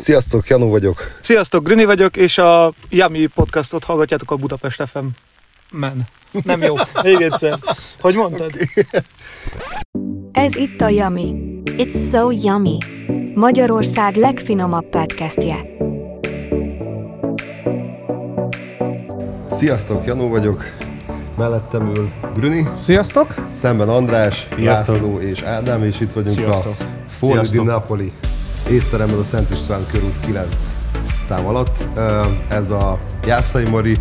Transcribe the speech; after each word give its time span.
Sziasztok, 0.00 0.48
Janó 0.48 0.68
vagyok. 0.70 1.10
Sziasztok, 1.20 1.64
Grüni 1.64 1.84
vagyok, 1.84 2.16
és 2.16 2.38
a 2.38 2.72
Yami 2.90 3.26
podcastot 3.26 3.84
hallgatjátok 3.84 4.30
a 4.30 4.36
Budapest 4.36 4.82
FM. 4.86 5.04
Men. 5.70 6.08
Nem 6.44 6.62
jó. 6.62 6.74
Még 7.02 7.20
egyszer. 7.20 7.58
Hogy 8.00 8.14
mondtad? 8.14 8.50
Ez 10.32 10.56
itt 10.56 10.80
a 10.80 10.88
Yummy. 10.88 11.34
It's 11.64 12.10
so 12.10 12.30
yummy. 12.30 12.78
Magyarország 13.34 14.16
legfinomabb 14.16 14.84
podcastje. 14.84 15.56
Sziasztok, 19.50 20.06
Janó 20.06 20.28
vagyok. 20.28 20.64
Mellettem 21.36 21.94
ül 21.96 22.10
Brüni, 22.34 22.68
Sziasztok. 22.74 23.34
szemben 23.54 23.88
András, 23.88 24.48
Sziasztok. 24.54 24.94
László 24.94 25.20
és 25.20 25.42
Ádám, 25.42 25.84
és 25.84 26.00
itt 26.00 26.12
vagyunk 26.12 26.36
Sziasztok. 26.36 26.74
a 26.80 26.84
Sziasztok. 27.20 27.64
Napoli 27.64 28.12
étteremben 28.72 29.18
a 29.18 29.24
Szent 29.24 29.50
István 29.50 29.86
körút 29.92 30.20
9 30.20 30.46
szám 31.24 31.46
alatt. 31.46 31.84
Ez 32.48 32.70
a 32.70 32.98
Jászai 33.26 33.64
Mari 33.68 33.96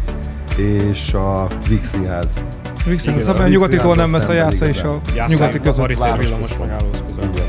és 0.58 1.14
a 1.14 1.48
Vix 1.68 1.88
Színház. 1.88 2.42
Vixen, 2.86 3.14
Igen, 3.14 3.26
szabad 3.26 3.42
a 3.42 3.48
nyugatitól 3.48 3.96
nem 3.96 4.10
messze 4.10 4.30
a 4.30 4.34
Jásza 4.34 4.66
és 4.66 4.82
a 4.82 5.02
nyugati 5.28 5.60
között. 5.60 5.88
Villamos 5.88 6.58
között. 6.58 7.36
Igen. 7.36 7.46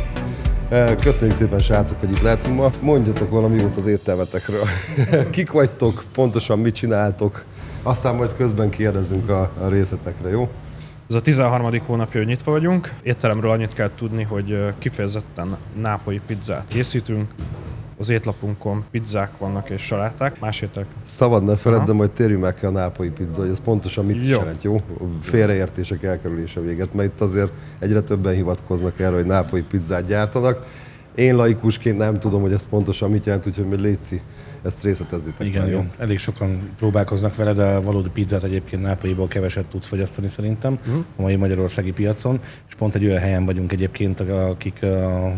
Ö, 0.71 0.95
Köszönjük 0.95 1.37
szépen, 1.37 1.59
srácok, 1.59 2.01
hogy 2.01 2.11
itt 2.11 2.21
lehetünk 2.21 2.57
ma. 2.57 2.73
Mondjatok 2.80 3.30
valami 3.30 3.61
jót 3.61 3.77
az 3.77 3.87
éttermetekről. 3.87 4.63
Kik 5.30 5.51
vagytok, 5.51 6.05
pontosan 6.15 6.59
mit 6.59 6.75
csináltok, 6.75 7.45
aztán 7.83 8.15
majd 8.15 8.35
közben 8.37 8.71
kérdezünk 8.71 9.29
a, 9.29 9.51
a 9.61 9.69
részletekre, 9.69 10.29
jó? 10.29 10.49
Ez 11.12 11.19
a 11.19 11.21
13. 11.21 11.80
hónapja, 11.87 12.21
hogy 12.21 12.29
nyitva 12.29 12.52
vagyunk. 12.52 12.93
Étteremről 13.02 13.51
annyit 13.51 13.75
kell 13.75 13.91
tudni, 13.95 14.23
hogy 14.23 14.75
kifejezetten 14.79 15.57
nápolyi 15.80 16.21
pizzát 16.27 16.69
készítünk. 16.69 17.30
Az 17.98 18.09
étlapunkon 18.09 18.85
pizzák 18.91 19.30
vannak 19.38 19.71
és 19.71 19.83
saláták, 19.83 20.41
más 20.41 20.61
ételek. 20.61 20.88
Szabad 21.02 21.45
ne 21.45 21.57
feledd, 21.57 21.85
de 21.85 21.93
majd 21.93 22.10
térjünk 22.10 22.43
meg 22.43 22.55
ki 22.55 22.66
a 22.66 22.71
nápolyi 22.71 23.10
pizza, 23.10 23.40
hogy 23.40 23.51
ez 23.51 23.60
pontosan 23.60 24.05
mit 24.05 24.16
is 24.16 24.30
Jó. 24.30 24.38
jelent, 24.38 24.63
jó? 24.63 24.83
Félreértések 25.23 26.02
elkerülése 26.02 26.60
véget, 26.60 26.95
mert 26.95 27.09
itt 27.09 27.21
azért 27.21 27.51
egyre 27.79 28.01
többen 28.01 28.35
hivatkoznak 28.35 29.01
erre, 29.01 29.15
hogy 29.15 29.27
nápolyi 29.27 29.65
pizzát 29.71 30.07
gyártanak. 30.07 30.66
Én 31.15 31.37
laikusként 31.37 31.99
nem 31.99 32.15
tudom, 32.15 32.41
hogy 32.41 32.52
ez 32.52 32.68
pontosan 32.68 33.10
mit 33.10 33.27
jelent, 33.27 33.46
úgyhogy 33.46 33.68
mi 33.68 33.80
létszi, 33.80 34.21
ezt 34.63 34.82
részletezzétek 34.82 35.46
Igen, 35.46 35.63
már, 35.63 35.71
jó. 35.71 35.85
Elég 35.99 36.18
sokan 36.18 36.71
próbálkoznak 36.79 37.37
vele, 37.37 37.52
de 37.52 37.65
a 37.65 37.82
valódi 37.82 38.09
pizzát 38.09 38.45
egyébként 38.45 38.82
Nápolyból 38.82 39.29
keveset 39.29 39.66
tudsz 39.66 39.87
fogyasztani 39.87 40.29
szerintem 40.29 40.79
uh-huh. 40.87 41.05
a 41.16 41.23
mai 41.23 41.37
magyarországi 41.37 41.93
piacon, 41.93 42.40
és 42.68 42.74
pont 42.74 42.95
egy 42.95 43.05
olyan 43.05 43.21
helyen 43.21 43.45
vagyunk 43.45 43.73
egyébként, 43.73 44.21
akik 44.21 44.79
uh, 44.83 45.33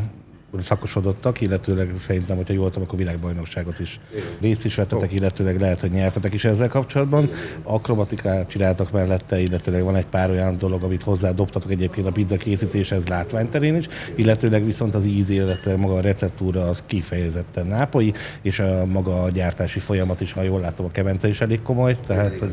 szakosodottak, 0.60 1.40
illetőleg 1.40 1.92
szerintem, 1.98 2.36
hogyha 2.36 2.52
jól 2.52 2.70
tudom, 2.70 2.82
akkor 2.82 2.98
világbajnokságot 2.98 3.78
is 3.78 4.00
részt 4.40 4.64
is 4.64 4.74
vettetek, 4.74 5.12
illetőleg 5.12 5.60
lehet, 5.60 5.80
hogy 5.80 5.90
nyertetek 5.90 6.34
is 6.34 6.44
ezzel 6.44 6.68
kapcsolatban. 6.68 7.30
Akrobatikát 7.62 8.48
csináltak 8.48 8.90
mellette, 8.90 9.40
illetőleg 9.40 9.82
van 9.82 9.96
egy 9.96 10.06
pár 10.06 10.30
olyan 10.30 10.58
dolog, 10.58 10.82
amit 10.82 11.02
hozzá 11.02 11.30
dobtatok 11.30 11.70
egyébként 11.70 12.06
a 12.06 12.12
pizza 12.12 12.36
készítéshez 12.36 13.06
látványterén 13.06 13.76
is, 13.76 13.86
illetőleg 14.14 14.64
viszont 14.64 14.94
az 14.94 15.06
íz, 15.06 15.28
illetve 15.28 15.76
maga 15.76 15.94
a 15.94 16.00
receptúra 16.00 16.68
az 16.68 16.82
kifejezetten 16.86 17.66
nápolyi, 17.66 18.12
és 18.42 18.58
a 18.58 18.86
maga 18.86 19.22
a 19.22 19.30
gyártási 19.30 19.78
folyamat 19.78 20.20
is, 20.20 20.32
ha 20.32 20.42
jól 20.42 20.60
látom, 20.60 20.86
a 20.86 20.90
kemence 20.90 21.28
is 21.28 21.40
elég 21.40 21.62
komoly, 21.62 21.96
tehát 22.06 22.38
hogy... 22.38 22.52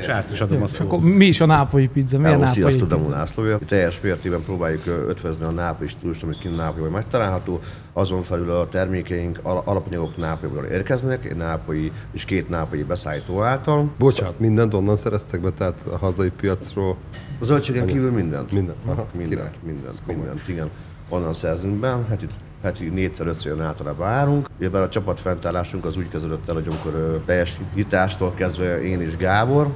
És 0.00 0.08
át 0.08 0.30
is 0.30 0.40
adom 0.40 0.62
a 0.62 0.66
szót. 0.66 0.80
Akkor 0.80 1.00
mi 1.00 1.24
is 1.24 1.40
a 1.40 1.46
nápolyi 1.46 1.88
pizza? 1.88 2.18
Milyen 2.18 2.32
Hello, 2.32 2.44
nápolyi 2.44 2.62
sziasztok, 2.62 2.88
Damon 2.88 3.04
pizza? 3.04 3.18
László. 3.18 3.44
Teljes 3.66 4.00
mértékben 4.00 4.42
próbáljuk 4.42 4.86
ötvözni 4.86 5.44
a 5.44 5.50
nápolyi 5.50 5.88
stílust, 5.88 6.22
amit 6.22 6.38
kint 6.38 6.56
Nápolyban 6.56 6.90
megtalálható. 6.90 7.60
Azon 7.92 8.22
felül 8.22 8.50
a 8.50 8.68
termékeink, 8.68 9.38
al- 9.42 9.66
alapanyagok 9.66 10.16
Nápolyból 10.16 10.64
érkeznek, 10.64 11.24
egy 11.24 11.36
nápolyi 11.36 11.92
és 12.12 12.24
két 12.24 12.48
nápolyi 12.48 12.82
beszállító 12.82 13.42
által. 13.42 13.90
Bocsánat, 13.98 14.38
mindent 14.38 14.74
onnan 14.74 14.96
szereztek 14.96 15.40
be, 15.40 15.50
tehát 15.50 15.80
a 15.92 15.98
hazai 15.98 16.30
piacról. 16.30 16.96
A 17.40 17.44
zöldségen 17.44 17.86
kívül 17.86 18.10
mindent. 18.10 18.52
Mindent, 18.52 18.78
aha, 18.86 19.06
király. 19.12 19.28
mindent, 19.28 19.54
mindent, 19.66 20.06
mindent, 20.06 20.48
igen. 20.48 20.70
Onnan 21.08 21.34
szerzünk 21.34 21.80
be, 21.80 21.98
heti, 22.08 22.26
heti 22.62 22.88
négyszer, 22.88 23.26
ötször 23.26 23.56
jön 23.56 23.66
általában 23.66 24.06
árunk. 24.06 24.48
Ugyebár 24.58 24.82
a 24.82 24.88
csapat 24.88 25.20
fenntállásunk 25.20 25.84
az 25.84 25.96
úgy 25.96 26.08
kezdődött 26.08 26.48
el, 26.48 26.54
hogy 26.54 26.66
amikor 26.68 27.22
teljes 27.26 27.60
nyitástól 27.74 28.32
kezdve 28.34 28.82
én 28.82 29.00
és 29.00 29.16
Gábor, 29.16 29.68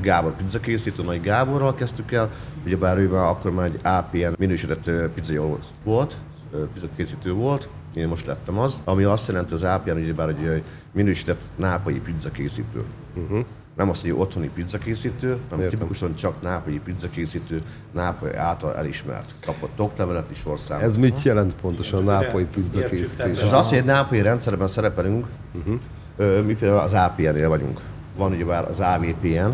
Gábor 0.00 0.36
pizzakészítő, 0.36 1.02
Nagy 1.02 1.20
Gáborral 1.20 1.74
kezdtük 1.74 2.12
el, 2.12 2.30
ugyebár 2.64 2.98
ő 2.98 3.08
már 3.08 3.28
akkor 3.28 3.52
már 3.52 3.64
egy 3.64 3.78
APN 3.82 4.34
minősített 4.38 4.86
ö, 4.86 5.12
pizzajól 5.14 5.58
volt, 5.84 6.16
pizzakészítő 6.72 7.32
volt, 7.32 7.68
én 7.94 8.08
most 8.08 8.26
lettem 8.26 8.58
az, 8.58 8.80
ami 8.84 9.04
azt 9.04 9.28
jelenti 9.28 9.52
az 9.52 9.62
APN, 9.62 9.90
ugyebár 9.90 10.28
egy 10.28 10.62
minősített 10.92 11.48
nápolyi 11.56 12.00
pizzakészítő. 12.00 12.84
Uh-huh. 13.14 13.44
Nem 13.76 13.88
azt, 13.88 14.00
hogy 14.00 14.10
otthoni 14.10 14.50
pizzakészítő, 14.54 15.28
hanem 15.28 15.64
Értem. 15.64 15.78
tipikusan 15.78 16.14
csak 16.14 16.42
nápolyi 16.42 16.80
pizzakészítő, 16.84 17.60
Nápoly 17.92 18.36
által 18.36 18.76
elismert. 18.76 19.34
Kapott 19.46 19.80
oklevelet 19.80 20.30
is 20.30 20.46
országban. 20.46 20.88
Ez 20.88 20.96
mit 20.96 21.22
jelent 21.22 21.54
pontosan 21.54 22.08
a 22.08 22.10
nápolyi 22.10 22.44
pizza 22.44 22.84
készítés? 22.84 23.40
Ez 23.40 23.52
az, 23.52 23.68
hogy 23.68 23.78
egy 23.78 23.84
nápolyi 23.84 24.22
rendszerben 24.22 24.68
szerepelünk, 24.68 25.26
uh-huh. 25.52 26.44
mi 26.46 26.54
például 26.54 26.80
az 26.80 26.92
APN-nél 26.92 27.48
vagyunk. 27.48 27.80
Van 28.16 28.32
ugyebár 28.32 28.68
az 28.68 28.80
AVPN, 28.80 29.50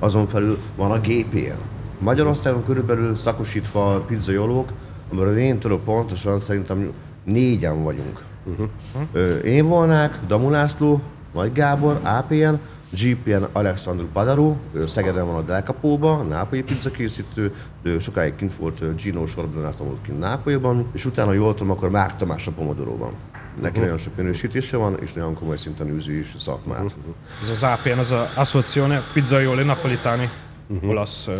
azon 0.00 0.26
felül 0.26 0.58
van 0.76 0.90
a 0.90 1.00
GPN. 1.00 1.60
Magyarországon 1.98 2.64
körülbelül 2.64 3.16
szakosítva 3.16 3.94
a 3.94 4.00
pizzajolók, 4.00 4.72
amiről 5.12 5.36
én 5.36 5.58
tudok 5.58 5.84
pontosan, 5.84 6.40
szerintem 6.40 6.92
négyen 7.24 7.82
vagyunk. 7.82 8.24
Uh-huh. 8.44 9.44
Én 9.44 9.66
volnák, 9.66 10.18
Damu 10.26 10.50
László, 10.50 11.00
Nagy 11.34 11.52
Gábor, 11.52 12.00
APN, 12.04 12.54
GPN 12.90 13.44
Alexandru 13.52 14.06
Padaró, 14.12 14.56
ő 14.72 14.86
Szegeden 14.86 15.26
van 15.26 15.34
a 15.34 15.42
Delkapóban, 15.42 16.26
nápolyi 16.26 16.62
pizzakészítő, 16.62 17.54
ő 17.82 17.98
sokáig 17.98 18.36
kint 18.36 18.54
volt 18.54 19.02
Gino 19.02 19.26
Sorbonato 19.26 19.84
volt 19.84 20.02
kint 20.02 20.18
Nápolyban, 20.18 20.86
és 20.92 21.04
utána 21.04 21.32
jól 21.32 21.54
tudom, 21.54 21.72
akkor 21.72 21.90
Márk 21.90 22.16
Tamás 22.16 22.46
a 22.46 22.50
Pomodoróban. 22.50 23.12
Neki 23.60 23.68
uh-huh. 23.68 23.82
nagyon 23.82 23.98
sok 23.98 24.16
minősítése 24.16 24.76
van, 24.76 24.98
és 25.00 25.12
nagyon 25.12 25.34
komoly 25.34 25.56
szinten 25.56 25.88
űzi 25.88 26.18
is 26.18 26.32
a 26.36 26.38
szakmát. 26.38 26.82
Uh-huh. 26.82 27.14
Ez 27.42 27.48
az 27.48 27.62
APN, 27.62 27.98
az 27.98 28.14
Associazione 28.34 29.02
Pizzaioli 29.12 29.62
Napolitani, 29.62 30.30
Mhm. 30.70 30.88
olasz 30.88 31.26
ö, 31.26 31.36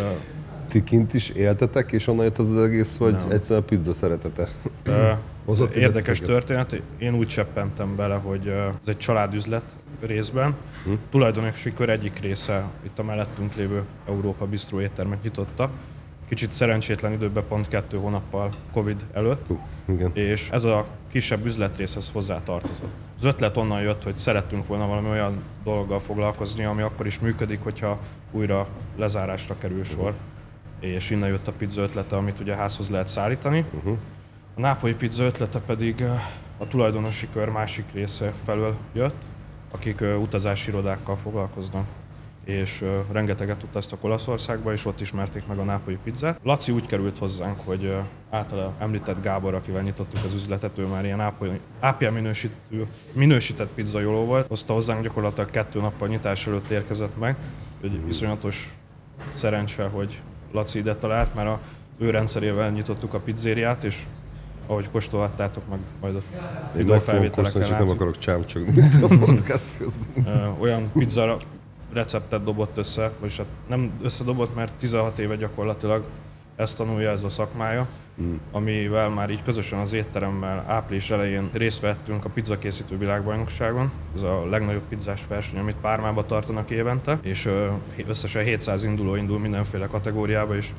Ti 0.69 0.83
kint 0.85 1.15
is 1.15 1.29
éltetek, 1.29 1.93
és 1.93 2.07
onnan 2.07 2.25
jött 2.25 2.39
az, 2.39 2.51
az 2.51 2.65
egész, 2.65 2.97
vagy 2.97 3.17
egyszerűen 3.29 3.63
a 3.63 3.65
pizza 3.65 3.93
szeretete? 3.93 4.49
Hozott 5.45 5.75
Érdekes 5.75 6.21
történet, 6.21 6.83
én 6.99 7.15
úgy 7.15 7.29
seppentem 7.29 7.97
bele, 7.97 8.15
hogy 8.15 8.47
ez 8.83 8.89
egy 8.89 8.97
családüzlet 8.99 9.77
részben. 10.01 10.55
Hm. 10.85 10.93
Tulajdonosi 11.11 11.73
kör 11.75 11.89
egyik 11.89 12.19
része 12.21 12.65
itt 12.83 12.99
a 12.99 13.03
mellettünk 13.03 13.55
lévő 13.55 13.83
Európa 14.09 14.45
Bistró 14.47 14.81
éttermet 14.81 15.23
nyitotta. 15.23 15.71
Kicsit 16.31 16.53
szerencsétlen 16.53 17.13
időben, 17.13 17.45
pont 17.49 17.69
kettő 17.69 17.97
hónappal 17.97 18.51
Covid 18.73 19.05
előtt, 19.13 19.47
Hú, 19.47 19.59
igen. 19.89 20.11
és 20.15 20.51
ez 20.51 20.65
a 20.65 20.87
kisebb 21.13 21.47
üzletrészhez 21.47 22.11
hozzá 22.11 22.43
tartozott. 22.43 22.93
Az 23.19 23.25
ötlet 23.25 23.57
onnan 23.57 23.81
jött, 23.81 24.03
hogy 24.03 24.15
szerettünk 24.17 24.67
volna 24.67 24.87
valami 24.87 25.09
olyan 25.09 25.43
dologgal 25.65 25.99
foglalkozni, 25.99 26.65
ami 26.65 26.83
akkor 26.83 27.07
is 27.07 27.19
működik, 27.19 27.63
hogyha 27.63 27.99
újra 28.31 28.67
lezárásra 28.97 29.59
kerül 29.59 29.85
sor. 29.85 30.15
És 30.81 31.11
innen 31.11 31.29
jött 31.29 31.49
a 31.49 31.53
pizza 31.53 31.83
ötlete, 31.83 32.17
amit 32.17 32.41
ugye 32.41 32.55
házhoz 32.55 32.91
lehet 32.91 33.09
szállítani. 33.09 33.65
Uh-huh. 33.75 33.97
A 34.55 34.61
nápolyi 34.61 34.95
pizza 34.95 35.25
ötlete 35.25 35.59
pedig 35.59 36.05
a 36.59 36.67
tulajdonosi 36.69 37.29
kör 37.33 37.49
másik 37.49 37.85
része 37.93 38.33
felől 38.45 38.77
jött, 38.93 39.25
akik 39.73 40.01
utazási 40.21 40.71
irodákkal 40.71 41.17
foglalkoznak 41.17 41.87
és 42.51 42.85
rengeteget 43.13 43.63
utaztak 43.63 44.05
Olaszországba, 44.05 44.73
és 44.73 44.85
ott 44.85 45.01
ismerték 45.01 45.47
meg 45.47 45.59
a 45.59 45.65
nápolyi 45.65 45.99
pizzát. 46.05 46.41
Laci 46.43 46.73
úgy 46.73 46.87
került 46.87 47.19
hozzánk, 47.19 47.61
hogy 47.65 47.95
általa 48.31 48.73
említett 48.79 49.23
Gábor, 49.23 49.55
akivel 49.55 49.83
nyitottuk 49.83 50.25
az 50.25 50.35
üzletet, 50.35 50.79
ő 50.79 50.87
már 50.87 51.05
ilyen 51.05 51.21
APM 51.81 52.13
minősítő, 52.13 52.87
minősített 53.13 53.69
pizzajoló 53.75 54.25
volt, 54.25 54.47
hozta 54.47 54.73
hozzánk 54.73 55.03
gyakorlatilag 55.03 55.51
kettő 55.51 55.81
nappal 55.81 56.09
nyitás 56.09 56.47
előtt 56.47 56.71
érkezett 56.71 57.19
meg, 57.19 57.37
hogy 57.81 58.01
iszonyatos 58.09 58.75
szerencse, 59.31 59.85
hogy 59.85 60.21
Laci 60.53 60.79
ide 60.79 60.95
talált, 60.95 61.35
mert 61.35 61.49
a 61.49 61.61
ő 61.99 62.11
rendszerével 62.11 62.71
nyitottuk 62.71 63.15
a 63.15 63.19
pizzériát, 63.19 63.85
és 63.85 64.03
ahogy 64.67 64.91
kóstolhattátok, 64.91 65.69
meg 65.69 65.79
majd 66.01 66.15
a 66.15 66.19
Én 66.19 66.77
videófelvételeken 66.77 67.63
csak 67.63 67.71
nem 67.71 67.79
látszik. 67.79 67.95
akarok 67.95 68.19
csámcsogni 68.19 68.89
a 69.03 69.07
podcast 69.07 69.73
közben. 69.79 70.57
Olyan 70.61 70.91
pizza 70.93 71.37
receptet 71.93 72.45
dobott 72.45 72.79
össze, 72.79 73.11
vagyis 73.21 73.37
hát 73.37 73.47
nem 73.69 73.93
összedobott, 74.03 74.55
mert 74.55 74.75
16 74.75 75.19
éve 75.19 75.37
gyakorlatilag 75.37 76.05
ezt 76.57 76.77
tanulja 76.77 77.11
ez 77.11 77.25
a 77.25 77.29
szakmája, 77.29 77.87
mm. 78.23 78.35
amivel 78.53 79.09
már 79.09 79.31
így 79.31 79.43
közösen 79.43 79.79
az 79.79 79.93
étteremmel 79.93 80.65
április 80.67 81.11
elején 81.11 81.49
részt 81.53 81.81
vettünk 81.81 82.25
a 82.25 82.29
pizzakészítő 82.29 82.99
világbajnokságon. 82.99 83.91
Ez 84.15 84.23
a 84.23 84.47
legnagyobb 84.51 84.83
pizzás 84.89 85.27
verseny, 85.29 85.59
amit 85.59 85.77
Pármába 85.81 86.27
tartanak 86.27 86.71
évente, 86.71 87.19
és 87.23 87.49
összesen 88.07 88.45
700 88.45 88.85
induló 88.85 89.15
indul 89.15 89.39
mindenféle 89.39 89.87
kategóriába, 89.87 90.57
és 90.57 90.73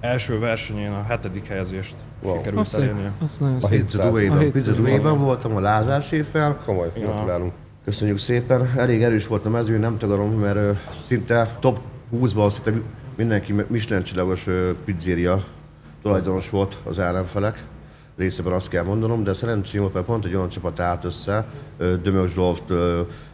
első 0.00 0.38
versenyén 0.38 0.92
a 0.92 1.02
hetedik 1.02 1.46
helyezést 1.46 1.94
Wow. 2.22 2.36
sikerült 2.36 2.74
elérnie. 2.74 3.12
A 3.20 3.28
szép. 3.28 3.70
700. 3.70 3.70
Pizza 3.70 4.10
Duéban, 4.10 4.36
A 4.36 4.40
Pizza 4.40 4.52
700. 4.54 4.76
Duéban 4.76 5.18
voltam 5.18 5.56
a 5.56 5.60
Lázár 5.60 6.02
séffel. 6.02 6.58
Komoly, 6.64 6.92
gratulálunk. 6.94 7.52
Köszönjük 7.84 8.18
szépen. 8.18 8.72
Elég 8.76 9.02
erős 9.02 9.26
volt 9.26 9.46
a 9.46 9.50
mezőny, 9.50 9.80
nem 9.80 9.98
tagadom, 9.98 10.32
mert 10.32 10.78
szinte 11.06 11.56
top 11.60 11.80
20-ban 12.14 12.50
szinte 12.50 12.80
mindenki 13.16 13.52
Michelin 13.68 14.04
csillagos 14.04 14.46
pizzéria 14.84 15.44
tulajdonos 16.02 16.50
volt 16.50 16.78
az 16.84 16.98
ellenfelek 16.98 17.64
részében 18.16 18.52
azt 18.52 18.68
kell 18.68 18.84
mondanom, 18.84 19.24
de 19.24 19.32
szerencsém 19.32 19.80
volt, 19.80 19.94
mert 19.94 20.06
pont 20.06 20.24
egy 20.24 20.34
olyan 20.34 20.48
csapat 20.48 20.80
állt 20.80 21.04
össze, 21.04 21.46
ö, 21.78 21.96
Dömök 22.02 22.28
Zsolt, 22.28 22.72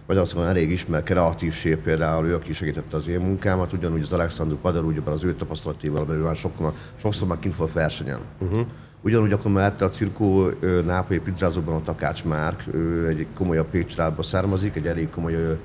Magyarországon 0.06 0.48
elég 0.48 0.70
ismert, 0.70 1.04
kreatív 1.04 1.52
sép 1.52 1.82
például, 1.82 2.26
ő, 2.26 2.34
aki 2.34 2.52
segítette 2.52 2.96
az 2.96 3.08
én 3.08 3.20
munkámat, 3.20 3.72
ugyanúgy 3.72 4.02
az 4.02 4.12
Alexandru 4.12 4.56
Padar, 4.56 4.84
ugyebár 4.84 5.14
az 5.14 5.24
ő 5.24 5.34
tapasztalatával, 5.34 6.04
mert 6.04 6.18
ő 6.18 6.22
már 6.22 6.36
sokkal, 6.36 6.74
sokszor 6.96 7.28
már 7.28 7.38
kint 7.38 7.56
volt 7.56 7.72
versenyen. 7.72 8.20
Uh-huh. 8.38 8.66
Ugyanúgy 9.02 9.32
akkor 9.32 9.50
mellette 9.50 9.84
a 9.84 9.88
Cirkó 9.88 10.50
Nápolyi 10.84 11.20
pizzázóban 11.20 11.74
a 11.74 11.82
Takács 11.82 12.24
Márk, 12.24 12.64
ő 12.72 13.08
egy 13.08 13.26
komolyabb 13.34 13.66
pékcsaládba 13.70 14.22
származik, 14.22 14.76
egy 14.76 14.86
elég 14.86 15.10
komoly 15.10 15.58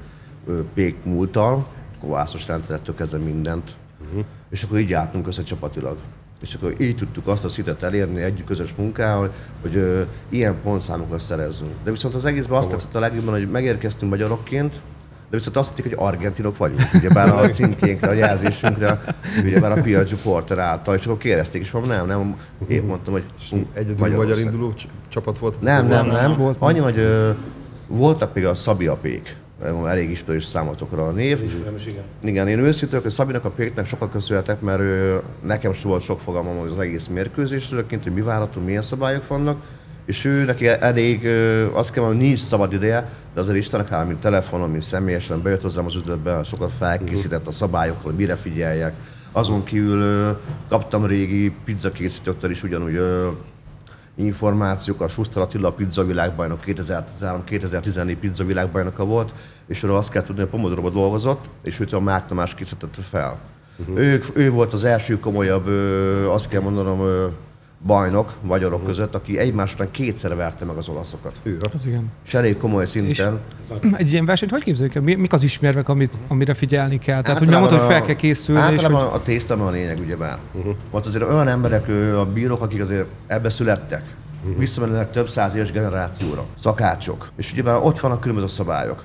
pék 0.74 0.96
múltal, 1.04 1.68
kovászos 2.00 2.48
rendszerettől 2.48 2.96
kezdve 2.96 3.18
mindent. 3.18 3.76
Uh-huh. 4.08 4.26
És 4.50 4.64
akkor 4.64 4.80
így 4.80 4.94
álltunk 4.94 5.28
össze 5.28 5.44
csapatilag. 5.44 5.98
És 6.42 6.54
akkor 6.54 6.76
így 6.82 6.96
tudtuk 6.96 7.28
azt 7.28 7.46
a 7.46 7.50
szintet 7.50 7.84
elérni 7.84 8.22
együtt 8.22 8.46
közös 8.46 8.74
munkával, 8.78 9.34
hogy 9.62 9.76
ö, 9.76 10.02
ilyen 10.30 10.56
pontszámokat 10.64 11.20
szerezzünk. 11.20 11.72
De 11.84 11.92
viszont 11.92 12.16
az 12.16 12.26
egészben 12.26 12.58
azt 12.58 12.70
tetszett 12.70 12.96
a 12.96 13.00
legjobban, 13.00 13.34
hogy 13.34 13.50
megérkeztünk 13.50 14.12
magyarokként, 14.12 14.82
de 15.30 15.38
viszont 15.38 15.56
azt 15.56 15.76
hitték, 15.76 15.96
hogy 15.96 16.08
argentinok 16.08 16.58
vagyunk, 16.58 16.82
ugyebár 16.94 17.30
a 17.30 17.50
címkénkre, 17.50 18.08
a 18.10 18.14
jelzésünkre, 18.14 19.02
ugyebár 19.44 19.78
a 19.78 19.82
Piaggio 19.82 20.16
Porter 20.24 20.60
által, 20.60 20.96
és 20.96 21.06
akkor 21.06 21.18
kérdezték, 21.18 21.62
és 21.62 21.72
mondom, 21.72 21.92
nem, 21.92 22.08
nem, 22.08 22.36
én 22.68 22.84
mondtam, 22.84 23.14
hogy 23.14 23.24
Egyedül 23.74 23.96
magyar 23.98 24.18
Magyarország. 24.18 24.46
induló 24.54 24.74
cs- 24.74 24.88
csapat 25.10 25.38
volt? 25.38 25.62
Nem, 25.62 25.88
nem, 25.88 26.06
nem 26.06 26.16
nem. 26.16 26.38
volt. 26.38 26.56
Annyi, 26.60 26.80
hogy 26.80 26.98
ö, 26.98 27.30
voltak 27.88 28.34
még 28.34 28.46
a 28.46 28.56
Szabi 28.56 28.88
a 28.88 28.96
pék. 28.96 29.36
Elég 29.86 30.10
ismerős 30.10 30.46
számotokra 30.46 31.08
a 31.08 31.12
név. 31.12 31.64
Nem 31.66 31.76
is 31.76 31.86
igen. 31.86 32.04
Igen, 32.24 32.48
én 32.48 32.60
őszintén 32.60 33.02
hogy 33.02 33.12
Szabinak 33.12 33.46
a 33.46 33.50
péknek 33.50 33.86
sokat 33.86 34.12
köszönhetek, 34.12 34.62
mert 34.62 34.80
ő, 34.80 35.22
nekem 35.46 35.74
sem 35.74 35.90
volt 35.90 36.02
sok 36.04 36.20
fogalmam 36.20 36.60
az 36.72 36.80
egész 36.80 37.08
mérkőzésről, 37.08 37.86
kint, 37.86 38.04
hogy 38.04 38.14
mi 38.14 38.22
várható, 38.22 38.62
milyen 38.62 38.82
szabályok 38.82 39.28
vannak. 39.28 39.62
És 40.06 40.26
ő 40.26 40.44
neki 40.44 40.68
elég, 40.68 41.28
azt 41.74 41.92
kell 41.92 42.04
mondani, 42.04 42.26
nincs 42.26 42.40
szabad 42.40 42.74
ideje, 42.74 43.10
de 43.34 43.40
azért 43.40 43.58
Istennek 43.58 43.88
hála, 43.88 44.06
mint 44.06 44.20
telefonon, 44.20 44.70
mint 44.70 44.84
személyesen 44.84 45.42
bejött 45.42 45.62
hozzám 45.62 45.86
az 45.86 45.96
üzletbe, 45.96 46.44
sokat 46.44 46.72
felkészített 46.72 47.48
a 47.48 47.52
szabályokról, 47.52 48.04
hogy 48.04 48.16
mire 48.16 48.36
figyeljek. 48.36 48.94
Azon 49.32 49.64
kívül 49.64 50.38
kaptam 50.70 51.06
régi 51.06 51.56
pizzakészítőktől 51.66 52.52
is 52.52 52.64
ugyanúgy 52.64 53.02
információk, 54.16 55.02
a 55.02 55.08
Schuster 55.08 55.42
Attila 55.42 55.68
a 55.68 55.72
pizza 55.72 56.06
világbajnok 56.06 56.60
2013-2014 56.66 58.16
pizza 58.20 58.44
világbajnoka 58.44 59.06
volt, 59.06 59.34
és 59.68 59.84
arra 59.84 59.98
azt 59.98 60.12
kell 60.12 60.24
tudni, 60.24 60.42
hogy 60.42 60.50
a 60.54 60.56
Pomodoro 60.56 60.90
dolgozott, 60.90 61.46
és 61.64 61.80
őt 61.80 61.94
a 61.94 62.00
Márk 62.00 62.28
Tamás 62.28 62.56
készítette 62.56 63.02
fel. 63.02 63.38
Uh-huh. 63.78 64.00
Ő, 64.00 64.24
ő, 64.34 64.52
volt 64.52 64.74
az 64.74 64.84
első 64.84 65.20
komolyabb, 65.20 65.68
azt 66.28 66.48
kell 66.48 66.62
mondanom, 66.62 67.00
bajnok 67.86 68.34
magyarok 68.42 68.74
uh-huh. 68.80 68.88
között, 68.88 69.16
aki 69.16 69.38
egymás 69.38 69.74
után 69.74 69.92
kétszer 69.92 70.36
verte 70.36 70.66
meg 70.66 70.76
az 70.76 70.90
olaszokat. 70.90 71.36
Hű, 71.44 71.58
Az 71.74 71.86
igen. 71.86 72.12
És 72.26 72.34
elég 72.34 72.58
komoly 72.58 72.86
szinten. 72.86 73.40
Egy 73.92 74.12
ilyen 74.12 74.26
versenyt 74.26 74.52
hogy 74.52 74.64
képzeljük 74.64 74.96
el? 74.96 75.02
Mi- 75.02 75.16
Mik 75.16 75.34
az 75.34 75.44
ismérvek, 75.44 75.90
amit, 75.90 76.18
amire 76.28 76.54
figyelni 76.54 76.98
kell? 77.00 77.22
Tehát, 77.22 77.38
hogy 77.40 77.48
Általában 77.48 77.70
nyomod, 77.70 77.86
hogy 77.86 77.94
fel 77.94 78.04
a- 78.04 78.06
kell 78.06 78.16
készülni, 78.16 78.62
és 78.62 78.68
Általában 78.68 79.04
hogy... 79.04 79.20
a 79.20 79.24
tészta 79.24 79.66
a 79.68 79.70
lényeg, 79.70 80.00
ugyebár. 80.00 80.38
Uh-huh. 80.54 80.76
Ott 80.92 81.06
azért 81.06 81.24
olyan 81.24 81.48
emberek, 81.48 81.88
a 82.18 82.26
bírók, 82.26 82.62
akik 82.62 82.82
azért 82.82 83.06
ebbe 83.28 83.50
születtek, 83.50 84.04
uh-huh. 84.44 84.60
visszamennek 84.60 85.12
több 85.12 85.30
száz 85.30 85.56
éves 85.56 85.72
generációra, 85.72 86.46
szakácsok. 86.60 87.30
És 87.36 87.52
ugyebár 87.52 87.76
ott 87.84 88.00
vannak 88.00 88.20
különböző 88.20 88.48
szabályok. 88.48 89.04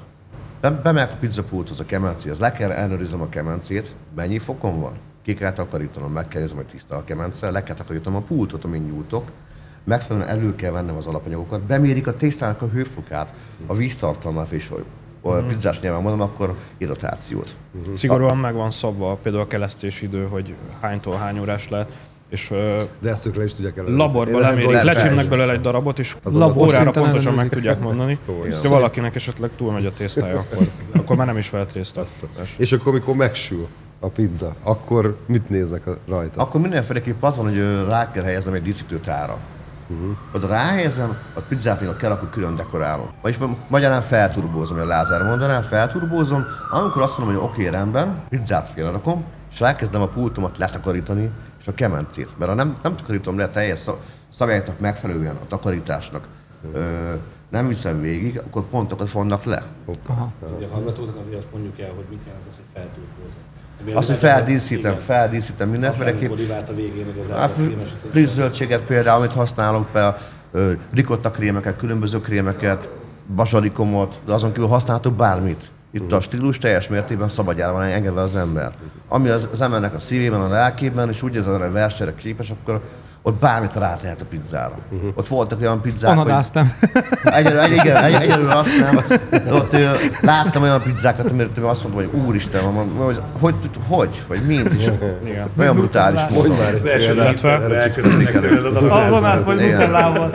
Be- 0.61 0.71
Bemegyek 0.71 1.13
a 1.13 1.17
pizzapulthoz, 1.21 1.81
a 1.81 1.85
kemencéhez, 1.85 2.39
le 2.39 2.53
kell 2.53 2.71
ellenőriznem 2.71 3.21
a 3.21 3.29
kemencét, 3.29 3.95
mennyi 4.17 4.39
fokon 4.39 4.81
van? 4.81 4.93
Ki 5.31 5.37
kell 5.37 5.53
takarítanom, 5.53 6.13
meg 6.13 6.29
kell 6.29 6.49
hogy 6.55 6.67
tiszta 6.67 6.97
a 6.97 7.05
kemence, 7.05 7.51
le 7.51 7.63
kell 7.63 7.75
takarítanom 7.75 8.23
a 8.23 8.25
pultot, 8.27 8.65
amin 8.65 8.83
nyújtok, 8.83 9.31
megfelelően 9.85 10.31
elő 10.31 10.55
kell 10.55 10.71
vennem 10.71 10.97
az 10.97 11.07
alapanyagokat, 11.07 11.61
bemérik 11.61 12.07
a 12.07 12.15
tésztának 12.15 12.63
a 12.63 12.69
hőfokát, 12.69 13.35
a 13.67 13.75
víztartalmát, 13.75 14.51
és 14.51 14.69
hogy 14.69 14.85
a 15.21 15.31
pizzás 15.31 15.81
nyelven 15.81 16.03
mondom, 16.03 16.21
akkor 16.21 16.57
irrotációt. 16.79 17.57
Szigorúan 17.95 18.37
meg 18.37 18.55
van 18.55 18.71
szabva 18.71 19.19
például 19.23 19.45
a 19.45 19.47
kelesztési 19.47 20.05
idő, 20.05 20.27
hogy 20.27 20.55
hánytól 20.81 21.17
hány 21.17 21.39
órás 21.39 21.69
lehet, 21.69 21.99
és 22.29 22.49
de 23.01 23.09
ezt 23.09 23.27
ők 23.27 23.37
le 23.37 23.45
is 23.45 23.55
tudják 23.55 23.77
ellenőrizni. 23.77 24.07
laborba 24.07 24.31
Én 24.31 24.39
nem 24.39 24.49
lemérik, 24.49 24.83
lecsimnek 24.83 25.15
persze. 25.15 25.31
belőle 25.31 25.53
egy 25.53 25.61
darabot, 25.61 25.99
és 25.99 26.17
labor 26.23 26.67
órára 26.67 26.91
pontosan 26.91 27.35
meg 27.35 27.49
tudják 27.49 27.81
mondani. 27.81 28.17
Ha 28.63 28.69
valakinek 28.69 29.15
esetleg 29.15 29.51
túlmegy 29.57 29.87
a 29.87 29.93
tésztája, 29.93 30.39
akkor, 30.39 30.67
akkor 30.93 31.17
már 31.17 31.27
nem 31.27 31.37
is 31.37 31.51
vehet 31.51 31.73
részt. 31.73 32.01
És 32.57 32.73
akkor, 32.73 32.93
amikor 32.93 33.15
megsül 33.15 33.69
a 34.01 34.09
pizza, 34.09 34.55
akkor 34.63 35.17
mit 35.27 35.49
néznek 35.49 35.83
rajta? 36.09 36.41
Akkor 36.41 36.61
mindenféleképp 36.61 37.23
az 37.23 37.37
van, 37.37 37.47
hogy 37.47 37.87
rá 37.89 38.11
kell 38.11 38.25
helyeznem 38.25 38.55
egy 38.55 38.63
díszítőtára. 38.63 39.39
Uh-huh. 39.89 40.17
Oda 40.35 40.47
ráhelyezem, 40.47 41.17
a 41.35 41.41
pizzát 41.41 41.81
még 41.81 41.97
kell, 41.97 42.11
akkor 42.11 42.31
külön 42.31 42.55
dekorálom. 42.55 43.09
Vagyis 43.23 43.39
ma- 43.39 43.57
magyarán 43.69 44.03
felturbózom, 44.03 44.77
hogy 44.77 44.87
a 44.87 44.89
Lázár 44.89 45.23
mondaná, 45.23 45.61
felturbózom, 45.61 46.45
amikor 46.71 47.03
azt 47.03 47.19
mondom, 47.19 47.37
hogy 47.37 47.45
oké, 47.45 47.61
okay, 47.67 47.79
rendben, 47.79 48.23
pizzát 48.29 48.71
félrakom, 48.71 49.25
és 49.53 49.61
elkezdem 49.61 50.03
a 50.03 50.09
pultomat 50.09 50.59
letakarítani, 50.59 51.31
és 51.61 51.69
a 51.69 51.75
kemencét. 51.75 52.39
Mert 52.39 52.51
ha 52.51 52.57
nem, 52.57 52.75
nem 52.83 52.97
takarítom 52.97 53.39
le 53.39 53.49
teljes 53.49 53.79
szab- 53.79 54.01
szabályoknak 54.35 54.81
megfelelően 54.81 55.37
a 55.37 55.47
takarításnak, 55.47 56.29
ö, 56.73 57.13
nem 57.49 57.69
viszem 57.69 58.01
végig, 58.01 58.39
akkor 58.39 58.63
pontokat 58.63 59.09
fonnak 59.09 59.45
le. 59.45 59.63
Azért 60.55 60.71
a 60.71 60.75
hallgatóknak 60.75 61.17
azért 61.17 61.37
azt 61.37 61.53
mondjuk 61.53 61.81
el, 61.81 61.93
hogy 61.95 62.05
mit 62.11 62.21
jelent 62.27 62.45
az, 62.51 62.55
hogy 62.57 62.65
feltúrkózom. 62.73 63.50
Azt, 63.95 64.09
hogy 64.09 64.17
feldíszítem, 64.17 64.99
feldíszítem 64.99 65.69
mindenféleképp. 65.69 66.31
A 66.31 66.75
végén 66.75 67.09
igazából. 67.09 67.43
A 67.43 67.49
fr- 67.49 67.77
friss 68.11 68.29
zöldséget 68.29 68.81
például, 68.81 69.19
amit 69.19 69.33
használunk, 69.33 69.87
például 69.93 70.17
ricotta 70.93 71.31
krémeket, 71.31 71.77
különböző 71.77 72.21
krémeket, 72.21 72.91
bazsalikomot, 73.35 74.21
de 74.27 74.33
azon 74.33 74.53
kívül 74.53 74.69
használhatok 74.69 75.15
bármit. 75.15 75.71
Itt 75.93 76.13
a 76.13 76.21
stílus 76.21 76.59
teljes 76.59 76.89
mértékben 76.89 77.29
szabadjára 77.29 77.73
van 77.73 77.83
engedve 77.83 78.21
az 78.21 78.37
ember. 78.37 78.71
Ami 79.09 79.29
az, 79.29 79.49
az 79.53 79.61
embernek 79.61 79.95
a 79.95 79.99
szívében, 79.99 80.41
a 80.41 80.49
lelkében, 80.49 81.09
és 81.09 81.23
úgy 81.23 81.37
hogy 81.37 81.63
a 81.63 81.71
versenyre 81.71 82.15
képes, 82.15 82.51
akkor 82.51 82.81
ott 83.23 83.35
bármit 83.35 83.75
rátehet 83.75 84.21
a 84.21 84.25
pizzára. 84.25 84.79
Uh-huh. 84.91 85.11
Ott 85.15 85.29
voltak 85.29 85.61
olyan 85.61 85.81
pizzák, 85.81 86.11
hogy 86.11 86.19
Anadáztam. 86.19 86.73
Egyelőre, 87.25 87.63
egy, 87.63 87.73
igen, 87.73 88.05
egy, 88.05 88.15
egyelőre 88.15 88.55
azt 88.55 88.81
nem. 88.81 89.19
De 89.31 89.55
ott 89.55 89.73
ö, 89.73 89.91
láttam 90.21 90.63
olyan 90.63 90.83
pizzákat, 90.83 91.31
amire 91.31 91.49
én 91.59 91.63
azt 91.65 91.83
mondtam, 91.83 92.11
hogy 92.11 92.21
úristen, 92.27 92.65
mondom, 92.65 92.97
hogy, 92.97 93.21
hogy, 93.41 93.55
hogy, 93.89 94.23
vagy 94.29 94.47
mint, 94.47 94.75
és 94.75 94.91
Igen. 95.25 95.51
olyan 95.59 95.77
brutális 95.77 96.21
módon. 96.31 96.59
Az 96.59 96.85
első 96.85 97.13
Illetve- 97.13 97.65
ananász. 97.65 97.99
Ananász 98.77 99.43
vagy 99.43 99.61
Igen. 99.61 99.71
nutellával. 99.71 100.31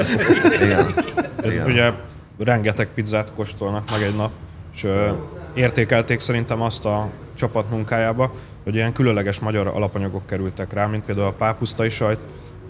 Igen. 0.61 0.93
Igen. 1.43 1.65
Ugye 1.65 1.91
rengeteg 2.39 2.87
pizzát 2.87 3.31
kóstolnak 3.35 3.83
meg 3.91 4.01
egy 4.01 4.15
nap, 4.15 4.31
és 4.73 4.87
értékelték 5.53 6.19
szerintem 6.19 6.61
azt 6.61 6.85
a 6.85 7.09
csapat 7.37 7.69
munkájába, 7.69 8.31
hogy 8.63 8.75
ilyen 8.75 8.93
különleges 8.93 9.39
magyar 9.39 9.67
alapanyagok 9.67 10.25
kerültek 10.25 10.73
rá, 10.73 10.85
mint 10.85 11.03
például 11.03 11.27
a 11.27 11.31
pápusztai 11.31 11.89
sajt, 11.89 12.19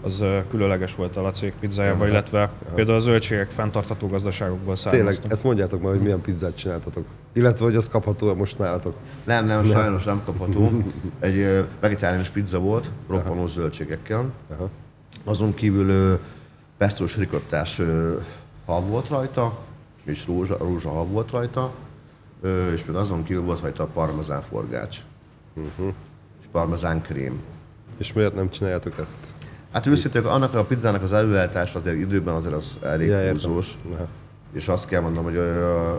az 0.06 0.24
különleges 0.50 0.94
volt 0.94 1.16
a 1.16 1.22
lacék 1.22 1.52
pizzájába, 1.60 2.06
illetve 2.06 2.50
például 2.74 2.96
a 2.96 3.00
zöldségek 3.00 3.50
fenntartható 3.50 4.06
gazdaságokból 4.06 4.74
Tényleg, 4.76 4.94
származtak. 4.94 5.30
ezt 5.30 5.44
mondjátok 5.44 5.82
már, 5.82 5.92
hogy 5.92 6.02
milyen 6.02 6.20
pizzát 6.20 6.56
csináltatok. 6.56 7.04
Illetve, 7.32 7.64
hogy 7.64 7.76
az 7.76 7.88
kapható 7.88 8.34
most 8.34 8.58
nálatok. 8.58 8.94
Nem, 9.24 9.46
nem, 9.46 9.64
sajnos 9.64 10.04
nem 10.04 10.22
kapható. 10.24 10.70
Egy 11.20 11.64
vegetáriánus 11.80 12.28
pizza 12.28 12.58
volt, 12.58 12.90
roppanó 13.08 13.46
zöldségekkel. 13.46 14.32
Aha. 14.50 14.68
Azon 15.24 15.54
kívül 15.54 16.18
pesztós 16.76 17.16
rikottás 17.16 17.80
hal 18.64 18.80
volt 18.80 19.08
rajta, 19.08 19.58
és 20.04 20.26
rózsa, 20.26 20.56
rózsahal 20.58 21.04
volt 21.04 21.30
rajta, 21.30 21.72
és 22.72 22.84
még 22.84 22.96
azon 22.96 23.24
kívül 23.24 23.42
volt 23.42 23.60
rajta 23.60 23.82
a 23.82 23.86
parmezán 23.86 24.42
forgács. 24.42 24.98
Uh-huh. 25.54 25.94
És 26.40 26.46
parmezán 26.52 27.02
krém. 27.02 27.40
És 27.96 28.12
miért 28.12 28.34
nem 28.34 28.50
csináljátok 28.50 28.98
ezt? 28.98 29.34
Hát 29.76 29.86
őszintén, 29.86 30.22
annak 30.22 30.54
a 30.54 30.64
pizzának 30.64 31.02
az 31.02 31.12
előállítása 31.12 31.78
azért 31.78 31.96
időben 31.96 32.34
azért 32.34 32.54
az 32.54 32.78
elég 32.82 33.08
Ja, 33.08 33.30
húzós. 33.30 33.78
És 34.52 34.68
azt 34.68 34.88
kell 34.88 35.00
mondanom, 35.00 35.24
hogy 35.24 35.36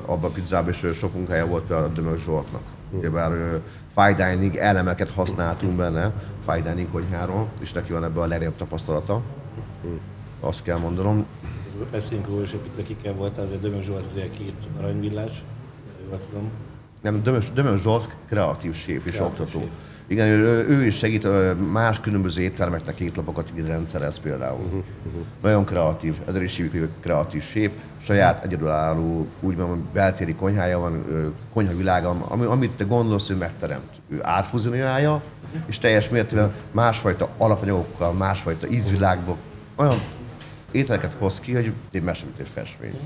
abban 0.06 0.30
a 0.30 0.34
pizzában 0.34 0.70
is 0.70 0.84
sok 0.94 1.14
munkája 1.14 1.46
volt 1.46 1.64
például 1.64 1.90
a 1.90 1.94
Dömök 1.94 2.20
Zsoltnak. 2.20 2.62
Ugyebár 2.92 3.32
ö, 3.32 3.56
fine 3.96 4.30
dining 4.30 4.56
elemeket 4.56 5.12
használtunk 5.12 5.76
benne, 5.76 6.12
fine 6.50 6.62
dining 6.62 6.92
konyháról, 6.92 7.48
és 7.60 7.72
neki 7.72 7.92
van 7.92 8.04
ebben 8.04 8.24
a 8.24 8.28
legnagyobb 8.28 8.56
tapasztalata. 8.56 9.22
Azt 10.40 10.64
kell 10.64 10.78
mondanom. 10.78 11.26
Beszéljünk 11.92 12.28
róla 12.28 12.42
is, 12.42 12.52
hogy 12.52 12.60
pizza 12.60 12.88
kikkel 12.88 13.14
volt, 13.14 13.38
azért 13.38 13.62
Dömök 13.62 13.82
Zsolt 13.82 14.06
azért 14.12 14.32
két 14.32 14.64
aranyvillás, 14.78 15.44
jól 16.10 16.20
tudom. 16.30 16.50
Nem, 17.02 17.24
Dömök, 17.24 17.44
Dömök 17.44 17.78
Zsolt 17.78 18.16
kreatív 18.28 18.74
séf 18.74 19.06
és 19.06 19.16
Kreatív 19.16 19.42
oktató. 19.42 19.60
séf. 19.60 19.72
Igen, 20.08 20.28
ő, 20.28 20.68
ő 20.68 20.86
is 20.86 20.98
segít, 20.98 21.28
más 21.72 22.00
különböző 22.00 22.42
éttermeknek 22.42 23.00
étlapokat 23.00 23.52
így 23.58 23.66
rendszerez 23.68 24.20
például. 24.20 24.60
Mhm, 24.66 24.78
Nagyon 25.42 25.66
kreatív, 25.66 26.16
ezért 26.28 26.44
is 26.44 26.56
hívjuk, 26.58 26.84
hogy 26.84 26.90
kreatív 27.02 27.44
sép. 27.44 27.72
Saját 28.02 28.44
egyedülálló, 28.44 29.28
úgymond 29.40 29.82
beltéri 29.94 30.36
konyhája 30.36 30.80
van, 30.80 31.06
konyhavilága, 31.54 32.10
ami, 32.28 32.46
amit 32.46 32.72
te 32.72 32.84
gondolsz, 32.84 33.30
ő 33.30 33.36
megteremt. 33.36 33.90
Ő 34.10 34.20
átfuzionálja, 34.24 35.22
és 35.66 35.78
teljes 35.78 36.10
mértékben 36.10 36.52
másfajta 36.72 37.30
alapanyagokkal, 37.38 38.12
másfajta 38.14 38.68
ízvilágból 38.68 39.38
olyan 39.76 40.02
ételeket 40.72 41.14
hoz 41.20 41.40
ki, 41.40 41.54
hogy 41.54 41.72
egy 41.92 42.04
mese, 42.04 42.26
mint 42.26 42.40
egy 42.40 42.48
festmény. 42.48 43.00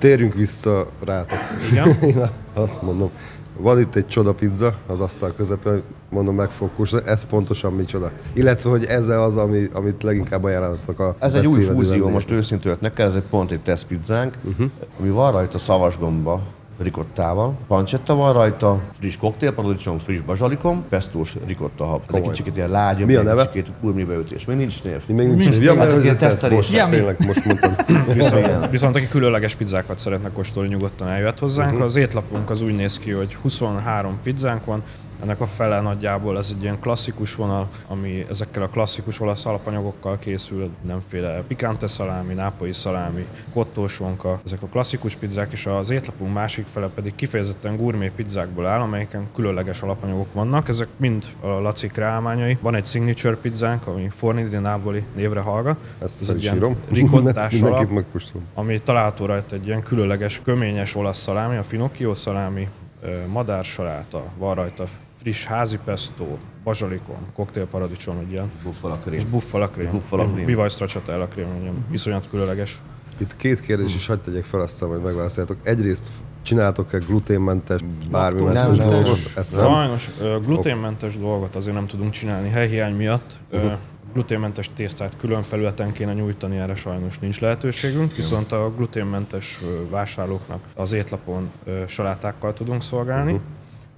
Térjünk 0.00 0.34
vissza 0.34 0.86
rátok. 1.04 1.38
Igen. 1.70 1.98
Én 2.02 2.20
azt 2.54 2.82
mondom, 2.82 3.10
van 3.56 3.80
itt 3.80 3.94
egy 3.94 4.06
csoda 4.06 4.32
pizza 4.34 4.74
az 4.86 5.00
asztal 5.00 5.32
közepén, 5.36 5.82
mondom 6.08 6.34
meg 6.34 6.50
fog 6.50 6.70
kóstolni, 6.76 7.06
ez 7.08 7.24
pontosan 7.26 7.72
micsoda. 7.72 8.10
Illetve, 8.32 8.70
hogy 8.70 8.84
ez 8.84 9.08
az, 9.08 9.36
ami, 9.36 9.68
amit 9.72 10.02
leginkább 10.02 10.44
ajánlatok 10.44 10.98
a 11.00 11.16
Ez 11.18 11.34
egy 11.34 11.46
új 11.46 11.54
fúzió, 11.62 11.74
vendégeknek. 11.76 12.12
most 12.12 12.30
őszintén 12.30 12.76
neked, 12.80 13.06
ez 13.06 13.14
egy 13.14 13.22
pont 13.30 13.50
egy 13.50 13.60
tesztpizzánk, 13.60 14.34
Mhm. 14.42 14.50
uh-huh. 14.50 14.70
ami 15.00 15.08
van 15.08 15.32
rajta 15.32 15.58
szavasgomba, 15.58 16.40
ricottával, 16.82 17.54
pancetta 17.66 18.14
van 18.14 18.32
rajta, 18.32 18.80
friss 18.98 19.16
koktélparadicsom, 19.16 19.98
friss 19.98 20.20
bazsalikom, 20.20 20.84
pestós 20.88 21.36
ricotta 21.46 21.84
hab. 21.84 22.00
Ez 22.08 22.14
egy 22.14 22.30
kicsit 22.30 22.56
ilyen 22.56 22.70
lágyabb, 22.70 23.08
Mi 23.08 23.14
a 23.14 23.18
egy 23.18 23.24
neve? 23.24 23.50
kicsit 23.50 23.72
gurmibeütés. 23.80 24.44
Még 24.44 24.56
nincs 24.56 24.82
név. 24.82 25.02
Még 25.06 25.16
nincs. 25.28 25.48
Nincs. 25.48 25.56
Ja, 25.58 25.74
mert 25.74 25.88
Hát 25.88 25.98
ez 25.98 26.04
ilyen 26.04 26.18
tesztelés. 26.18 26.56
most, 26.56 26.76
Yummy. 26.78 26.90
tényleg 26.90 27.16
most 27.26 27.44
mondtam. 27.44 27.74
Viszont, 28.14 28.70
viszont 28.70 28.96
aki 28.96 29.08
különleges 29.08 29.54
pizzákat 29.54 29.98
szeretne 29.98 30.30
kóstolni, 30.30 30.68
nyugodtan 30.68 31.08
eljöhet 31.08 31.38
hozzánk. 31.38 31.70
Uh-huh. 31.70 31.84
Az 31.86 31.96
étlapunk 31.96 32.50
az 32.50 32.62
úgy 32.62 32.74
néz 32.74 32.98
ki, 32.98 33.10
hogy 33.10 33.34
23 33.34 34.18
pizzánk 34.22 34.64
van, 34.64 34.82
ennek 35.22 35.40
a 35.40 35.46
fele 35.46 35.80
nagyjából 35.80 36.38
ez 36.38 36.54
egy 36.56 36.62
ilyen 36.62 36.80
klasszikus 36.80 37.34
vonal, 37.34 37.68
ami 37.86 38.26
ezekkel 38.28 38.62
a 38.62 38.68
klasszikus 38.68 39.20
olasz 39.20 39.46
alapanyagokkal 39.46 40.18
készül, 40.18 40.70
nemféle 40.82 41.42
pikante 41.48 41.86
szalámi, 41.86 42.34
nápolyi 42.34 42.72
szalámi, 42.72 43.26
kottósonka, 43.52 44.40
ezek 44.44 44.62
a 44.62 44.66
klasszikus 44.66 45.16
pizzák, 45.16 45.52
és 45.52 45.66
az 45.66 45.90
étlapunk 45.90 46.32
másik 46.34 46.66
fele 46.66 46.88
pedig 46.88 47.14
kifejezetten 47.14 47.76
gourmet 47.76 48.12
pizzákból 48.12 48.66
áll, 48.66 48.80
amelyeken 48.80 49.28
különleges 49.34 49.82
alapanyagok 49.82 50.32
vannak. 50.32 50.68
Ezek 50.68 50.88
mind 50.96 51.24
a 51.40 51.46
Laci 51.46 51.86
kreálmányai. 51.86 52.58
Van 52.60 52.74
egy 52.74 52.86
signature 52.86 53.36
pizzánk, 53.36 53.86
ami 53.86 54.08
Forni 54.08 54.42
di 54.42 54.56
Napoli 54.56 55.04
névre 55.14 55.40
hallgat. 55.40 55.76
Ezt 55.98 56.20
Ez 56.20 56.30
egy 56.30 56.42
ilyen 56.42 56.76
ricottás 56.92 57.60
alap, 57.60 57.88
ami 58.54 58.80
található 58.82 59.26
rajta 59.26 59.54
egy 59.54 59.66
ilyen 59.66 59.82
különleges, 59.82 60.40
köményes 60.44 60.94
olasz 60.94 61.18
szalámi, 61.18 61.56
a 61.56 61.62
finocchio 61.62 62.14
szalámi, 62.14 62.68
madársaláta, 63.28 64.22
van 64.38 64.54
rajta 64.54 64.84
friss 65.22 65.44
házi 65.44 65.78
pesto, 65.84 66.26
bazsalikon, 66.64 67.16
koktélparadicsom, 67.34 68.18
egy 68.18 68.30
ilyen, 68.30 68.50
Buffalo 68.62 68.94
és 68.94 69.00
krém. 69.04 69.30
buffala 69.30 69.68
krém, 69.70 69.90
Buffalo 69.90 70.22
krém. 70.24 70.46
egy 71.56 71.62
ilyen 71.62 71.84
iszonyat 71.90 72.28
különleges. 72.30 72.80
Itt 73.18 73.36
két 73.36 73.60
kérdés 73.60 73.94
is 73.94 74.06
hagyd 74.06 74.20
tegyek 74.20 74.44
fel, 74.44 74.60
aztán 74.60 74.88
majd 74.88 75.02
megválaszoljátok. 75.02 75.56
Egyrészt 75.62 76.10
csináltok-e 76.42 76.98
gluténmentes, 76.98 77.80
bármimentes 78.10 78.76
Nem, 78.76 78.88
dolgot? 78.88 79.04
nem. 79.04 79.14
Ezt 79.36 79.52
nem? 79.52 79.60
Sajnos 79.64 80.10
gluténmentes 80.44 81.18
dolgot 81.18 81.56
azért 81.56 81.74
nem 81.74 81.86
tudunk 81.86 82.10
csinálni 82.10 82.48
helyhiány 82.48 82.94
miatt. 82.94 83.38
Ö, 83.50 83.72
Gluténmentes 84.12 84.70
tésztát 84.74 85.16
külön 85.16 85.42
felületen 85.42 85.92
kéne 85.92 86.12
nyújtani, 86.12 86.56
erre 86.58 86.74
sajnos 86.74 87.18
nincs 87.18 87.40
lehetőségünk, 87.40 88.14
viszont 88.16 88.52
a 88.52 88.70
gluténmentes 88.76 89.60
vásárlóknak 89.90 90.60
az 90.74 90.92
étlapon 90.92 91.50
salátákkal 91.86 92.52
tudunk 92.52 92.82
szolgálni, 92.82 93.40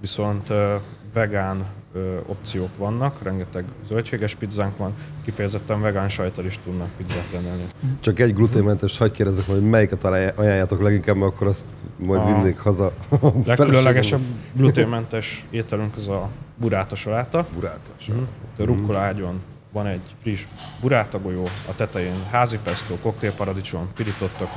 viszont 0.01 0.49
ö, 0.49 0.75
vegán 1.13 1.65
ö, 1.93 2.17
opciók 2.25 2.69
vannak, 2.77 3.21
rengeteg 3.23 3.63
zöldséges 3.87 4.35
pizzánk 4.35 4.77
van, 4.77 4.93
kifejezetten 5.25 5.81
vegán 5.81 6.09
sajtal 6.09 6.45
is 6.45 6.59
tudnak 6.63 6.89
pizzát 6.97 7.31
rendelni. 7.31 7.65
Csak 7.99 8.19
egy 8.19 8.33
gluténmentes, 8.33 8.97
hagyj 8.97 9.11
kérdezek, 9.13 9.45
hogy 9.45 9.69
melyiket 9.69 10.03
ajánl- 10.03 10.37
ajánljátok 10.37 10.81
leginkább, 10.81 11.15
mert 11.15 11.31
akkor 11.33 11.47
azt 11.47 11.65
majd 11.97 12.21
A 12.21 12.25
vinnék 12.25 12.59
haza. 12.59 12.85
a 13.09 13.27
Legkülönlegesebb 13.45 14.21
gluténmentes 14.53 15.45
ételünk 15.49 15.95
az 15.95 16.07
a 16.07 16.29
buráta 16.57 16.95
saláta. 16.95 17.45
Burátás. 17.53 18.07
Itt 18.07 18.59
a 18.59 18.63
rucola 18.65 18.99
ágyon 18.99 19.41
van 19.71 19.85
egy 19.87 20.01
friss 20.21 20.45
buráta 20.81 21.19
golyó, 21.21 21.43
a 21.43 21.75
tetején 21.75 22.15
házi 22.31 22.59
pesto, 22.63 22.95
koktélparadicsom, 23.01 23.87
pirítottak, 23.95 24.49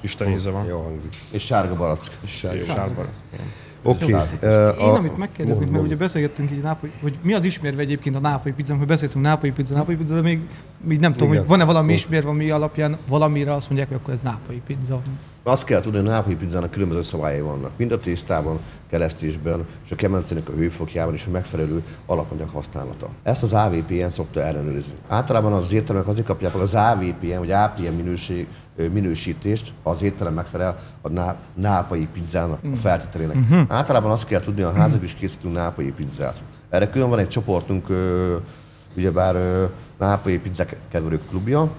Isten 0.00 0.30
íze 0.30 0.50
van. 0.50 0.66
Jó 0.66 0.82
hangzik. 0.82 1.14
És 1.30 1.42
sárga 1.44 1.74
barack. 1.76 2.00
És 2.24 2.46
sárbarack. 2.66 3.14
Oké. 3.82 4.06
Jó. 4.08 4.16
eh, 4.40 4.74
Én 4.80 4.88
amit 4.94 5.16
megkérdeznék, 5.16 5.70
mert 5.70 5.84
ugye 5.84 5.96
beszélgettünk 5.96 6.50
így 6.50 6.58
a 6.58 6.62
nápolyi, 6.62 6.92
hogy 7.02 7.18
mi 7.22 7.32
az 7.32 7.44
ismérve 7.44 7.82
egyébként 7.82 8.16
a 8.16 8.20
nápolyi 8.20 8.54
pizzánk, 8.54 8.78
hogy 8.78 8.88
beszéltünk 8.88 9.24
nápolyi 9.24 9.52
pizza, 9.52 9.74
nápolyi 9.74 9.96
pizza, 9.96 10.14
de 10.14 10.20
még, 10.20 10.40
még 10.84 10.98
nem 11.00 11.12
tudom, 11.12 11.28
Igen. 11.28 11.40
hogy 11.40 11.48
van-e 11.48 11.64
valami 11.64 11.92
ismérve, 11.92 12.28
ami 12.28 12.50
alapján 12.50 12.96
valamire 13.08 13.52
azt 13.52 13.66
mondják, 13.68 13.88
hogy 13.88 13.98
akkor 14.02 14.12
ez 14.14 14.20
nápolyi 14.20 14.62
pizza. 14.66 15.00
Azt 15.44 15.64
kell 15.64 15.80
tudni, 15.80 15.98
hogy 15.98 16.08
a 16.08 16.10
nápolyi 16.10 16.36
pizzának 16.36 16.70
különböző 16.70 17.02
szabályai 17.02 17.40
vannak. 17.40 17.70
Mind 17.76 17.92
a 17.92 17.98
tésztában, 17.98 18.58
keresztésben, 18.90 19.66
és 19.84 19.90
a 19.90 19.94
kemencének 19.94 20.48
a 20.48 20.52
hőfokjában 20.52 21.14
is 21.14 21.26
a 21.26 21.30
megfelelő 21.30 21.82
alapanyag 22.06 22.48
használata. 22.48 23.08
Ezt 23.22 23.42
az 23.42 23.52
AVPN 23.52 24.08
szokta 24.08 24.40
ellenőrizni. 24.42 24.92
Általában 25.08 25.52
az 25.52 25.72
éttermek 25.72 26.08
azért 26.08 26.26
kapják 26.26 26.54
az 26.54 26.74
AVPN, 26.74 27.38
vagy 27.38 27.50
APM 27.50 27.94
minőség, 27.96 28.46
minősítést, 28.92 29.72
ha 29.82 29.90
az 29.90 30.02
étterem 30.02 30.34
megfelel 30.34 30.78
a 31.00 31.08
ná, 31.08 31.36
nápai 31.54 32.08
pizzának 32.12 32.58
a 32.72 32.76
feltételének. 32.76 33.36
Általában 33.68 34.10
azt 34.10 34.26
kell 34.26 34.40
tudni, 34.40 34.62
a 34.62 34.72
házak 34.72 35.02
is 35.02 35.14
készítünk 35.14 35.54
nápai 35.54 35.92
pizzát. 35.92 36.42
Erre 36.70 36.90
külön 36.90 37.08
van 37.08 37.18
egy 37.18 37.28
csoportunk, 37.28 37.88
ö, 37.88 38.36
ugyebár 38.96 39.34
ö, 39.34 39.64
nápai 39.98 40.38
pizzák 40.38 40.76
keverők 40.88 41.28
klubja, 41.28 41.70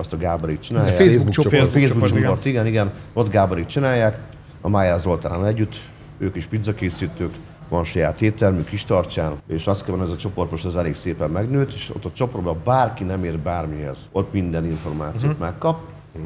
azt 0.00 0.12
a 0.12 0.16
Gáborik 0.16 0.58
csinálják. 0.58 0.94
Facebook 0.94 1.10
Facebook 1.10 1.34
csoport. 1.34 1.54
csoport. 1.54 1.72
Facebook 1.72 2.08
csoport, 2.08 2.22
csoport, 2.22 2.44
igen, 2.44 2.66
igen. 2.66 2.92
Ott 3.12 3.30
Gáborik 3.30 3.66
csinálják, 3.66 4.18
a 4.60 4.68
Májár 4.68 5.00
Zoltánnal 5.00 5.46
együtt, 5.46 5.76
ők 6.18 6.36
is 6.36 6.46
pizzakészítők, 6.46 7.34
van 7.68 7.84
saját 7.84 8.22
éttermük, 8.22 8.68
kis 8.68 8.84
tartsán, 8.84 9.32
és 9.48 9.66
azt 9.66 9.84
kell 9.84 10.00
ez 10.00 10.10
a 10.10 10.16
csoport 10.16 10.50
most 10.50 10.64
az 10.64 10.76
elég 10.76 10.94
szépen 10.94 11.30
megnőtt, 11.30 11.72
és 11.72 11.90
ott 11.94 12.04
a 12.04 12.10
csoportban 12.12 12.60
bárki 12.64 13.04
nem 13.04 13.24
ér 13.24 13.38
bármihez, 13.38 14.08
ott 14.12 14.32
minden 14.32 14.64
információt 14.64 15.32
uh-huh. 15.32 15.46
megkap, 15.46 15.80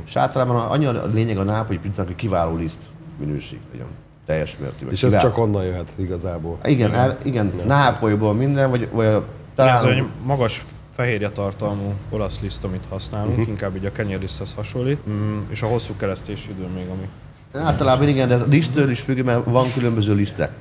és 0.07 0.17
általában 0.17 0.57
annyi 0.57 0.87
a 0.87 1.07
lényeg 1.13 1.39
a 1.39 1.43
nápolyi 1.43 1.79
pizzának, 1.79 2.07
hogy 2.07 2.17
kiváló 2.17 2.57
liszt 2.57 2.83
minőség 3.19 3.59
legyen. 3.73 3.87
Teljes 4.27 4.57
mértékben. 4.59 4.93
És 4.93 5.03
ez 5.03 5.11
Kiváló. 5.11 5.29
csak 5.29 5.39
onnan 5.39 5.65
jöhet 5.65 5.93
igazából. 5.97 6.59
Igen, 6.65 6.95
el, 6.95 7.19
igen, 7.23 7.53
Nápolyból 7.67 8.35
minden, 8.35 8.71
vagy, 8.71 8.89
vagy 8.93 9.07
a- 9.07 9.25
Talán... 9.55 9.77
talán... 9.77 9.77
Ez 9.77 9.85
egy 9.85 10.05
magas 10.25 10.65
fehérje 10.95 11.31
tartalmú 11.31 11.93
olasz 12.11 12.41
liszt, 12.41 12.65
amit 12.65 12.87
használunk, 12.91 13.31
uh-huh. 13.31 13.49
inkább 13.49 13.77
így 13.77 13.87
a 13.87 13.93
kenyérliszthez 13.93 14.55
hasonlít, 14.55 15.09
mm, 15.09 15.39
és 15.49 15.63
a 15.63 15.67
hosszú 15.67 15.93
keresztési 15.97 16.51
idő 16.51 16.67
még, 16.75 16.87
ami 16.89 17.09
Általában 17.53 18.09
igen, 18.09 18.29
de 18.29 18.35
ez 18.35 18.41
a 18.41 18.47
lisztől 18.49 18.91
is 18.91 19.01
függ, 19.01 19.25
mert 19.25 19.45
van 19.45 19.73
különböző 19.73 20.15
lisztek. 20.15 20.53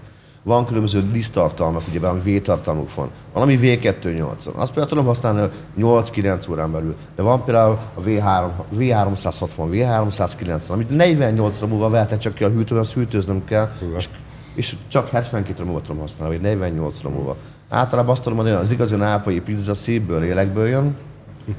Van 0.43 0.65
különböző 0.65 1.09
liszttartalmak, 1.13 1.81
ugye 1.89 2.07
ami 2.07 2.37
V-tartalmuk 2.37 2.95
van. 2.95 3.09
Van, 3.33 3.43
ami 3.43 3.59
V280. 3.61 4.53
Azt 4.55 4.67
például 4.73 4.85
tudom 4.87 5.05
használni 5.05 5.49
8-9 5.79 6.49
órán 6.49 6.71
belül. 6.71 6.95
De 7.15 7.21
van 7.21 7.43
például 7.43 7.77
a 7.93 8.01
V3, 8.01 8.49
V360, 8.77 9.47
V390, 9.57 10.67
amit 10.67 10.89
48 10.89 11.59
ra 11.59 11.67
múlva 11.67 11.89
vehetek 11.89 12.17
csak 12.17 12.33
ki 12.33 12.43
a 12.43 12.49
hűtőn, 12.49 12.77
azt 12.77 12.93
hűtőznöm 12.93 13.45
kell, 13.45 13.71
és, 13.97 14.09
és, 14.55 14.75
csak 14.87 15.09
72 15.09 15.59
ra 15.59 15.65
múlva 15.65 15.81
tudom 15.81 16.01
használni, 16.01 16.33
vagy 16.35 16.43
48 16.43 17.01
ra 17.01 17.09
múlva. 17.09 17.35
Általában 17.73 18.11
azt 18.11 18.21
tudom 18.23 18.37
mondani, 18.37 18.57
hogy 18.57 18.65
az 18.67 18.71
igazi 18.71 18.95
nápai 18.95 19.39
pizza 19.39 19.73
szívből, 19.73 20.19
lélekből 20.19 20.67
jön, 20.67 20.95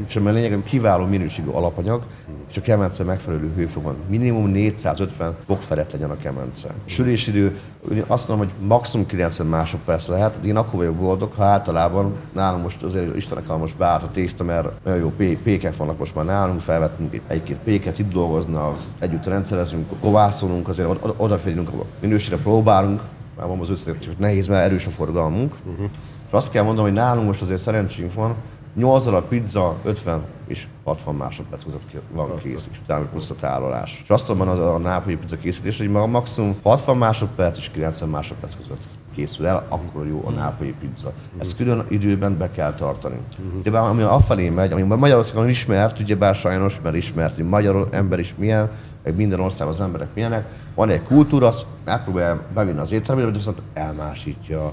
és 0.06 0.16
ami 0.16 0.28
a 0.28 0.32
lényeg, 0.32 0.52
hogy 0.52 0.62
kiváló 0.62 1.04
minőségű 1.04 1.48
alapanyag, 1.48 2.02
és 2.50 2.56
a 2.56 2.60
kemence 2.60 3.04
megfelelő 3.04 3.52
hőfokban. 3.56 3.94
Minimum 4.08 4.46
450 4.50 5.34
fok 5.46 5.60
felett 5.62 5.92
legyen 5.92 6.10
a 6.10 6.16
kemence. 6.16 6.68
Sülésidő, 6.84 7.58
azt 8.06 8.28
mondom, 8.28 8.46
hogy 8.46 8.66
maximum 8.66 9.06
90 9.06 9.46
másodperc 9.46 10.06
lehet, 10.08 10.40
de 10.40 10.48
én 10.48 10.56
akkor 10.56 10.78
vagyok 10.78 10.94
boldog, 10.94 11.32
ha 11.32 11.44
általában 11.44 12.14
nálunk 12.32 12.62
most 12.62 12.82
azért 12.82 13.16
Istenek 13.16 13.46
most 13.46 13.76
beállt 13.76 14.02
a 14.02 14.10
tészta, 14.12 14.44
mert 14.44 14.68
nagyon 14.84 15.00
jó 15.00 15.12
pé- 15.16 15.38
pékek 15.38 15.76
vannak 15.76 15.98
most 15.98 16.14
már 16.14 16.24
nálunk, 16.24 16.60
felvettünk 16.60 17.14
egy- 17.14 17.22
egy-két 17.26 17.58
péket, 17.64 17.98
itt 17.98 18.12
dolgoznak, 18.12 18.76
együtt 18.98 19.24
rendszerezünk, 19.26 19.88
kovászolunk, 20.00 20.68
azért 20.68 20.88
oda- 20.88 21.14
odafigyelünk, 21.16 21.68
a 21.68 21.84
minőségre 22.00 22.36
próbálunk, 22.36 23.00
már 23.36 23.46
mondom 23.46 23.60
az 23.60 23.70
őszintén, 23.70 24.02
csak 24.02 24.18
nehéz, 24.18 24.46
mert 24.46 24.64
erős 24.64 24.86
a 24.86 24.90
forgalmunk. 24.90 25.54
Uh-huh. 25.64 25.88
És 26.26 26.32
azt 26.32 26.50
kell 26.50 26.62
mondanom, 26.62 26.90
hogy 26.90 27.00
nálunk 27.00 27.26
most 27.26 27.42
azért 27.42 27.62
szerencsénk 27.62 28.14
van, 28.14 28.34
8 28.74 29.04
darab 29.04 29.24
pizza 29.24 29.76
50 29.84 30.22
és 30.46 30.66
60 30.84 31.14
másodperc 31.14 31.64
között 31.64 31.82
van 32.12 32.36
kész, 32.38 32.68
és 32.70 32.78
utána 32.82 33.04
plusz 33.04 33.30
a 33.30 33.34
tárolás. 33.34 34.00
És 34.02 34.10
azt 34.10 34.28
mondom, 34.28 34.48
az 34.48 34.58
a 34.58 34.78
nápolyi 34.78 35.16
pizza 35.16 35.36
készítés, 35.36 35.78
hogy 35.78 35.88
ma 35.88 36.06
maximum 36.06 36.56
60 36.62 36.96
másodperc 36.96 37.58
és 37.58 37.70
90 37.70 38.08
másodperc 38.08 38.56
között 38.56 38.82
készül 39.14 39.46
el, 39.46 39.66
akkor 39.68 40.06
jó 40.06 40.22
a 40.26 40.30
nápolyi 40.30 40.74
pizza. 40.80 41.12
Ezt 41.38 41.56
külön 41.56 41.84
időben 41.88 42.38
be 42.38 42.50
kell 42.50 42.74
tartani. 42.74 43.16
Ugye 43.58 43.78
ami 43.78 44.02
afelé 44.02 44.48
megy, 44.48 44.72
ami 44.72 44.82
Magyarországon 44.82 45.48
ismert, 45.48 46.00
ugyebár 46.00 46.34
sajnos, 46.34 46.80
mert 46.82 46.96
ismert, 46.96 47.34
hogy 47.34 47.48
magyar 47.48 47.88
ember 47.90 48.18
is 48.18 48.34
milyen, 48.38 48.70
meg 49.04 49.16
minden 49.16 49.40
országban 49.40 49.74
az 49.74 49.80
emberek 49.80 50.08
milyenek. 50.14 50.44
Van 50.74 50.90
egy 50.90 51.02
kultúra, 51.02 51.46
azt 51.46 51.64
megpróbálja 51.84 52.42
bevinni 52.54 52.78
az 52.78 52.92
étterembe, 52.92 53.24
de 53.24 53.36
viszont 53.36 53.58
elmásítja, 53.74 54.72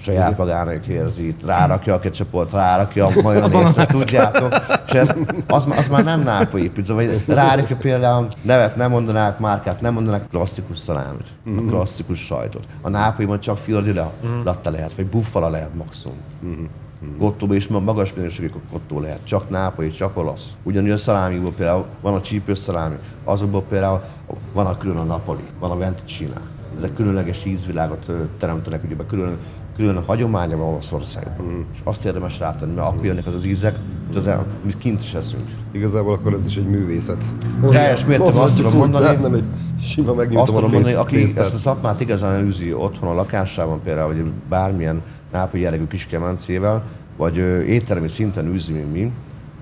saját 0.00 0.38
magának 0.38 0.86
érzi, 0.86 1.34
rárakja 1.44 1.94
a 1.94 1.98
ketchupot, 1.98 2.52
rárakja 2.52 3.06
a 3.06 3.10
majonészt, 3.22 3.78
ezt 3.78 3.90
tudjátok. 3.90 4.54
És 4.86 4.92
ez, 4.92 5.14
az, 5.46 5.68
az, 5.76 5.88
már 5.88 6.04
nem 6.04 6.20
nápolyi 6.20 6.70
pizza, 6.70 6.94
vagy 6.94 7.24
rárakja 7.26 7.76
például 7.76 8.28
nevet 8.42 8.76
nem 8.76 8.90
mondanák, 8.90 9.38
márkát 9.38 9.80
nem 9.80 9.92
mondanák, 9.92 10.28
klasszikus 10.28 10.78
szalámit, 10.78 11.28
a 11.46 11.62
klasszikus 11.68 12.18
sajtot. 12.18 12.66
A 12.80 12.88
nápolyiban 12.88 13.40
csak 13.40 13.58
fiordi 13.58 13.92
le, 13.92 14.10
latte 14.44 14.70
lehet, 14.70 14.94
vagy 14.94 15.06
buffala 15.06 15.48
lehet 15.48 15.74
maximum. 15.74 16.16
Gottóban 17.18 17.56
is 17.56 17.68
magas 17.68 18.14
minőségű 18.14 18.50
kottó 18.70 19.00
lehet, 19.00 19.24
csak 19.24 19.50
nápolyi, 19.50 19.90
csak 19.90 20.16
olasz. 20.16 20.56
Ugyanúgy 20.62 20.90
a 20.90 20.96
szalámiból 20.96 21.52
például 21.52 21.86
van 22.00 22.14
a 22.14 22.20
csípős 22.20 22.58
szalámi, 22.58 22.96
azokból 23.24 23.62
például 23.62 24.02
van 24.52 24.66
a 24.66 24.78
külön 24.78 24.96
a 24.96 25.04
napoli, 25.04 25.42
van 25.58 25.70
a 25.70 25.76
venticina. 25.76 26.40
Ezek 26.76 26.94
különleges 26.94 27.44
ízvilágot 27.44 28.10
teremtenek, 28.38 28.84
ugye 28.84 28.96
külön, 29.08 29.38
külön 29.76 29.96
a 29.96 30.02
hagyománya 30.06 30.56
van 30.56 30.66
Olaszországban. 30.66 31.66
És 31.72 31.78
azt 31.84 32.04
érdemes 32.04 32.38
rátenni, 32.38 32.74
mert 32.74 32.86
akkor 32.88 33.04
jönnek 33.04 33.26
az 33.26 33.34
az 33.34 33.44
ízek, 33.44 33.78
mint 34.04 34.16
az, 34.16 34.26
el- 34.26 34.46
amit 34.62 34.78
kint 34.78 35.00
is 35.00 35.14
eszünk. 35.14 35.48
Igazából 35.70 36.14
akkor 36.14 36.34
ez 36.34 36.46
is 36.46 36.56
egy 36.56 36.66
művészet. 36.68 37.24
Teljes 37.70 38.04
mértékben 38.04 38.42
azt 38.42 38.56
tudom 38.56 38.72
mondani, 38.76 39.04
Tehát 39.04 39.22
nem 39.22 39.34
egy 39.34 39.44
sima 39.82 40.14
megnyitom 40.14 40.42
Azt 40.42 40.54
tudom 40.54 40.70
mondani, 40.70 40.94
aki 40.94 41.14
tésztát. 41.14 41.44
ezt 41.44 41.54
a 41.54 41.58
szakmát 41.58 42.00
igazán 42.00 42.32
elűzi 42.32 42.72
otthon 42.72 43.08
a 43.08 43.14
lakásában 43.14 43.80
például, 43.84 44.14
vagy 44.14 44.32
bármilyen 44.48 45.02
nápolyi 45.32 45.62
jellegű 45.62 45.86
kis 45.86 46.06
kemencével, 46.06 46.82
vagy 47.16 47.38
ö, 47.38 47.60
étteremi 47.62 48.08
szinten 48.08 48.46
űzi, 48.46 48.72
mint 48.72 48.92
mi, 48.92 49.12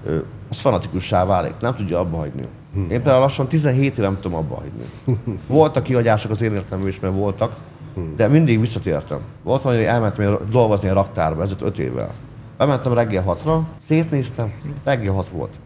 ö, 0.06 0.18
az 0.50 0.58
fanatikussá 0.58 1.24
válik, 1.24 1.54
nem 1.60 1.74
tudja 1.74 1.98
abba 1.98 2.16
hagyni. 2.16 2.42
Én 2.74 2.86
például 2.88 3.20
lassan 3.20 3.46
17 3.48 3.98
éve 3.98 4.06
nem 4.06 4.18
tudom 4.20 4.36
abba 4.38 4.54
hagyni. 4.54 5.16
Voltak 5.46 5.82
kihagyások 5.82 6.30
az 6.30 6.42
én 6.42 6.52
életemben 6.52 6.88
is, 6.88 7.00
mert 7.00 7.14
voltak, 7.14 7.52
de 8.16 8.28
mindig 8.28 8.60
visszatértem. 8.60 9.18
Volt 9.42 9.62
van, 9.62 9.74
hogy 9.74 9.84
elmentem 9.84 10.38
dolgozni 10.50 10.88
a 10.88 10.94
raktárba, 10.94 11.42
ez 11.42 11.54
5 11.62 11.78
évvel. 11.78 12.14
Bementem 12.56 12.94
reggel 12.94 13.24
6-ra, 13.26 13.60
szétnéztem, 13.86 14.52
reggel 14.84 15.12
6 15.12 15.28
volt. 15.28 15.60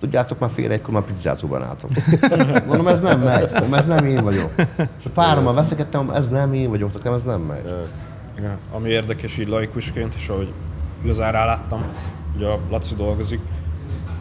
Tudjátok, 0.00 0.38
már 0.38 0.50
fél 0.50 0.70
egykor 0.70 0.94
már 0.94 1.02
pizzázóban 1.02 1.62
álltam. 1.62 1.90
Mondom, 2.68 2.86
ez 2.86 3.00
nem 3.00 3.20
megy, 3.20 3.50
mondom, 3.52 3.74
ez 3.74 3.86
nem 3.86 4.04
én 4.04 4.24
vagyok. 4.24 4.54
És 4.76 5.04
a 5.04 5.10
párommal 5.14 5.54
veszekedtem, 5.54 6.10
ez 6.10 6.28
nem 6.28 6.52
én 6.52 6.68
vagyok, 6.68 6.94
nekem 6.94 7.12
ez 7.12 7.22
nem 7.22 7.40
megy. 7.40 7.74
Igen. 8.38 8.58
Ami 8.72 8.88
érdekes 8.88 9.38
így 9.38 9.48
laikusként, 9.48 10.14
és 10.14 10.28
ahogy 10.28 10.52
igazán 11.02 11.32
ráláttam, 11.32 11.84
hogy 12.32 12.44
a 12.44 12.58
Laci 12.70 12.94
dolgozik, 12.94 13.40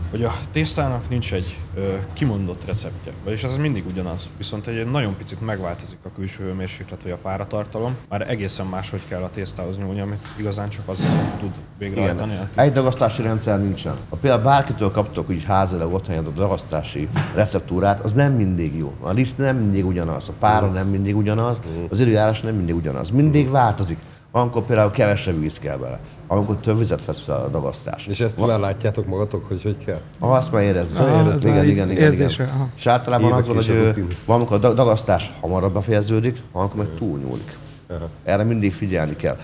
hogy 0.10 0.24
a 0.24 0.34
tésztának 0.52 1.10
nincs 1.10 1.34
egy 1.34 1.58
ö, 1.76 1.94
kimondott 2.14 2.66
receptje, 2.66 3.12
vagyis 3.24 3.44
az 3.44 3.58
mindig 3.58 3.86
ugyanaz. 3.86 4.30
Viszont 4.38 4.68
egy 4.68 4.92
nagyon 4.92 5.16
picit 5.18 5.42
megváltozik 5.42 5.98
a 6.04 6.10
külső 6.16 6.44
hőmérséklet 6.44 7.04
vagy 7.04 7.12
a 7.12 7.18
páratartalom, 7.18 7.96
már 8.10 8.30
egészen 8.30 8.66
máshogy 8.66 9.02
kell 9.08 9.22
a 9.22 9.30
tésztához 9.30 9.78
nyúlni, 9.78 10.00
amit 10.00 10.28
igazán 10.38 10.70
csak 10.70 10.88
az 10.88 11.14
tud 11.40 11.52
végrehajtani. 11.78 12.32
Igen. 12.32 12.50
Egy 12.56 12.72
dagasztási 12.72 13.22
rendszer 13.22 13.62
nincsen. 13.62 13.96
Ha 14.10 14.16
például 14.16 14.44
bárkitől 14.44 14.92
kaptok 14.92 15.30
úgy 15.30 15.44
házilag 15.44 15.94
otthon 15.94 16.26
a 16.26 16.30
dagasztási 16.30 17.08
receptúrát, 17.36 18.00
az 18.00 18.14
nem 18.14 18.34
mindig 18.34 18.78
jó. 18.78 18.94
A 19.02 19.12
liszt 19.12 19.38
nem 19.38 19.58
mindig 19.58 19.86
ugyanaz, 19.86 20.30
a 20.30 20.34
pára 20.40 20.68
nem 20.68 20.88
mindig 20.88 21.18
ugyanaz, 21.18 21.58
az 21.90 22.00
időjárás 22.00 22.42
nem 22.42 22.56
mindig 22.56 22.76
ugyanaz. 22.76 23.10
Mindig 23.10 23.50
változik. 23.50 23.98
Amikor 24.32 24.66
például 24.66 24.92
kevesebb 24.92 25.40
víz 25.40 25.60
kell 25.60 25.78
bele, 25.78 26.00
amikor 26.32 26.56
több 26.56 26.78
vizet 26.78 27.06
vesz 27.06 27.20
fel 27.20 27.36
a 27.36 27.48
dagasztás. 27.48 28.08
És 28.08 28.20
ezt 28.20 28.38
már 28.48 28.60
látjátok 28.60 29.06
magatok, 29.06 29.48
hogy 29.48 29.64
hogy 29.64 29.78
kell? 29.86 30.00
Ah, 30.20 30.32
azt 30.32 30.52
már 30.52 30.64
érezzük. 30.64 31.00
Ah, 31.00 31.34
ez 31.34 31.44
igen, 31.46 31.66
igen, 31.66 31.92
igen, 31.92 32.04
érzésre, 32.04 32.44
igen. 32.44 32.56
aha. 32.56 32.68
És 32.78 32.88
általában 32.88 33.32
az 33.32 33.48
van, 33.48 33.56
hogy 33.56 34.06
valamikor 34.26 34.58
a 34.58 34.60
dag- 34.60 34.76
dagasztás 34.76 35.34
hamarabb 35.42 35.74
befejeződik, 35.74 36.42
valamikor 36.52 36.84
meg 36.84 36.94
túlnyúlik. 36.98 37.58
Erre 38.24 38.44
mindig 38.44 38.74
figyelni 38.74 39.16
kell. 39.16 39.38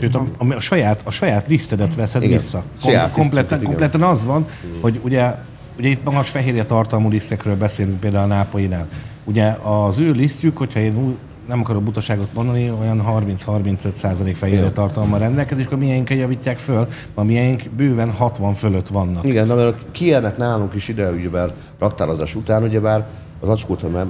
Sőt, 0.00 0.14
a, 0.14 0.24
a, 0.38 0.54
a, 0.54 0.60
saját, 0.60 1.00
a 1.04 1.10
saját 1.10 1.46
lisztedet 1.48 1.94
veszed 1.94 2.22
Igen. 2.22 2.36
vissza. 2.36 2.62
Saját 2.78 3.12
kompletten, 3.12 3.58
igen. 3.58 3.70
kompletten 3.70 4.02
az 4.02 4.24
van, 4.24 4.46
hogy 4.80 5.00
ugye, 5.02 5.34
ugye 5.78 5.88
itt 5.88 6.04
magas 6.04 6.28
fehérje 6.28 6.64
tartalmú 6.64 7.08
lisztekről 7.08 7.56
beszélünk 7.56 8.00
például 8.00 8.24
a 8.24 8.34
Nápolyinál. 8.34 8.88
Ugye 9.24 9.56
az 9.62 9.98
ő 9.98 10.10
lisztjük, 10.10 10.56
hogyha 10.56 10.80
én 10.80 11.16
nem 11.48 11.60
akarok 11.60 11.82
butaságot 11.82 12.34
mondani, 12.34 12.70
olyan 12.70 13.04
30-35 13.08 13.92
százalék 13.92 14.36
fehérje 14.36 14.70
tartalommal 14.70 15.18
rendelkezik, 15.18 15.66
akkor 15.66 15.78
milyeink 15.78 16.10
javítják 16.10 16.56
föl, 16.58 16.86
a 17.14 17.22
milyeink 17.22 17.62
bőven 17.76 18.10
60 18.10 18.54
fölött 18.54 18.88
vannak. 18.88 19.24
Igen, 19.24 19.48
de 19.48 19.54
mert 19.54 19.76
kiérnek 19.92 20.36
nálunk 20.36 20.74
is 20.74 20.88
ide, 20.88 21.10
ugyebár 21.10 21.52
raktározás 21.78 22.34
után, 22.34 22.62
ugyebár 22.62 23.06
az 23.40 23.48
acskót, 23.48 23.80
ha 23.80 24.06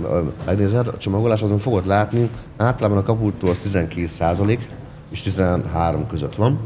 megnézed, 0.47 0.87
a 0.87 0.97
csomagolás, 0.97 1.43
azon 1.43 1.59
fogod 1.59 1.87
látni, 1.87 2.31
általában 2.57 2.99
a 2.99 3.03
kapultól 3.03 3.51
az 3.51 3.59
12 3.59 4.07
százalék, 4.07 4.69
és 5.11 5.23
13 5.23 6.07
között 6.07 6.35
van. 6.35 6.59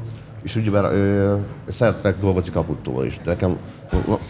És 0.43 0.57
ugyebár 0.57 0.93
ö, 0.93 1.37
szeretnek 1.69 2.19
dolgozni 2.21 2.53
kaputtóval 2.53 3.05
is. 3.05 3.21
Nekem 3.25 3.57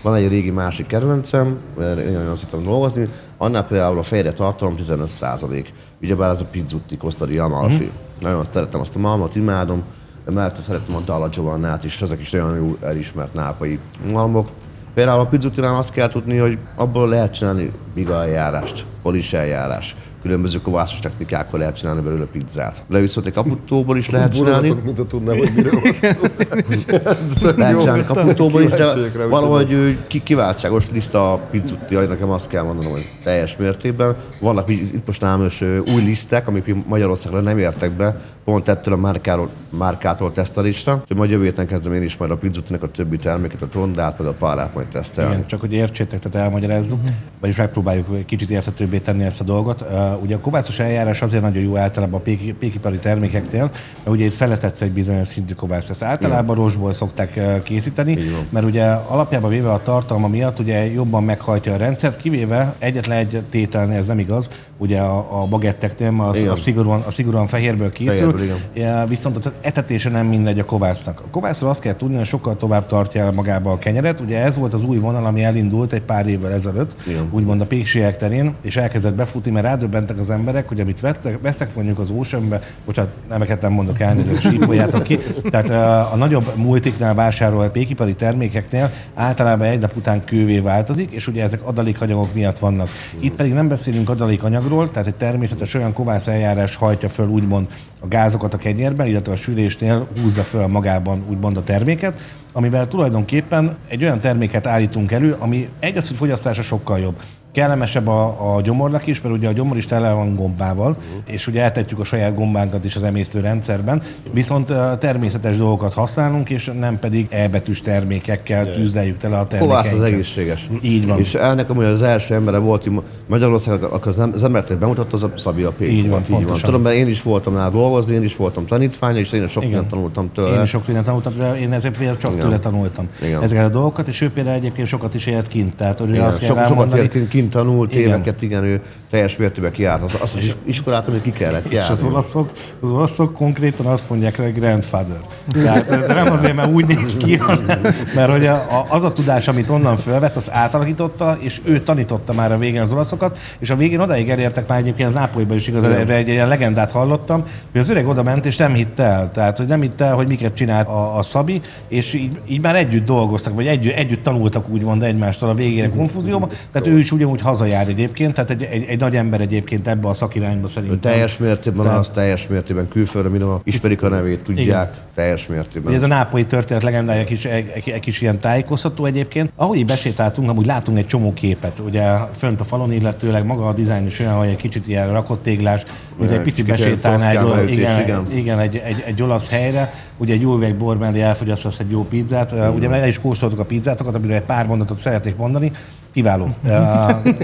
van 0.03 0.15
egy 0.15 0.29
régi 0.29 0.51
másik 0.51 0.87
kedvencem, 0.87 1.59
mert 1.79 1.99
én 1.99 2.13
nagyon 2.13 2.37
szeretem 2.37 2.63
dolgozni, 2.63 3.09
annál 3.37 3.67
például 3.67 3.99
a 3.99 4.03
fejre 4.03 4.33
tartalom 4.33 4.77
15 4.77 5.09
százalék. 5.09 5.73
Ugyebár 6.03 6.31
ez 6.31 6.41
a 6.41 6.45
pizzutti 6.51 6.97
Costa 6.97 7.27
di 7.27 7.39
Amalfi. 7.39 7.85
Mm. 7.85 8.21
Nagyon 8.21 8.45
szeretem 8.53 8.81
azt 8.81 8.97
a 8.97 8.99
malmot, 8.99 9.35
imádom, 9.35 9.83
mellette 10.31 10.61
szeretem 10.61 10.95
a 10.95 11.01
Dalla 11.01 11.29
Giovannát 11.29 11.85
is, 11.85 12.03
ezek 12.03 12.21
is 12.21 12.31
nagyon 12.31 12.57
jó 12.57 12.77
elismert 12.81 13.35
nápai 13.35 13.79
malmok. 14.13 14.49
Például 14.95 15.21
a 15.21 15.27
pizzutinál 15.27 15.77
azt 15.77 15.93
kell 15.93 16.09
tudni, 16.09 16.37
hogy 16.37 16.59
abból 16.77 17.09
lehet 17.09 17.35
csinálni 17.35 17.73
biga 17.95 18.23
eljárást, 18.23 18.85
polis 19.03 19.33
eljárás. 19.33 19.97
Különböző 20.23 20.61
kovászos 20.61 20.99
technikákkal 20.99 21.59
lehet 21.59 21.77
csinálni 21.77 22.01
belőle 22.01 22.25
pizzát. 22.25 22.83
De 22.89 22.99
viszont 22.99 23.27
egy 23.27 23.33
kaputóból 23.33 23.97
is 23.97 24.11
lehet 24.11 24.35
csinálni. 24.35 24.77
Mint 24.85 24.99
a 24.99 25.07
tudnám, 25.07 25.37
hogy 25.37 25.51
miről 25.55 25.81
van 25.81 25.93
szó. 25.93 27.49
Lehet 27.57 27.79
csinálni 27.81 28.05
kaputóból 28.05 28.63
is, 28.63 28.71
de 28.71 28.95
valahogy 29.29 29.99
kiváltságos 30.25 30.91
liszta 30.91 31.33
a 31.33 31.37
pizzutti, 31.37 31.95
hogy 31.95 32.09
nekem 32.09 32.31
azt 32.31 32.49
kell 32.49 32.63
mondanom, 32.63 32.93
hogy 32.93 33.11
teljes 33.23 33.57
mértékben. 33.57 34.17
Vannak 34.41 34.69
itt 34.69 35.07
most 35.07 35.21
nálam 35.21 35.47
is 35.47 35.61
új 35.61 36.03
lisztek, 36.05 36.49
amik 36.49 36.75
Magyarországra 36.87 37.41
nem 37.41 37.59
értek 37.59 37.91
be, 37.91 38.21
pont 38.45 38.69
ettől 38.69 38.95
a 38.95 38.97
márkáról, 38.97 39.49
márkától 39.69 40.33
tesztelésre. 40.33 40.93
Úgyhogy 40.95 41.17
majd 41.17 41.31
jövő 41.31 41.45
héten 41.45 41.67
kezdem 41.67 41.93
én 41.93 42.03
is 42.03 42.17
majd 42.17 42.31
a 42.31 42.37
pizzutinek 42.37 42.83
a 42.83 42.91
többi 42.91 43.17
terméket, 43.17 43.63
a 43.63 43.69
tondát, 43.69 44.19
meg 44.19 44.29
a 44.29 44.33
pálát 44.33 44.75
majd 44.75 44.87
tesztelni. 44.87 45.33
Igen, 45.35 45.47
csak 45.47 45.61
hogy 45.61 45.73
értsétek, 45.73 46.21
tehát 46.21 46.47
elmagyarázzuk, 46.47 47.01
vagyis 47.41 47.57
megpróbáljuk 47.57 48.07
egy 48.17 48.25
kicsit 48.25 48.51
érthetőbbé 48.51 48.99
tenni 48.99 49.25
ezt 49.25 49.41
a 49.41 49.45
dolgot. 49.45 49.85
Ugye 50.23 50.35
a 50.35 50.39
kovászos 50.39 50.79
eljárás 50.79 51.23
azért 51.23 51.43
nagyon 51.43 51.63
jó 51.63 51.77
általában 51.77 52.21
a 52.21 52.23
péki- 52.23 52.53
pékipari 52.53 52.99
termékeknél, 52.99 53.63
mert 53.63 54.17
ugye 54.17 54.25
itt 54.25 54.35
feletetsz 54.35 54.81
egy 54.81 54.91
bizonyos 54.91 55.29
szintű 55.29 55.55
kovász. 55.55 55.91
Ezt 55.91 56.03
általában 56.03 56.57
rosból 56.57 56.93
szokták 56.93 57.33
uh, 57.37 57.63
készíteni, 57.63 58.15
van. 58.15 58.47
mert 58.49 58.67
ugye 58.67 58.85
alapjában 58.85 59.51
véve 59.51 59.73
a 59.73 59.83
tartalma 59.83 60.29
miatt 60.29 60.59
ugye 60.59 60.93
jobban 60.93 61.25
meghajtja 61.25 61.73
a 61.73 61.77
rendszert, 61.77 62.17
kivéve 62.17 62.75
egyetlen 62.79 63.17
egy 63.19 63.43
tételnél 63.51 63.99
ez 63.99 64.07
nem 64.07 64.19
igaz, 64.19 64.49
ugye 64.79 65.01
a, 65.01 65.43
a 65.43 65.47
bagetteknél, 65.47 66.15
az, 66.19 66.39
Igen. 66.39 66.51
a 66.51 66.57
szigorúan, 66.57 67.01
a 67.07 67.11
szigorúan 67.11 67.47
fehérből 67.47 67.93
készül, 67.93 68.33
Fehérből, 68.33 68.59
igen. 68.73 69.09
Viszont 69.09 69.37
az 69.37 69.53
etetése 69.61 70.11
nem 70.11 70.27
mindegy 70.27 70.59
a 70.59 70.65
kovásznak. 70.65 71.21
A 71.21 71.31
kovászról 71.31 71.71
azt 71.71 71.81
kell 71.81 71.97
tudni, 71.97 72.17
hogy 72.17 72.27
sokkal 72.27 72.57
tovább 72.57 72.87
tartja 72.87 73.25
el 73.25 73.33
magába 73.33 73.71
a 73.71 73.79
kenyeret. 73.79 74.21
Ugye 74.21 74.39
ez 74.39 74.57
volt 74.57 74.75
az 74.75 74.83
új 74.83 74.99
vonal, 74.99 75.27
ami 75.27 75.45
elindult 75.45 75.93
egy 75.93 76.03
pár 76.03 76.27
évvel 76.27 76.53
ezelőtt, 76.53 76.97
Igen. 77.07 77.29
úgymond 77.31 77.61
a 77.61 77.67
pékségek 77.67 78.17
terén, 78.17 78.55
és 78.63 78.77
elkezdett 78.77 79.15
befutni, 79.15 79.51
mert 79.51 79.67
rádöbbentek 80.01 80.19
az 80.19 80.31
emberek, 80.31 80.69
hogy 80.69 80.81
amit 80.81 81.01
vettek, 81.01 81.41
vesztek 81.43 81.75
mondjuk 81.75 81.99
az 81.99 82.11
Oceanbe, 82.11 82.61
bocsánat, 82.85 83.17
nemeket 83.29 83.61
nem 83.61 83.73
mondok 83.73 84.01
elnézést, 84.01 84.41
sípoljátok 84.41 85.03
ki. 85.03 85.19
Tehát 85.51 85.69
a 86.13 86.17
nagyobb 86.17 86.53
multiknál 86.57 87.15
vásárolt 87.15 87.71
pékipari 87.71 88.15
termékeknél 88.15 88.91
általában 89.15 89.67
egy 89.67 89.81
nap 89.81 89.97
után 89.97 90.25
kővé 90.25 90.59
változik, 90.59 91.11
és 91.11 91.27
ugye 91.27 91.43
ezek 91.43 91.67
adalékanyagok 91.67 92.35
miatt 92.35 92.59
vannak. 92.59 92.89
Itt 93.19 93.35
pedig 93.35 93.53
nem 93.53 93.69
beszélünk 93.69 94.09
adalékanyagról, 94.09 94.91
tehát 94.91 95.09
egy 95.09 95.17
természetes 95.17 95.75
olyan 95.75 95.93
kovász 95.93 96.27
eljárás 96.27 96.77
hajtja 96.77 97.09
föl 97.09 97.29
úgymond 97.29 97.67
a 98.01 98.09
gázokat 98.09 98.55
a 98.55 98.59
kenyérben, 98.59 99.07
illetve 99.07 99.33
a 99.33 99.37
sülésnél 99.37 100.09
húzza 100.23 100.43
föl 100.43 100.67
magában 100.67 101.25
úgymond 101.29 101.57
a 101.57 101.63
terméket, 101.63 102.21
amivel 102.53 102.89
tulajdonképpen 102.89 103.77
egy 103.89 104.03
olyan 104.03 104.21
terméket 104.21 104.67
állítunk 104.67 105.13
elő, 105.13 105.37
ami 105.39 105.69
egyrészt, 105.81 106.09
hogy 106.09 106.17
fogyasztása 106.17 106.63
sokkal 106.63 106.99
jobb. 106.99 107.17
Kellemesebb 107.53 108.07
a, 108.09 108.55
a 108.57 108.61
gyomornak 108.61 109.07
is, 109.07 109.21
mert 109.21 109.35
ugye 109.35 109.49
a 109.49 109.53
gyomor 109.53 109.77
is 109.77 109.87
tele 109.87 110.13
van 110.13 110.35
gombával, 110.35 110.91
uh-huh. 110.91 111.35
és 111.35 111.47
ugye 111.47 111.63
eltetjük 111.63 111.99
a 111.99 112.05
saját 112.05 112.35
gombánkat 112.35 112.85
is 112.85 112.97
az 112.97 113.03
emésztő 113.03 113.41
rendszerben, 113.41 114.03
viszont 114.33 114.73
természetes 114.99 115.57
dolgokat 115.57 115.95
használunk, 115.95 116.51
és 116.51 116.71
nem 116.79 116.99
pedig 116.99 117.27
elbetűs 117.31 117.81
termékekkel 117.81 118.71
tűzdeljük 118.71 119.17
tele 119.17 119.39
a 119.39 119.47
Kovász 119.59 119.93
az 119.93 120.03
egészséges. 120.03 120.71
Így 120.83 121.07
van. 121.07 121.19
És 121.19 121.35
ennek 121.35 121.71
amúgy 121.71 121.85
az 121.85 122.03
első 122.03 122.35
embere 122.35 122.59
volt, 122.59 122.89
Magyarországon, 123.27 123.91
akkor 123.91 124.15
az, 124.33 124.45
embert 124.45 124.79
bemutatta, 124.79 125.17
az 125.17 125.23
a 125.23 125.33
Szabi 125.37 125.63
a 125.63 125.71
Pék 125.71 125.93
Így 125.93 126.09
van. 126.09 126.23
Így 126.31 126.47
van. 126.47 126.59
Tudom, 126.61 126.83
mert 126.83 126.97
én 126.97 127.09
is 127.09 127.23
voltam 127.23 127.55
nála 127.55 127.71
dolgozni, 127.71 128.15
én 128.15 128.23
is 128.23 128.37
voltam 128.37 128.67
tanítvány, 128.67 129.17
és 129.17 129.33
én 129.33 129.45
is 129.45 129.51
sok 129.51 129.63
mindent 129.63 129.89
tanultam 129.89 130.31
tőle. 130.33 130.57
Én 130.57 130.63
is 130.63 130.69
sok 130.69 130.87
mindent 130.87 131.07
tanultam, 131.07 131.33
de 131.39 131.61
én 131.61 131.73
ezek 131.73 131.97
például 131.97 132.19
csak 132.19 132.33
Igen. 132.33 132.45
tőle 132.45 132.59
tanultam. 132.59 133.09
Igen. 133.23 133.43
Ezeket 133.43 133.65
a 133.65 133.69
dolgokat, 133.69 134.09
és 134.09 134.21
ő 134.21 134.31
például 134.31 134.57
egyébként 134.57 134.87
sokat 134.87 135.15
is 135.15 135.27
élt 135.27 135.49
kint. 135.49 135.77
Tehát 135.77 135.99
hogy 135.99 136.09
Igen, 136.09 136.25
azt 136.25 136.45
sok- 136.45 136.67
sokat 136.67 136.95
élt 136.95 137.11
kint, 137.11 137.29
kint 137.41 137.53
tanult 137.53 137.95
Igen. 137.95 138.09
éveket, 138.09 138.43
igen, 138.43 138.65
ő 138.65 138.81
teljes 139.11 139.37
mértékben 139.37 139.73
kiállt. 139.73 140.03
Az, 140.03 140.17
azt 140.19 140.37
az 140.37 140.57
iskolát, 140.65 141.09
amit 141.09 141.23
ki 141.23 141.33
kellett 141.33 141.65
És 141.65 141.73
járni. 141.73 141.93
az 141.93 142.03
olaszok, 142.03 142.51
az 142.81 142.91
olaszok 142.91 143.35
konkrétan 143.35 143.87
azt 143.87 144.09
mondják 144.09 144.37
hogy 144.37 144.55
grandfather. 144.55 145.21
Tehát 145.53 146.07
de 146.07 146.15
nem 146.15 146.33
azért, 146.33 146.55
mert 146.55 146.73
úgy 146.73 146.87
néz 146.87 147.17
ki, 147.17 147.37
hanem 147.37 147.81
mert 148.15 148.31
hogy 148.31 148.47
a, 148.47 148.87
az 148.89 149.05
a 149.05 149.13
tudás, 149.13 149.49
amit 149.49 149.69
onnan 149.69 149.97
fölvett, 149.97 150.37
az 150.37 150.51
átalakította, 150.51 151.37
és 151.41 151.61
ő 151.65 151.81
tanította 151.81 152.33
már 152.33 152.53
a 152.53 152.59
végén 152.59 152.81
az 152.81 152.93
olaszokat, 152.93 153.39
és 153.59 153.71
a 153.71 153.77
végén 153.77 154.01
odaig 154.01 154.31
elértek 154.31 154.69
már 154.69 154.79
egyébként 154.79 155.09
az 155.09 155.15
Nápolyban 155.15 155.57
is 155.57 155.69
igaz, 155.69 155.85
erre 155.85 156.15
egy 156.15 156.29
ilyen 156.29 156.49
legendát 156.49 156.91
hallottam, 156.91 157.45
hogy 157.73 157.81
az 157.81 157.91
öreg 157.91 158.09
oda 158.09 158.23
ment, 158.23 158.47
és 158.47 158.57
nem 158.57 158.75
hitt 158.75 159.01
el. 159.01 159.31
Tehát, 159.31 159.57
hogy 159.57 159.67
nem 159.67 159.81
hitt 159.81 160.01
el, 160.01 160.15
hogy 160.15 160.27
miket 160.27 160.55
csinált 160.55 160.89
a, 160.89 161.19
a 161.19 161.23
Szabi, 161.23 161.61
és 161.89 162.15
így, 162.15 162.39
így, 162.49 162.61
már 162.61 162.77
együtt 162.77 163.05
dolgoztak, 163.05 163.55
vagy 163.55 163.67
együtt, 163.67 163.95
együtt 163.95 164.23
tanultak 164.23 164.69
úgymond 164.69 165.03
egymástól 165.03 165.49
a 165.49 165.55
végére 165.55 165.89
konfúzióba. 165.89 166.49
Tehát 166.73 166.89
ő 166.89 166.99
is 166.99 167.13
ugyanúgy 167.31 167.41
hazajár 167.41 167.89
egyébként, 167.89 168.35
tehát 168.35 168.51
egy, 168.51 168.63
egy, 168.63 168.85
egy 168.89 169.01
nagy 169.01 169.17
ember 169.17 169.41
egyébként 169.41 169.89
ebbe 169.89 170.09
a 170.09 170.15
szakirányba 170.15 170.67
Ő 170.67 170.71
szerintem. 170.71 171.01
teljes 171.01 171.39
mértékben 171.39 171.85
Tehát- 171.85 172.01
az, 172.01 172.09
teljes 172.09 172.47
mértékben 172.49 172.89
külföldre, 172.89 173.31
minden 173.31 173.61
ismerik 173.65 174.03
a 174.03 174.09
nevét, 174.09 174.41
tudják, 174.41 174.95
teljes 175.15 175.47
mértékben. 175.47 175.95
Ez 175.95 176.03
a 176.03 176.07
nápolyi 176.07 176.47
történet 176.47 176.83
legendája 176.83 177.25
kis, 177.25 177.45
egy, 177.45 177.71
egy, 177.75 177.89
egy 177.89 178.01
kis 178.01 178.21
ilyen 178.21 178.41
tájékoztató 178.41 179.05
egyébként. 179.05 179.53
Ahogy 179.57 179.79
így 179.79 179.87
besétáltunk, 179.87 180.51
amúgy 180.51 180.67
látunk 180.67 180.99
egy 180.99 181.07
csomó 181.07 181.33
képet. 181.33 181.83
Ugye 181.87 182.03
fönt 182.37 182.61
a 182.61 182.65
falon, 182.65 182.93
illetőleg 182.93 183.45
maga 183.45 183.67
a 183.67 183.73
dizájn 183.73 184.07
is 184.07 184.21
olyan, 184.21 184.35
hogy 184.35 184.49
egy 184.49 184.57
kicsit 184.57 184.89
ilyen 184.89 185.13
rakott 185.13 185.43
téglás, 185.43 185.85
ugye 186.19 186.33
egy 186.33 186.41
picit 186.41 186.65
kicsit 186.65 186.79
ilyen 186.79 186.99
besétálná 187.01 187.31
egy, 187.31 187.45
olasz, 187.45 187.71
igen, 187.71 188.01
igen. 188.01 188.27
igen. 188.35 188.59
egy, 188.59 188.77
egy, 188.85 189.03
egy, 189.07 189.23
olasz 189.23 189.51
helyre, 189.51 189.93
ugye 190.17 190.35
egy 190.35 190.41
jó 190.41 190.57
üveg 190.57 190.77
bor 190.77 190.99
mellé 190.99 191.21
elfogyasztasz 191.21 191.79
egy 191.79 191.91
jó 191.91 192.05
pizzát. 192.05 192.55
Mm. 192.55 192.75
Ugye 192.75 192.91
el 192.91 193.09
is 193.09 193.19
kóstoltuk 193.21 193.59
a 193.59 193.65
pizzátokat, 193.65 194.15
amire 194.15 194.35
egy 194.35 194.43
pár 194.43 194.67
mondatot 194.67 194.99
szeretnék 194.99 195.37
mondani. 195.37 195.73
Kiváló. 196.13 196.55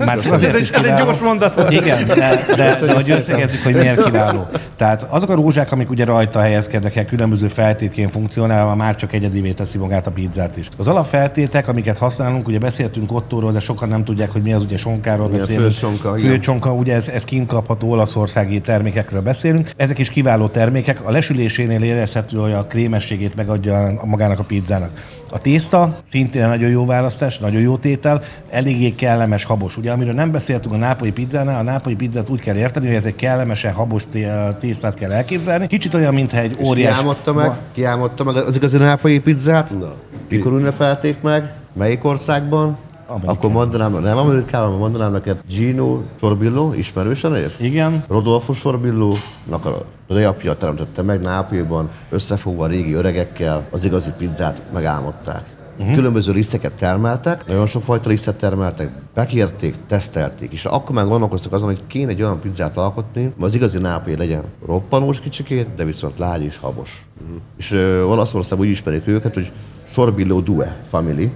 Már 0.05 0.19
csak 0.21 0.33
azért 0.33 0.51
Ez 0.51 0.57
egy- 0.57 0.63
is 0.63 0.71
ez 0.71 0.77
egy 0.77 0.83
kiváló. 0.85 1.05
gyors 1.05 1.21
mondat 1.21 1.55
volt. 1.55 1.71
Igen, 1.71 2.07
de, 2.07 2.15
de, 2.15 2.45
de 2.57 2.93
hogy 2.95 3.11
összegezzük, 3.11 3.63
hogy 3.63 3.75
miért 3.75 4.03
kiváló. 4.05 4.47
Tehát 4.77 5.07
azok 5.09 5.29
a 5.31 5.35
rózsák, 5.35 5.73
amik 5.73 5.91
ugye 5.91 6.05
rajta 6.05 6.41
helyezkednek 6.41 6.97
el, 6.97 7.05
különböző 7.05 7.47
feltétként 7.49 8.11
funkcionálva, 8.11 8.75
már 8.75 8.97
csak 8.97 9.13
egyedivé 9.13 9.51
teszi 9.51 9.79
magát 9.79 10.07
a 10.07 10.11
pizzát 10.11 10.57
is. 10.57 10.69
Az 10.79 10.89
alapfeltétek, 10.89 11.69
amiket 11.69 11.99
használunk, 11.99 12.49
ugye 12.49 12.59
beszéltünk 12.59 13.13
ottóról, 13.13 13.53
de 13.53 13.61
sokan 13.61 13.89
nem 13.89 14.05
tudják, 14.05 14.31
hogy 14.31 14.43
mi 14.43 14.53
az 14.53 14.63
ugye 14.63 14.77
sonkáról 14.77 15.27
Igen, 15.27 15.39
beszélünk. 15.39 15.65
főcsonka, 15.73 16.19
igen. 16.19 16.31
Főcsonka, 16.31 16.73
ugye 16.73 16.95
ez, 16.95 17.09
ez 17.09 17.25
kint 17.25 17.47
kapható 17.47 17.91
olaszországi 17.91 18.61
termékekről 18.61 19.21
beszélünk. 19.21 19.71
Ezek 19.77 19.99
is 19.99 20.11
kiváló 20.11 20.47
termékek. 20.47 21.07
A 21.07 21.11
lesülésénél 21.11 21.83
érezhető, 21.83 22.37
hogy 22.37 22.53
a 22.53 22.65
krémességét 22.65 23.37
megadja 23.37 24.01
magának 24.05 24.39
a 24.39 24.43
pizzának. 24.43 24.91
A 25.31 25.39
tészta 25.39 25.97
szintén 26.09 26.47
nagyon 26.47 26.71
jó 26.71 26.85
választás, 26.87 27.39
nagyon 27.39 27.61
jó 27.61 27.77
tétel, 27.77 28.23
eléggé 28.51 28.91
kellemes, 28.95 29.45
habos. 29.67 29.77
Ugye, 29.77 29.93
amiről 29.93 30.15
nem 30.15 30.31
beszéltünk 30.31 30.75
a 30.75 30.79
nápolyi 30.79 31.13
pizzánál, 31.13 31.59
a 31.59 31.63
nápolyi 31.63 31.97
pizzát 31.97 32.29
úgy 32.29 32.41
kell 32.41 32.57
érteni, 32.57 32.87
hogy 32.87 32.95
ez 32.95 33.05
egy 33.05 33.17
kellemesen 33.17 33.73
habos 33.73 34.05
té- 34.11 34.57
tésztát 34.59 34.95
kell 34.95 35.13
elképzelni. 35.13 35.67
Kicsit 35.67 35.95
olyan, 35.95 36.15
mintha 36.15 36.39
egy 36.39 36.57
óriás... 36.65 36.93
Kiálmodta 36.93 37.33
meg, 37.33 37.53
kiálmodta 37.75 38.25
meg 38.25 38.37
az 38.37 38.57
igazi 38.57 38.79
nápai 38.79 39.19
pizzát? 39.19 39.79
Na, 39.79 39.93
Mikor 40.29 40.53
ünnepelték 40.53 41.21
meg? 41.21 41.55
Melyik 41.73 42.05
országban? 42.05 42.77
Amerikában. 43.09 43.37
Akkor 43.37 43.51
mondanám, 43.51 44.03
nem 44.03 44.19
Amerikában, 44.19 44.79
mondanám 44.79 45.13
neked 45.13 45.39
Gino 45.49 46.01
Sorbillo, 46.21 46.73
ismerősen 46.73 47.37
ér? 47.37 47.53
Igen, 47.57 48.05
Rodolfo 48.09 48.53
Sorbillo-nak 48.53 49.65
a 49.65 49.85
reapja 50.09 50.55
teremtette 50.57 51.03
meg 51.03 51.21
Nápolyban, 51.21 51.89
összefogva 52.11 52.65
a 52.65 52.67
régi 52.67 52.93
öregekkel, 52.93 53.65
az 53.71 53.85
igazi 53.85 54.11
pizzát 54.19 54.61
megálmodták. 54.73 55.43
Uh-huh. 55.79 55.95
Különböző 55.95 56.33
liszteket 56.33 56.73
termeltek, 56.73 57.47
nagyon 57.47 57.67
sok 57.67 57.83
fajta 57.83 58.09
lisztet 58.09 58.37
termeltek, 58.37 58.91
bekérték, 59.15 59.75
tesztelték, 59.89 60.53
és 60.53 60.65
akkor 60.65 60.95
már 60.95 61.07
gondolkoztak 61.07 61.53
azon, 61.53 61.69
hogy 61.69 61.83
kéne 61.87 62.11
egy 62.11 62.23
olyan 62.23 62.41
pizzát 62.41 62.77
alkotni, 62.77 63.33
az 63.39 63.55
igazi 63.55 63.79
nápolyi 63.79 64.17
legyen 64.17 64.43
roppanós 64.67 65.21
kicsikét, 65.21 65.67
de 65.77 65.85
viszont 65.85 66.19
lágy 66.19 66.43
és 66.43 66.59
habos. 66.59 67.07
Uh-huh. 67.23 67.37
És 67.57 67.73
ö, 67.73 68.03
Olaszországban 68.03 68.67
úgy 68.67 68.73
ismerik 68.73 69.07
őket, 69.07 69.35
hogy 69.35 69.53
Sorbillo 69.89 70.41
Due 70.41 70.77
Family, 70.89 71.31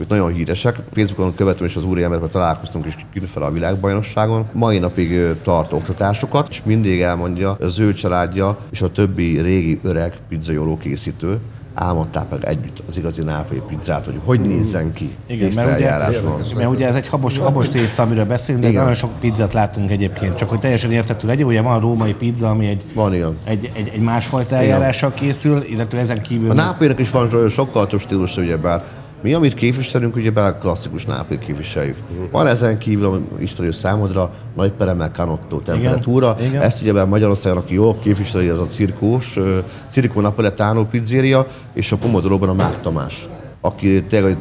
ők 0.00 0.08
nagyon 0.08 0.32
híresek. 0.32 0.78
Facebookon 0.92 1.34
követem 1.34 1.66
és 1.66 1.76
az 1.76 1.84
úriemberben 1.84 2.30
találkoztunk 2.30 2.86
is 2.86 2.96
különféle 3.12 3.46
a 3.46 3.50
világbajnokságon. 3.50 4.48
Mai 4.52 4.78
napig 4.78 5.36
tart 5.42 5.72
oktatásokat, 5.72 6.48
és 6.50 6.62
mindig 6.64 7.00
elmondja, 7.00 7.56
az 7.60 7.78
ő 7.78 7.92
családja 7.92 8.58
és 8.70 8.82
a 8.82 8.90
többi 8.90 9.40
régi 9.40 9.80
öreg 9.82 10.16
pizzajóló 10.28 10.78
készítő 10.78 11.40
álmodták 11.78 12.30
meg 12.30 12.44
együtt 12.44 12.82
az 12.88 12.96
igazi 12.96 13.22
nápolyi 13.22 13.62
pizzát, 13.68 14.04
hogy 14.04 14.20
hogy 14.24 14.40
nézzen 14.40 14.92
ki 14.92 15.10
Igen, 15.26 15.38
mert 15.54 15.66
ugye, 15.66 15.76
tésztaeljárásban. 15.76 16.40
mert 16.56 16.68
ugye 16.68 16.86
ez 16.86 16.94
egy 16.94 17.08
habos, 17.08 17.38
habos 17.38 17.68
tészta, 17.68 18.02
amiről 18.02 18.24
beszélünk, 18.24 18.62
de 18.62 18.68
Igen. 18.68 18.80
nagyon 18.80 18.96
sok 18.96 19.10
pizzát 19.20 19.52
látunk 19.52 19.90
egyébként, 19.90 20.34
csak 20.36 20.48
hogy 20.48 20.58
teljesen 20.58 20.90
érthető 20.92 21.26
legyen, 21.26 21.46
ugye 21.46 21.60
van 21.62 21.76
a 21.76 21.80
római 21.80 22.14
pizza, 22.14 22.50
ami 22.50 22.66
egy, 22.66 22.84
Van 22.94 23.14
ilyen. 23.14 23.36
egy, 23.44 23.70
egy, 23.74 23.90
egy 23.94 24.00
másfajta 24.00 24.56
eljárással 24.56 25.12
készül, 25.14 25.62
illetve 25.62 25.98
ezen 25.98 26.22
kívül... 26.22 26.50
A 26.50 26.54
nápolynak 26.54 26.98
is 26.98 27.10
van 27.10 27.48
sokkal 27.48 27.86
több 27.86 28.00
stílus, 28.00 28.36
ugyebár 28.36 28.84
mi, 29.20 29.34
amit 29.34 29.54
képviselünk, 29.54 30.16
ugyebár 30.16 30.46
a 30.46 30.54
klasszikus 30.54 31.04
nápoly 31.06 31.38
képviseljük. 31.38 31.96
Van 32.30 32.46
ezen 32.46 32.78
kívül, 32.78 33.06
ami 33.06 33.20
ismerő 33.38 33.70
számodra, 33.70 34.32
nagy 34.56 34.70
peremel 34.70 35.10
canotto 35.10 35.58
temperatúra. 35.58 36.34
Igen, 36.38 36.50
igen. 36.50 36.62
Ezt 36.62 36.82
ugyebár 36.82 37.06
Magyarországon, 37.06 37.58
aki 37.58 37.74
jól 37.74 37.98
képviseli, 37.98 38.48
az 38.48 38.58
a 38.58 38.66
cirkós, 38.66 39.36
ö, 39.36 39.58
Circo 39.88 40.20
Napoletano 40.20 40.84
pizzeria, 40.84 41.46
és 41.72 41.92
a 41.92 41.96
Pomodoróban 41.96 42.48
a 42.48 42.54
Mák 42.54 42.80
Tamás, 42.80 43.28
aki 43.60 44.02
tényleg 44.02 44.36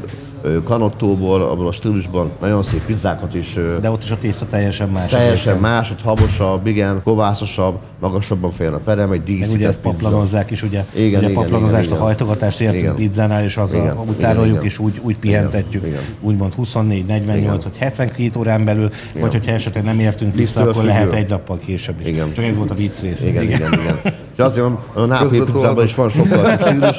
ö, 0.48 0.64
canottóból, 0.64 1.42
abból 1.42 1.68
a 1.68 1.72
stílusban 1.72 2.32
nagyon 2.42 2.64
szép 2.64 2.86
pizzákat 2.86 3.34
is 3.34 3.54
De 3.82 3.92
ott 3.92 4.04
is 4.04 4.12
a 4.12 4.18
tészta 4.18 4.46
teljesen 4.46 4.90
más. 4.90 5.12
Teljesen 5.12 5.58
más, 5.58 5.92
ott 5.92 6.02
habosabb, 6.02 6.68
igen, 6.68 7.02
kovászosabb, 7.04 7.78
magasabban 8.00 8.52
fejön 8.52 8.74
a 8.74 8.78
perem, 8.78 9.12
egy 9.12 9.20
Meg 9.20 9.28
ugye 9.28 9.38
díszített 9.38 9.68
ezt 9.68 9.80
paplanozzák 9.80 10.52
is, 10.52 10.64
ugye, 10.64 10.86
Igen, 10.94 11.20
ugye 11.20 11.30
igen, 11.30 11.38
a 11.38 11.42
paplanozást, 11.42 11.86
igen, 11.88 12.00
a 12.00 12.02
hajtogatást 12.02 12.60
értünk 12.60 12.82
Igen. 12.82 12.96
pizzánál, 12.96 13.44
és 13.44 13.58
azzal 13.58 13.82
Igen, 13.82 13.98
úgy 13.98 14.04
igen, 14.04 14.16
tároljuk, 14.20 14.54
igen. 14.54 14.66
és 14.66 14.80
úgy, 14.80 15.00
úgy 15.04 15.18
pihentetjük, 15.18 15.86
Igen, 15.86 16.02
úgymond 16.22 16.54
24, 16.54 17.06
48 17.06 17.64
vagy 17.64 17.78
72 17.78 18.40
órán 18.40 18.66
belül, 18.66 18.90
vagy 19.20 19.32
hogyha 19.32 19.52
esetleg 19.52 19.84
nem 19.84 20.00
értünk 20.00 20.36
vissza, 20.36 20.62
akkor 20.62 20.84
lehet 20.84 21.04
függő. 21.04 21.16
egy 21.16 21.30
nappal 21.30 21.60
később 21.66 22.00
is. 22.00 22.08
Igen. 22.08 22.34
Csak 22.34 22.46
ez 22.46 22.56
volt 22.56 22.72
a 22.72 22.76
vicc 22.76 23.00
rész. 23.02 23.24
Igen, 23.24 23.44
igen, 23.44 23.74
igen. 23.74 24.00
És 24.38 24.44
azért 24.44 24.66
van, 24.68 24.80
a 24.94 25.06
nápolyi 25.06 25.40
pizzában 25.40 25.84
is 25.84 25.96
van 25.96 26.10
sokkal 26.10 26.58
stílus. 26.60 26.98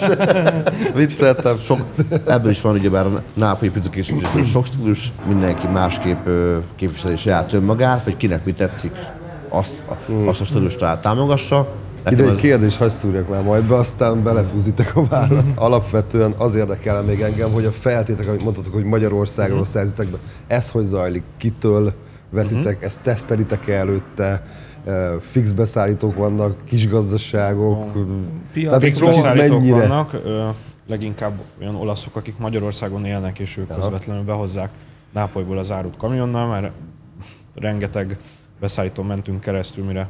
Vicceltem. 0.95 1.59
Sok, 1.59 1.85
ebből 2.27 2.51
is 2.51 2.61
van 2.61 2.75
ugyebár 2.75 3.07
a 3.07 3.23
nápolyi 3.39 3.71
pizza 3.71 3.91
készítésben 3.91 4.45
sok 4.45 4.65
stílus, 4.65 5.13
mindenki 5.27 5.67
másképp 5.67 6.27
ö, 6.27 6.57
képviseli 6.77 7.17
saját 7.17 7.53
önmagát, 7.53 8.05
vagy 8.05 8.17
kinek 8.17 8.45
mi 8.45 8.53
tetszik, 8.53 8.93
azt, 9.49 9.83
azt 10.25 10.41
a 10.41 10.45
stílust 10.45 10.85
támogassa. 11.01 11.69
Ide 12.11 12.25
egy 12.25 12.37
kérdés, 12.37 12.77
hadd 12.77 12.89
szúrjak 12.89 13.29
már 13.29 13.43
majd 13.43 13.65
be, 13.65 13.75
aztán 13.75 14.23
belefúzitek 14.23 14.97
a 14.97 15.05
választ. 15.05 15.57
Alapvetően 15.57 16.35
az 16.39 16.55
érdekel 16.55 17.03
még 17.03 17.21
engem, 17.21 17.51
hogy 17.53 17.65
a 17.65 17.73
feltétek, 17.73 18.29
amit 18.29 18.43
mondtatok, 18.43 18.73
hogy 18.73 18.85
Magyarországról 18.85 19.65
szerzitek 19.65 20.07
be, 20.07 20.19
ez 20.47 20.71
hogy 20.71 20.85
zajlik, 20.85 21.23
kitől 21.37 21.93
veszitek, 22.31 22.83
ezt 22.83 23.01
tesztelitek 23.01 23.69
előtte, 23.69 24.43
Eh, 24.89 25.11
fix 25.21 25.51
beszállítók 25.51 26.17
vannak, 26.17 26.57
kis 26.65 26.89
gazdaságok. 26.89 27.93
Piac. 28.53 28.67
Tehát 28.67 28.83
Fix 28.83 28.99
beszállítók 28.99 29.59
mennyire? 29.59 29.77
vannak, 29.77 30.13
ö, 30.25 30.49
leginkább 30.89 31.41
olyan 31.61 31.75
olaszok, 31.75 32.17
akik 32.17 32.39
Magyarországon 32.39 33.05
élnek, 33.05 33.39
és 33.39 33.57
ők 33.57 33.75
közvetlenül 33.75 34.23
behozzák 34.23 34.71
Nápolyból 35.13 35.59
az 35.59 35.73
árut 35.73 35.97
kamionnal, 35.97 36.47
mert 36.47 36.73
rengeteg 37.55 38.19
beszállítón 38.61 39.07
mentünk 39.07 39.41
keresztül, 39.41 39.85
mire 39.85 40.07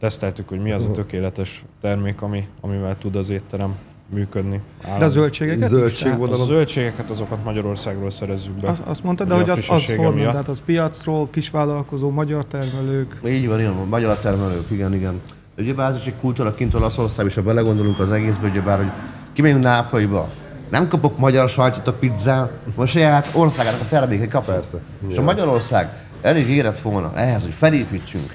teszteltük, 0.00 0.48
hogy 0.48 0.60
mi 0.60 0.72
az 0.72 0.84
a 0.84 0.90
tökéletes 0.90 1.64
termék, 1.80 2.22
ami, 2.22 2.48
amivel 2.60 2.98
tud 2.98 3.16
az 3.16 3.30
étterem 3.30 3.74
működni. 4.08 4.60
De 4.98 5.04
a 5.04 5.08
zöldségeket 5.08 5.62
is? 5.62 5.66
Zöldség 5.66 6.12
Tehát 6.12 6.28
A 6.28 6.44
zöldségeket 6.44 7.10
azokat 7.10 7.44
Magyarországról 7.44 8.10
szerezzük 8.10 8.54
be. 8.54 8.68
Azt, 8.68 8.80
azt 8.84 9.02
mondtad, 9.02 9.28
de 9.28 9.34
hogy 9.34 9.50
az, 9.50 9.64
az 9.68 9.86
honnan? 9.86 10.14
miatt. 10.14 10.30
Tehát 10.30 10.48
az 10.48 10.62
piacról, 10.64 11.28
kisvállalkozó, 11.30 12.10
magyar 12.10 12.44
termelők. 12.44 13.20
Így 13.26 13.48
van, 13.48 13.74
van. 13.76 13.88
Magyar 13.88 14.18
termelők, 14.18 14.70
igen, 14.70 14.94
igen. 14.94 15.20
De 15.54 15.62
Ugye 15.62 15.82
ez 15.82 15.96
is 15.96 16.06
egy 16.06 16.16
kultúra 16.20 16.54
kint 16.54 16.74
Olaszország, 16.74 17.26
és 17.26 17.34
ha 17.34 17.42
belegondolunk 17.42 17.98
az 17.98 18.10
egészbe, 18.10 18.48
ugyebár, 18.48 18.78
hogy 18.78 18.90
kimegyünk 19.32 19.62
Nápolyba, 19.62 20.28
nem 20.70 20.88
kapok 20.88 21.18
magyar 21.18 21.48
sajtot 21.48 21.88
a 21.88 21.92
pizzán, 21.92 22.50
most 22.74 22.92
saját 22.92 23.28
országának 23.32 23.80
a 23.80 23.88
termékei 23.88 24.28
kap. 24.28 24.44
Persze. 24.44 24.78
És 25.08 25.16
a 25.16 25.22
Magyarország 25.22 25.88
elég 26.22 26.48
érett 26.48 26.78
volna 26.78 27.12
ehhez, 27.14 27.42
hogy 27.42 27.54
felépítsünk 27.54 28.32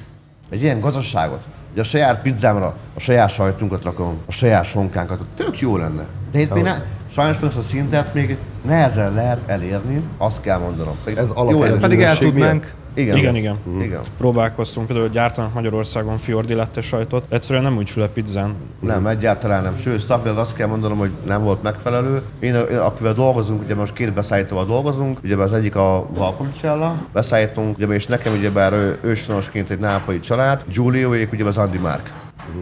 egy 0.49 0.61
ilyen 0.61 0.79
gazdaságot, 0.79 1.43
hogy 1.71 1.79
a 1.79 1.83
saját 1.83 2.21
pizzámra 2.21 2.75
a 2.93 2.99
saját 2.99 3.29
sajtunkat 3.29 3.83
rakom, 3.83 4.17
a 4.25 4.31
saját 4.31 4.65
sonkánkat, 4.65 5.23
tök 5.35 5.59
jó 5.59 5.77
lenne. 5.77 6.05
De 6.31 6.39
itt 6.39 6.53
még 6.53 6.63
ne, 6.63 6.81
sajnos 7.11 7.39
még 7.39 7.51
a 7.57 7.61
szintet 7.61 8.13
még 8.13 8.37
nehezen 8.65 9.13
lehet 9.13 9.39
elérni, 9.45 10.03
azt 10.17 10.41
kell 10.41 10.57
mondanom. 10.57 10.95
Pedig 11.03 11.19
Ez 11.19 11.29
alapvető. 11.29 11.75
Pedig 11.75 12.01
el 12.01 12.17
tudnánk. 12.17 12.61
miatt? 12.61 12.75
Igen. 12.97 13.17
Igen, 13.17 13.35
igen. 13.35 13.57
Igen. 13.81 14.01
Próbálkoztunk, 14.17 14.87
például 14.87 15.09
gyártanak 15.09 15.53
Magyarországon 15.53 16.17
fiordi 16.17 16.53
lette 16.53 16.81
sajtot. 16.81 17.23
Egyszerűen 17.29 17.63
nem 17.63 17.77
úgy 17.77 17.87
sül 17.87 18.03
a 18.03 18.07
pizzán. 18.07 18.55
Nem, 18.79 19.07
egyáltalán 19.07 19.63
nem. 19.63 19.75
Sőt, 19.77 19.99
szakmailag 19.99 20.39
azt 20.39 20.55
kell 20.55 20.67
mondanom, 20.67 20.97
hogy 20.97 21.11
nem 21.25 21.43
volt 21.43 21.61
megfelelő. 21.61 22.21
Én, 22.39 22.55
akivel 22.55 23.13
dolgozunk, 23.13 23.61
ugye 23.63 23.75
most 23.75 23.93
két 23.93 24.13
beszállítóval 24.13 24.65
dolgozunk, 24.65 25.19
ugye 25.23 25.35
az 25.35 25.53
egyik 25.53 25.75
a 25.75 26.07
Valpolicella, 26.13 26.95
beszállítunk, 27.13 27.77
ugye 27.77 27.87
és 27.87 28.05
nekem 28.05 28.33
ugye 28.33 28.51
bár 28.51 28.73
őshonosként 29.01 29.69
egy 29.69 29.79
nápai 29.79 30.19
család, 30.19 30.63
Giulioék 30.73 31.31
ugye 31.31 31.45
az 31.45 31.57
Andi 31.57 31.77
Mark. 31.77 32.11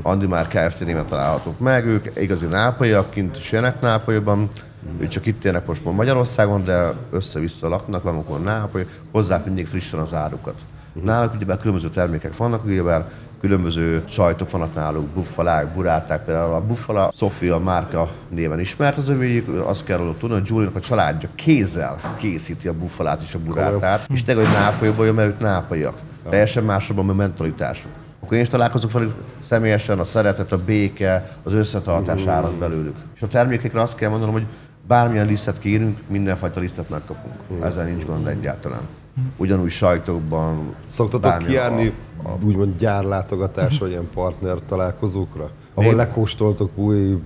Andi 0.02 0.26
Mark 0.26 0.50
Kft. 0.50 0.86
néven 0.86 1.06
találhatók 1.06 1.60
meg, 1.60 1.86
ők 1.86 2.08
igazi 2.20 2.46
nápaiak, 2.46 3.10
kint 3.10 3.38
is 3.38 3.52
élnek 3.52 3.82
Nápolyban, 3.82 4.50
csak 5.08 5.26
itt 5.26 5.46
élnek 5.46 5.68
most 5.68 5.84
Magyarországon, 5.86 6.64
de 6.64 6.94
össze-vissza 7.12 7.70
laknak, 7.70 8.04
valamikor 8.04 8.42
Nápoly, 8.42 8.88
hozzák 9.12 9.46
mindig 9.46 9.68
frissen 9.68 10.00
az 10.00 10.14
árukat. 10.14 10.56
Náluk 11.04 11.34
ugye 11.34 11.56
különböző 11.56 11.90
termékek 11.90 12.38
vannak, 12.38 12.66
ugyebár 12.66 13.06
különböző 13.42 14.04
sajtok 14.08 14.52
vannak 14.52 14.76
náluk, 14.76 15.06
buffalák, 15.06 15.68
buráták, 15.68 16.26
például 16.26 16.54
a 16.54 16.62
Buffala 16.62 17.12
Sofia 17.16 17.58
márka 17.58 18.10
néven 18.30 18.60
ismert 18.60 18.98
az 18.98 19.10
övéjük, 19.10 19.66
azt 19.66 19.84
kell 19.84 19.98
róluk 19.98 20.18
tudni, 20.18 20.36
hogy 20.36 20.48
Julinak 20.48 20.76
a 20.76 20.80
családja 20.80 21.30
kézzel 21.36 22.16
készíti 22.18 22.68
a 22.68 22.74
buffalát 22.74 23.22
és 23.22 23.34
a 23.34 23.40
burátát, 23.40 24.08
és 24.14 24.24
tényleg, 24.24 24.46
hogy 24.46 24.54
Nápolyból 24.54 25.06
jön, 25.06 25.16
mert 25.16 25.28
ők 25.30 25.40
nápolyak. 25.40 25.98
Teljesen 26.30 26.64
másabban 26.64 27.10
a 27.10 27.14
mentalitásuk. 27.14 27.92
Akkor 28.20 28.38
én 28.38 28.44
is 28.44 28.50
találkozok 28.50 28.92
velük 28.92 29.14
személyesen, 29.48 30.00
a 30.00 30.04
szeretet, 30.04 30.52
a 30.52 30.58
béke, 30.66 31.30
az 31.44 31.54
összetartás 31.54 32.26
árad 32.26 32.54
belőlük. 32.54 32.96
És 33.16 33.22
a 33.22 33.28
termékekre 33.28 33.82
azt 33.82 33.96
kell 33.96 34.10
mondanom, 34.10 34.34
hogy 34.34 34.46
bármilyen 34.88 35.26
lisztet 35.26 35.60
kérünk, 35.60 36.00
mindenfajta 36.08 36.60
lisztet 36.60 36.90
megkapunk. 36.90 37.36
Ezzel 37.64 37.86
nincs 37.86 38.06
gond 38.06 38.28
egyáltalán. 38.28 38.82
Ugyanúgy 39.38 39.70
sajtokban. 39.72 40.76
Szoktatok 40.86 41.38
kijárni 41.38 41.94
úgymond 42.44 42.78
gyárlátogatásra, 42.78 43.80
vagy 43.80 43.90
ilyen 43.90 44.10
partner 44.14 44.58
találkozókra, 44.68 45.50
ahol 45.74 45.90
Én- 45.90 45.96
lekóstoltok 45.96 46.78
új 46.78 47.22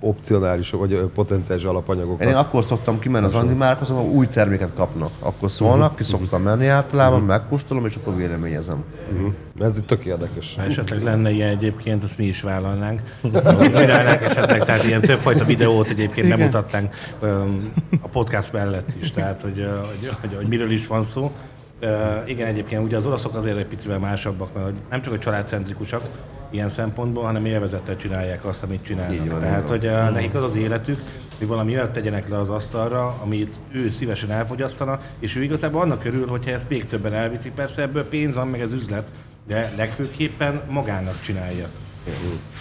opcionális 0.00 0.70
vagy 0.70 1.10
potenciális 1.14 1.64
alapanyagokat. 1.64 2.28
Én 2.28 2.34
akkor 2.34 2.64
szoktam 2.64 2.98
kimenni 2.98 3.26
az 3.26 3.34
Andi 3.34 3.54
Márkhoz, 3.54 3.90
ahol 3.90 4.10
új 4.10 4.26
terméket 4.26 4.72
kapnak. 4.74 5.10
Akkor 5.18 5.50
szólnak, 5.50 5.96
ki 5.96 6.02
szoktam 6.02 6.42
menni 6.42 6.66
általában, 6.66 7.22
megkóstolom, 7.22 7.86
és 7.86 7.96
akkor 7.96 8.16
véleményezem. 8.16 8.84
Ez 9.58 9.78
itt 9.78 9.86
tök 9.86 10.04
érdekes. 10.04 10.54
Ha 10.56 10.62
esetleg 10.62 11.02
lenne 11.02 11.30
ilyen 11.30 11.48
egyébként, 11.48 12.02
azt 12.02 12.18
mi 12.18 12.24
is 12.24 12.42
vállalnánk. 12.42 13.00
Csinálnánk 13.76 14.22
esetleg, 14.22 14.64
tehát 14.64 14.84
ilyen 14.84 15.00
többfajta 15.00 15.44
videót 15.44 15.88
egyébként 15.88 16.26
Igen. 16.26 16.38
bemutatnánk 16.38 16.94
a 18.00 18.08
podcast 18.08 18.52
mellett 18.52 18.88
is, 19.00 19.10
tehát 19.10 19.40
hogy, 19.42 19.68
hogy, 20.00 20.10
hogy, 20.20 20.34
hogy 20.36 20.46
miről 20.46 20.70
is 20.70 20.86
van 20.86 21.02
szó. 21.02 21.32
Igen, 22.26 22.46
egyébként 22.46 22.84
ugye 22.84 22.96
az 22.96 23.06
olaszok 23.06 23.36
azért 23.36 23.56
egy 23.56 23.66
picivel 23.66 23.98
másabbak, 23.98 24.54
mert 24.54 24.72
nem 24.90 25.02
csak 25.02 25.12
hogy 25.12 25.20
családcentrikusak 25.20 26.02
ilyen 26.50 26.68
szempontból, 26.68 27.24
hanem 27.24 27.44
élvezettel 27.44 27.96
csinálják 27.96 28.44
azt, 28.44 28.62
amit 28.62 28.84
csinálnak. 28.84 29.14
Így 29.14 29.30
van, 29.30 29.40
Tehát, 29.40 29.68
hogy 29.68 29.84
ö, 29.84 30.10
nekik 30.10 30.34
az 30.34 30.42
az 30.42 30.56
életük, 30.56 31.02
hogy 31.38 31.46
valami 31.46 31.72
olyat 31.74 31.90
tegyenek 31.90 32.28
le 32.28 32.38
az 32.38 32.48
asztalra, 32.48 33.14
amit 33.22 33.56
ő 33.72 33.90
szívesen 33.90 34.30
elfogyasztana, 34.30 34.98
és 35.18 35.36
ő 35.36 35.42
igazából 35.42 35.80
annak 35.80 36.04
örül, 36.04 36.26
hogyha 36.26 36.50
ezt 36.50 36.68
még 36.68 36.86
többen 36.86 37.12
elviszik. 37.12 37.52
Persze 37.52 37.82
ebből 37.82 38.08
pénz 38.08 38.34
van, 38.34 38.48
meg 38.48 38.60
ez 38.60 38.72
üzlet, 38.72 39.10
de 39.46 39.72
legfőképpen 39.76 40.62
magának 40.68 41.20
csinálja. 41.20 41.66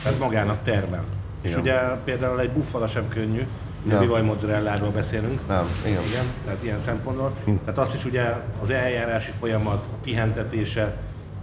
Tehát 0.03 0.19
magának 0.19 0.63
termel. 0.63 1.03
És 1.41 1.55
ugye 1.55 1.77
például 2.03 2.39
egy 2.39 2.51
buffala 2.51 2.87
sem 2.87 3.07
könnyű, 3.09 3.45
de 3.83 3.93
Ja. 3.93 3.99
bivaj 3.99 4.21
mozzarelláról 4.21 4.89
beszélünk. 4.89 5.47
Nem, 5.47 5.63
igen. 5.85 6.01
Igen, 6.09 6.23
tehát 6.45 6.63
ilyen 6.63 6.79
szempontból. 6.79 7.31
Tehát 7.45 7.77
azt 7.77 7.93
is 7.93 8.05
ugye 8.05 8.23
az 8.61 8.69
eljárási 8.69 9.31
folyamat, 9.39 9.85
a 9.93 9.95
pihentetése, 10.03 10.95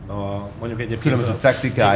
a, 0.09 0.12
mondjuk 0.59 0.81
egyébként... 0.81 1.03
Különböző 1.03 1.33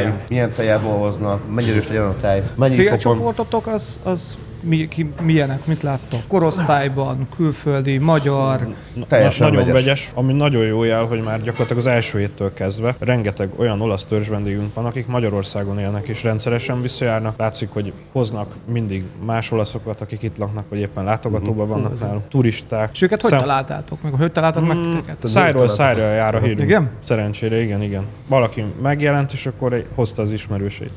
Igen. 0.01 0.19
milyen 0.29 0.51
tejából 0.51 0.97
hoznak, 0.97 1.53
mennyire 1.53 1.77
is 1.77 1.87
legyen 1.87 2.05
a 2.05 2.15
tej, 2.17 2.43
mennyi 2.55 2.75
fokon. 2.85 3.33
Az, 3.65 3.99
az 4.03 4.37
mi, 4.61 4.87
ki, 4.87 5.09
milyenek, 5.21 5.65
mit 5.65 5.81
láttok? 5.81 6.19
Korosztályban, 6.27 7.27
külföldi, 7.35 7.97
magyar, 7.97 8.67
Teljesen 9.07 9.47
nagyon 9.49 9.65
vegyes. 9.65 9.81
vegyes. 9.83 10.11
Ami 10.15 10.33
nagyon 10.33 10.65
jó 10.65 10.83
jel, 10.83 11.03
hogy 11.03 11.21
már 11.23 11.37
gyakorlatilag 11.41 11.77
az 11.77 11.87
első 11.87 12.19
héttől 12.19 12.53
kezdve 12.53 12.95
rengeteg 12.99 13.49
olyan 13.57 13.81
olasz 13.81 14.03
törzs 14.05 14.27
vendégünk 14.27 14.73
van, 14.73 14.85
akik 14.85 15.07
Magyarországon 15.07 15.79
élnek 15.79 16.07
és 16.07 16.23
rendszeresen 16.23 16.81
visszajárnak. 16.81 17.37
Látszik, 17.37 17.69
hogy 17.69 17.93
hoznak 18.11 18.55
mindig 18.71 19.03
más 19.25 19.51
olaszokat, 19.51 20.01
akik 20.01 20.21
itt 20.21 20.37
laknak, 20.37 20.65
vagy 20.69 20.79
éppen 20.79 21.03
látogatóban 21.03 21.67
vannak 21.67 21.99
náluk. 21.99 22.27
Turisták. 22.29 22.89
és 22.93 23.01
őket 23.01 23.21
hogy 23.21 23.29
Szem- 23.29 23.41
találtátok 23.41 24.01
meg? 24.01 24.13
Hogy 24.13 24.31
találtak 24.31 24.67
meg 24.67 24.79
titeket? 24.79 25.27
Szájról 25.27 25.67
szájra 25.67 26.11
jár 26.13 26.35
a 26.35 26.39
hírünk. 26.39 26.61
Igen? 26.61 26.89
Szerencsére, 26.99 27.61
igen, 27.61 27.81
igen. 27.81 28.03
Valaki 28.27 28.65
megjelent, 28.81 29.31
és 29.31 29.45
akkor 29.45 29.73
egy- 29.73 29.85
hozta 29.95 30.21
az 30.21 30.31
ismerőseit. 30.31 30.91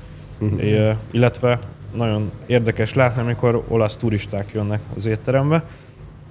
É, 0.60 0.90
illetve 1.10 1.58
nagyon 1.96 2.30
érdekes 2.46 2.94
látni, 2.94 3.20
amikor 3.20 3.64
olasz 3.68 3.96
turisták 3.96 4.50
jönnek 4.52 4.80
az 4.96 5.06
étterembe. 5.06 5.64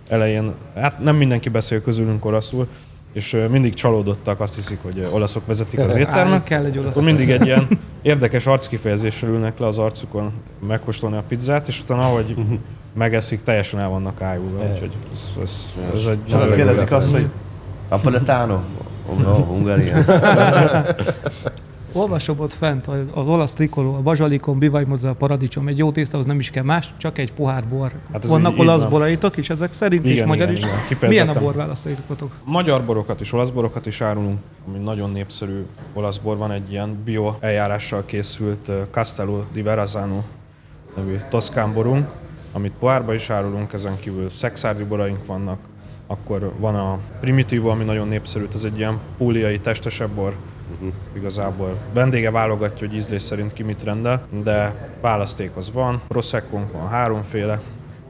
Elején, 0.08 0.54
hát 0.76 1.00
nem 1.00 1.16
mindenki 1.16 1.50
beszél 1.50 1.82
közülünk 1.82 2.26
olaszul, 2.26 2.68
és 3.14 3.38
mindig 3.50 3.74
csalódottak, 3.74 4.40
azt 4.40 4.56
hiszik, 4.56 4.80
hogy 4.82 5.08
olaszok 5.12 5.46
vezetik 5.46 5.80
az 5.80 5.96
éttermet. 5.96 6.44
kell 6.44 6.66
egy 6.66 6.78
olasz. 6.78 6.92
Akkor 6.92 7.04
mindig 7.04 7.30
egy 7.30 7.46
ilyen 7.46 7.68
érdekes 8.02 8.46
arckifejezéssel 8.46 9.30
ülnek 9.30 9.60
le 9.60 9.68
az 9.68 9.78
arcukon 9.78 10.32
megkóstolni 10.68 11.18
a 11.18 11.24
pizzát, 11.28 11.68
és 11.68 11.82
utána, 11.82 12.02
ahogy 12.02 12.36
megeszik, 12.94 13.44
teljesen 13.44 13.80
el 13.80 13.90
vannak 13.90 14.22
ájulva. 14.22 14.64
Úgyhogy 14.72 14.92
ez, 15.14 15.32
ez, 15.42 15.68
ez 15.94 16.06
egy 16.06 16.20
És 16.28 16.34
azok 16.34 16.56
kérdezik 16.56 16.92
azt, 16.92 17.12
hogy 17.12 17.28
Napoletano? 17.90 18.60
No, 19.18 19.34
Hungarian. 19.34 20.06
Olvasom 21.94 22.40
ott 22.40 22.54
fent 22.54 22.88
az, 22.88 23.00
az 23.14 23.28
olasz 23.28 23.54
trikoló, 23.54 23.96
a 23.96 24.00
bazsalikon, 24.02 24.58
bivaj 24.58 24.86
paradicsom, 25.18 25.68
egy 25.68 25.78
jó 25.78 25.92
tészta, 25.92 26.18
az 26.18 26.26
nem 26.26 26.40
is 26.40 26.50
kell 26.50 26.64
más, 26.64 26.94
csak 26.98 27.18
egy 27.18 27.34
pohár 27.34 27.68
bor. 27.68 27.92
Hát 28.12 28.26
Vannak 28.26 28.60
olasz 28.60 28.84
boraitok 28.84 29.38
is, 29.38 29.50
ezek 29.50 29.74
szerint 29.74 30.06
is, 30.06 30.12
Igen, 30.12 30.28
magyar 30.28 30.52
igen, 30.52 30.62
is. 30.62 30.92
igen, 30.92 31.10
Milyen 31.10 31.30
a 31.30 31.40
borválasztóitotok? 31.40 32.32
Magyar 32.44 32.84
borokat 32.86 33.22
és 33.22 33.34
olasz 33.34 33.50
borokat 33.50 33.86
is 33.86 34.02
árulunk, 34.02 34.40
ami 34.68 34.78
nagyon 34.78 35.12
népszerű 35.12 35.66
olasz 35.94 36.18
bor 36.18 36.38
van, 36.38 36.52
egy 36.52 36.72
ilyen 36.72 36.98
bio 37.06 37.34
eljárással 37.40 38.04
készült 38.06 38.72
Castello 38.92 39.42
di 39.54 39.62
Verrazzano 39.62 40.22
nevű 40.96 41.18
toszkán 41.30 41.74
borunk, 41.74 42.08
amit 42.52 42.74
poárba 42.80 43.14
is 43.14 43.30
árulunk, 43.30 43.74
ezen 43.74 44.00
kívül 44.00 44.30
szexárdi 44.30 44.84
boraink 44.84 45.26
vannak, 45.26 45.60
akkor 46.08 46.54
van 46.60 46.76
a 46.76 46.98
Primitivo, 47.20 47.70
ami 47.70 47.84
nagyon 47.84 48.08
népszerű, 48.08 48.46
ez 48.54 48.64
egy 48.64 48.78
ilyen 48.78 49.00
púliai, 49.18 49.60
testesebb 49.60 50.10
bor, 50.10 50.36
igazából 51.16 51.78
vendége 51.94 52.32
válogatja, 52.32 52.88
hogy 52.88 52.96
ízlés 52.96 53.22
szerint 53.22 53.54
ki 53.54 53.64
mit 53.64 53.84
rendel, 53.84 54.28
de 54.44 54.90
választék 55.02 55.52
az 55.56 55.72
van, 55.72 56.02
prosecco 56.08 56.60
van 56.72 56.88
háromféle, 56.90 57.60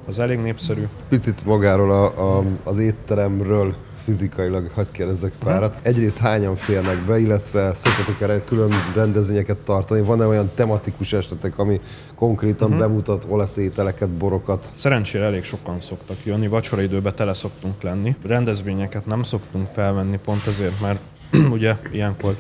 az 0.07 0.19
elég 0.19 0.39
népszerű. 0.39 0.87
Picit 1.09 1.45
magáról 1.45 1.91
a, 1.91 2.37
a, 2.37 2.43
az 2.63 2.77
étteremről 2.77 3.75
fizikailag, 4.03 4.71
hagyd 4.73 4.91
kérdezzek 4.91 5.31
párat. 5.39 5.77
Egyrészt 5.81 6.17
hányan 6.17 6.55
férnek 6.55 6.97
be, 6.97 7.19
illetve 7.19 7.75
szoktatok 7.75 8.21
erre 8.21 8.43
külön 8.43 8.71
rendezvényeket 8.95 9.57
tartani? 9.57 10.01
Van-e 10.01 10.25
olyan 10.25 10.49
tematikus 10.55 11.13
esetek, 11.13 11.59
ami 11.59 11.81
konkrétan 12.15 12.67
uh-huh. 12.67 12.87
bemutat 12.87 13.25
olasz 13.29 13.57
ételeket, 13.57 14.09
borokat? 14.09 14.71
Szerencsére 14.73 15.25
elég 15.25 15.43
sokan 15.43 15.81
szoktak 15.81 16.17
jönni, 16.23 16.47
vacsoraidőben 16.47 17.15
tele 17.15 17.33
szoktunk 17.33 17.81
lenni. 17.81 18.15
Rendezvényeket 18.25 19.05
nem 19.05 19.23
szoktunk 19.23 19.67
felvenni 19.73 20.19
pont 20.25 20.47
ezért, 20.47 20.81
mert 20.81 20.99
ugye 21.55 21.75
ilyenkor 21.91 22.35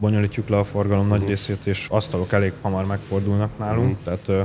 bonyolítjuk 0.00 0.48
le 0.48 0.58
a 0.58 0.64
forgalom 0.64 1.06
nagy 1.08 1.26
részét, 1.26 1.66
és 1.66 1.86
asztalok 1.90 2.32
elég 2.32 2.52
hamar 2.62 2.86
megfordulnak 2.86 3.58
nálunk, 3.58 3.96
tehát 4.04 4.28
ö, 4.28 4.40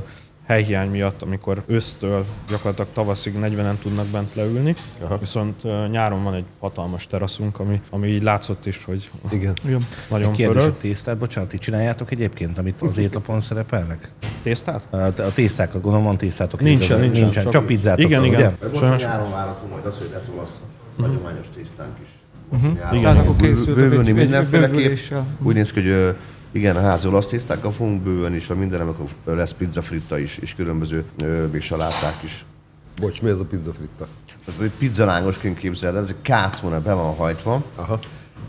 helyhiány 0.48 0.90
miatt, 0.90 1.22
amikor 1.22 1.64
ősztől 1.66 2.26
gyakorlatilag 2.50 2.90
tavaszig 2.94 3.34
40-en 3.42 3.76
tudnak 3.82 4.06
bent 4.06 4.36
leülni, 4.36 4.76
Aha. 5.02 5.18
viszont 5.18 5.64
nyáron 5.92 6.24
van 6.24 6.34
egy 6.34 6.44
hatalmas 6.60 7.08
teraszunk, 7.08 7.60
ami, 7.60 7.82
ami 7.90 8.08
így 8.08 8.24
látszott 8.24 8.66
is, 8.66 8.84
hogy 8.86 9.10
Igen. 9.32 9.54
Igen. 9.66 9.86
nagyon 10.10 10.34
Kérdés 10.34 10.56
pöröl. 10.56 10.70
a 10.78 10.78
tésztát, 10.82 11.18
bocsánat, 11.18 11.50
ti 11.50 11.58
csináljátok 11.58 12.12
egyébként, 12.12 12.58
amit 12.58 12.82
az 12.82 12.98
étlapon 12.98 13.40
szerepelnek? 13.42 14.12
Tésztát? 14.42 14.88
A, 14.90 14.98
a 14.98 15.12
tésztákat, 15.34 15.82
gondolom 15.82 16.06
van 16.06 16.18
tésztátok. 16.18 16.62
is 16.62 16.68
Nincsen, 16.68 17.00
nincsen, 17.00 17.22
nincsen. 17.24 17.44
csak- 17.44 17.52
Csak, 17.54 17.66
pizzátok 17.66 18.06
Igen, 18.06 18.20
van, 18.20 18.30
igen. 18.30 18.56
Ugye? 18.74 18.88
Most 18.90 19.04
nyáron 19.06 19.32
várható 19.32 19.68
majd 19.68 19.86
az, 19.86 19.98
hogy 19.98 20.10
lesz 20.14 20.28
olasz 20.36 20.50
hagyományos 21.00 21.46
tésztánk 21.56 21.98
is. 22.02 22.08
Most 22.50 22.74
nyáron 22.74 22.98
Igen. 23.00 23.18
Akkor 23.18 23.36
készültek 23.36 23.76
bővülni 23.76 24.10
egy- 24.10 24.16
mindenféleképp. 24.16 24.76
bővüléssel. 24.76 25.26
Úgy 25.42 25.54
néz 25.56 25.72
ki, 25.72 25.82
hogy 25.92 26.16
igen, 26.52 26.76
a 26.76 26.82
házi 26.82 27.08
olasz 27.08 27.28
tésztákkal 27.28 27.72
fogunk 27.72 28.02
bőven 28.02 28.36
is, 28.36 28.50
a 28.50 28.56
mindenem, 28.56 28.88
akkor 28.88 29.06
lesz 29.36 29.52
pizza 29.54 29.82
fritta 29.82 30.18
is, 30.18 30.38
és 30.38 30.56
különböző 30.56 31.04
ö, 31.22 31.46
még 31.52 31.62
saláták 31.62 32.16
is. 32.24 32.46
Bocs, 33.00 33.22
mi 33.22 33.30
ez 33.30 33.40
a 33.40 33.46
pizza 33.46 33.74
fritta? 33.74 34.08
Ez 34.48 34.54
egy 34.62 34.72
pizzalángosként 34.78 35.58
képzeld, 35.58 35.96
el, 35.96 36.02
ez 36.02 36.10
egy 36.10 36.16
kácmona 36.22 36.82
be 36.82 36.94
van 36.94 37.16
hajtva, 37.16 37.64
Aha. 37.76 38.00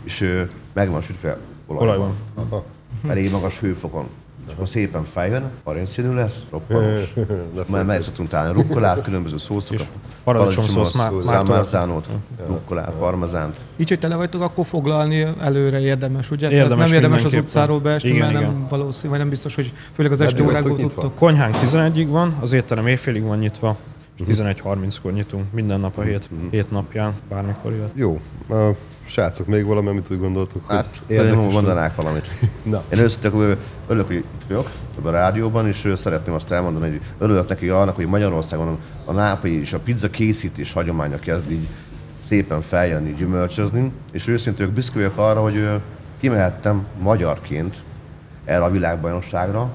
és 0.03 0.21
ö, 0.21 0.41
meg 0.73 0.89
van 0.89 1.01
sütve 1.01 1.37
olajban. 1.67 1.87
Olajban. 1.87 2.15
Aha. 2.35 2.65
Elég 3.07 3.31
magas 3.31 3.59
hőfokon. 3.59 4.07
És 4.47 4.53
akkor 4.53 4.67
szépen 4.67 5.03
feljön, 5.03 5.43
aranyszínű 5.63 6.13
lesz, 6.13 6.43
roppanos. 6.51 7.13
Már 7.67 7.85
meg 7.85 8.01
szoktunk 8.01 8.29
találni 8.29 8.53
rukkolát, 8.61 9.01
különböző 9.03 9.37
szószokat. 9.37 9.91
paradicsomszósz 10.23 10.93
már- 10.93 11.11
már 11.11 11.23
Számárzánót, 11.23 12.07
rukkolát, 12.47 12.93
parmezánt. 12.99 13.57
Így, 13.77 13.89
hogy 13.89 13.99
tele 13.99 14.15
vagytok, 14.15 14.41
akkor 14.41 14.65
foglalni 14.65 15.27
előre 15.41 15.79
érdemes, 15.79 16.31
ugye? 16.31 16.49
Érdemes 16.51 16.85
nem 16.89 16.95
érdemes 16.95 17.23
az 17.23 17.33
utcáról 17.33 17.79
beesni, 17.79 18.09
Igen, 18.09 18.19
mert 18.19 18.33
nem 18.33 18.53
igen. 18.53 18.65
valószínű, 18.69 19.09
vagy 19.09 19.19
nem 19.19 19.29
biztos, 19.29 19.55
hogy 19.55 19.73
főleg 19.93 20.11
az 20.11 20.21
esti 20.21 20.41
órákból 20.41 20.77
tudtok. 20.77 21.15
Konyhánk 21.15 21.55
11-ig 21.55 22.07
van, 22.09 22.35
az 22.41 22.53
étterem 22.53 22.87
éjfélig 22.87 23.23
van 23.23 23.37
nyitva, 23.37 23.77
és 24.27 24.37
11.30-kor 24.37 25.13
nyitunk, 25.13 25.43
minden 25.53 25.79
nap 25.79 25.97
a 25.97 26.01
hét, 26.01 26.29
hét 26.51 26.71
napján, 26.71 27.13
bármikor 27.29 27.71
jöhet. 27.73 27.91
Jó. 27.93 28.19
Srácok, 29.05 29.47
még 29.47 29.65
valami, 29.65 29.87
amit 29.87 30.11
úgy 30.11 30.19
gondoltok, 30.19 30.65
hogy 30.65 30.75
Hát, 30.75 31.01
érdekes 31.07 31.53
mondanák 31.53 31.95
valamit. 31.95 32.29
Na. 32.63 32.83
Én 32.93 32.99
őszintén 32.99 33.57
örülök, 33.87 34.07
hogy 34.07 34.15
itt 34.15 34.47
vagyok, 34.47 34.71
ebben 34.97 35.13
a 35.13 35.17
rádióban, 35.17 35.67
és 35.67 35.91
szeretném 35.95 36.35
azt 36.35 36.51
elmondani, 36.51 36.89
hogy 36.89 37.01
örülök 37.17 37.47
neki 37.47 37.69
annak, 37.69 37.95
hogy 37.95 38.05
Magyarországon 38.05 38.77
a 39.05 39.11
nápai 39.11 39.59
és 39.59 39.73
a 39.73 39.79
pizza 39.79 40.09
készítés 40.09 40.73
hagyománya 40.73 41.19
kezd 41.19 41.51
így 41.51 41.67
szépen 42.27 42.61
feljönni, 42.61 43.13
gyümölcsözni, 43.13 43.91
és 44.11 44.27
őszintén 44.27 44.73
büszke 44.73 44.95
vagyok 44.95 45.17
arra, 45.17 45.41
hogy 45.41 45.69
kimehettem 46.19 46.85
magyarként 47.01 47.75
erre 48.45 48.63
a 48.63 48.71
világbajnokságra. 48.71 49.71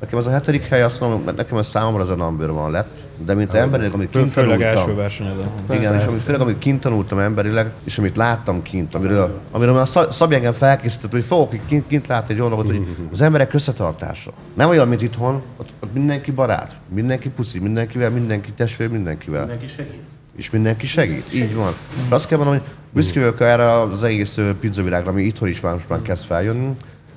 Nekem 0.00 0.18
az 0.18 0.26
a 0.26 0.30
hetedik 0.30 0.62
hely, 0.66 0.82
azt 0.82 1.00
mondom, 1.00 1.22
mert 1.24 1.36
nekem 1.36 1.58
ez 1.58 1.66
számomra 1.66 2.02
ez 2.02 2.08
a 2.08 2.14
number 2.14 2.50
van 2.50 2.70
lett, 2.70 2.98
de 3.24 3.34
mint 3.34 3.54
emberileg, 3.54 3.92
amit 3.92 4.10
kint 4.10 4.30
főleg 4.30 4.62
első 4.62 4.74
tanultam, 4.74 4.96
versenyeden. 4.96 5.48
igen, 5.70 5.94
és 5.94 6.04
amit, 6.04 6.20
főleg 6.20 6.40
amit 6.40 6.58
kint 6.58 6.80
tanultam 6.80 7.18
emberileg, 7.18 7.70
és 7.84 7.98
amit 7.98 8.16
láttam 8.16 8.62
kint, 8.62 8.94
amiről, 8.94 9.40
amiről 9.50 9.74
már 9.74 9.88
Szab- 9.88 10.12
Szabi 10.12 10.34
engem 10.34 10.52
felkészített, 10.52 11.10
hogy 11.10 11.24
fogok 11.24 11.54
kint, 11.66 11.86
kint 11.86 12.06
látni 12.06 12.34
egy 12.34 12.40
olyan 12.40 12.52
dolgot, 12.52 12.70
hogy 12.74 12.86
az 13.12 13.20
emberek 13.20 13.54
összetartása. 13.54 14.32
Nem 14.54 14.68
olyan, 14.68 14.88
mint 14.88 15.02
itthon, 15.02 15.42
ott, 15.56 15.68
ott 15.80 15.92
mindenki 15.92 16.30
barát, 16.30 16.76
mindenki 16.88 17.28
puszi, 17.28 17.58
mindenkivel, 17.58 18.10
mindenki 18.10 18.52
testvér, 18.52 18.88
mindenkivel. 18.88 19.40
Mindenki 19.40 19.66
segít. 19.66 20.02
És 20.36 20.50
mindenki 20.50 20.86
segít, 20.86 21.34
így 21.34 21.54
van. 21.54 21.72
De 22.08 22.14
azt 22.14 22.28
kell 22.28 22.38
mondanom, 22.38 22.62
hogy 22.62 22.72
büszke 22.92 23.18
vagyok 23.20 23.40
erre 23.40 23.80
az 23.80 24.02
egész 24.02 24.38
pizzavilágra, 24.60 25.10
ami 25.10 25.22
itthon 25.22 25.48
is 25.48 25.60
már 25.60 25.72
most 25.72 25.88
már 25.88 26.02
kezd 26.02 26.24
feljönni. 26.24 26.72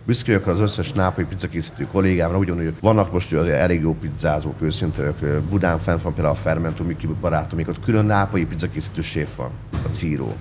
Büszke 0.09 0.31
vagyok 0.31 0.47
az 0.47 0.59
összes 0.59 0.91
nápai 0.91 1.25
pizzakészítő 1.25 1.87
kollégámra, 1.91 2.37
ugyanúgy 2.37 2.73
vannak 2.79 3.11
most 3.11 3.33
azért 3.33 3.57
elég 3.57 3.81
jó 3.81 3.95
pizzázók, 3.95 4.61
őszinte 4.61 5.01
ők. 5.01 5.21
Ö, 5.21 5.39
Budán 5.49 5.79
fent 5.79 6.01
van 6.01 6.13
például 6.13 6.35
a 6.35 6.37
Fermento 6.37 6.83
Miki 6.83 7.07
barátom, 7.07 7.59
ott 7.67 7.83
külön 7.83 8.05
nápai 8.05 8.45
pizzakészítő 8.45 9.01
séf 9.01 9.35
van, 9.35 9.49
a 9.71 9.87
Círó. 9.91 10.33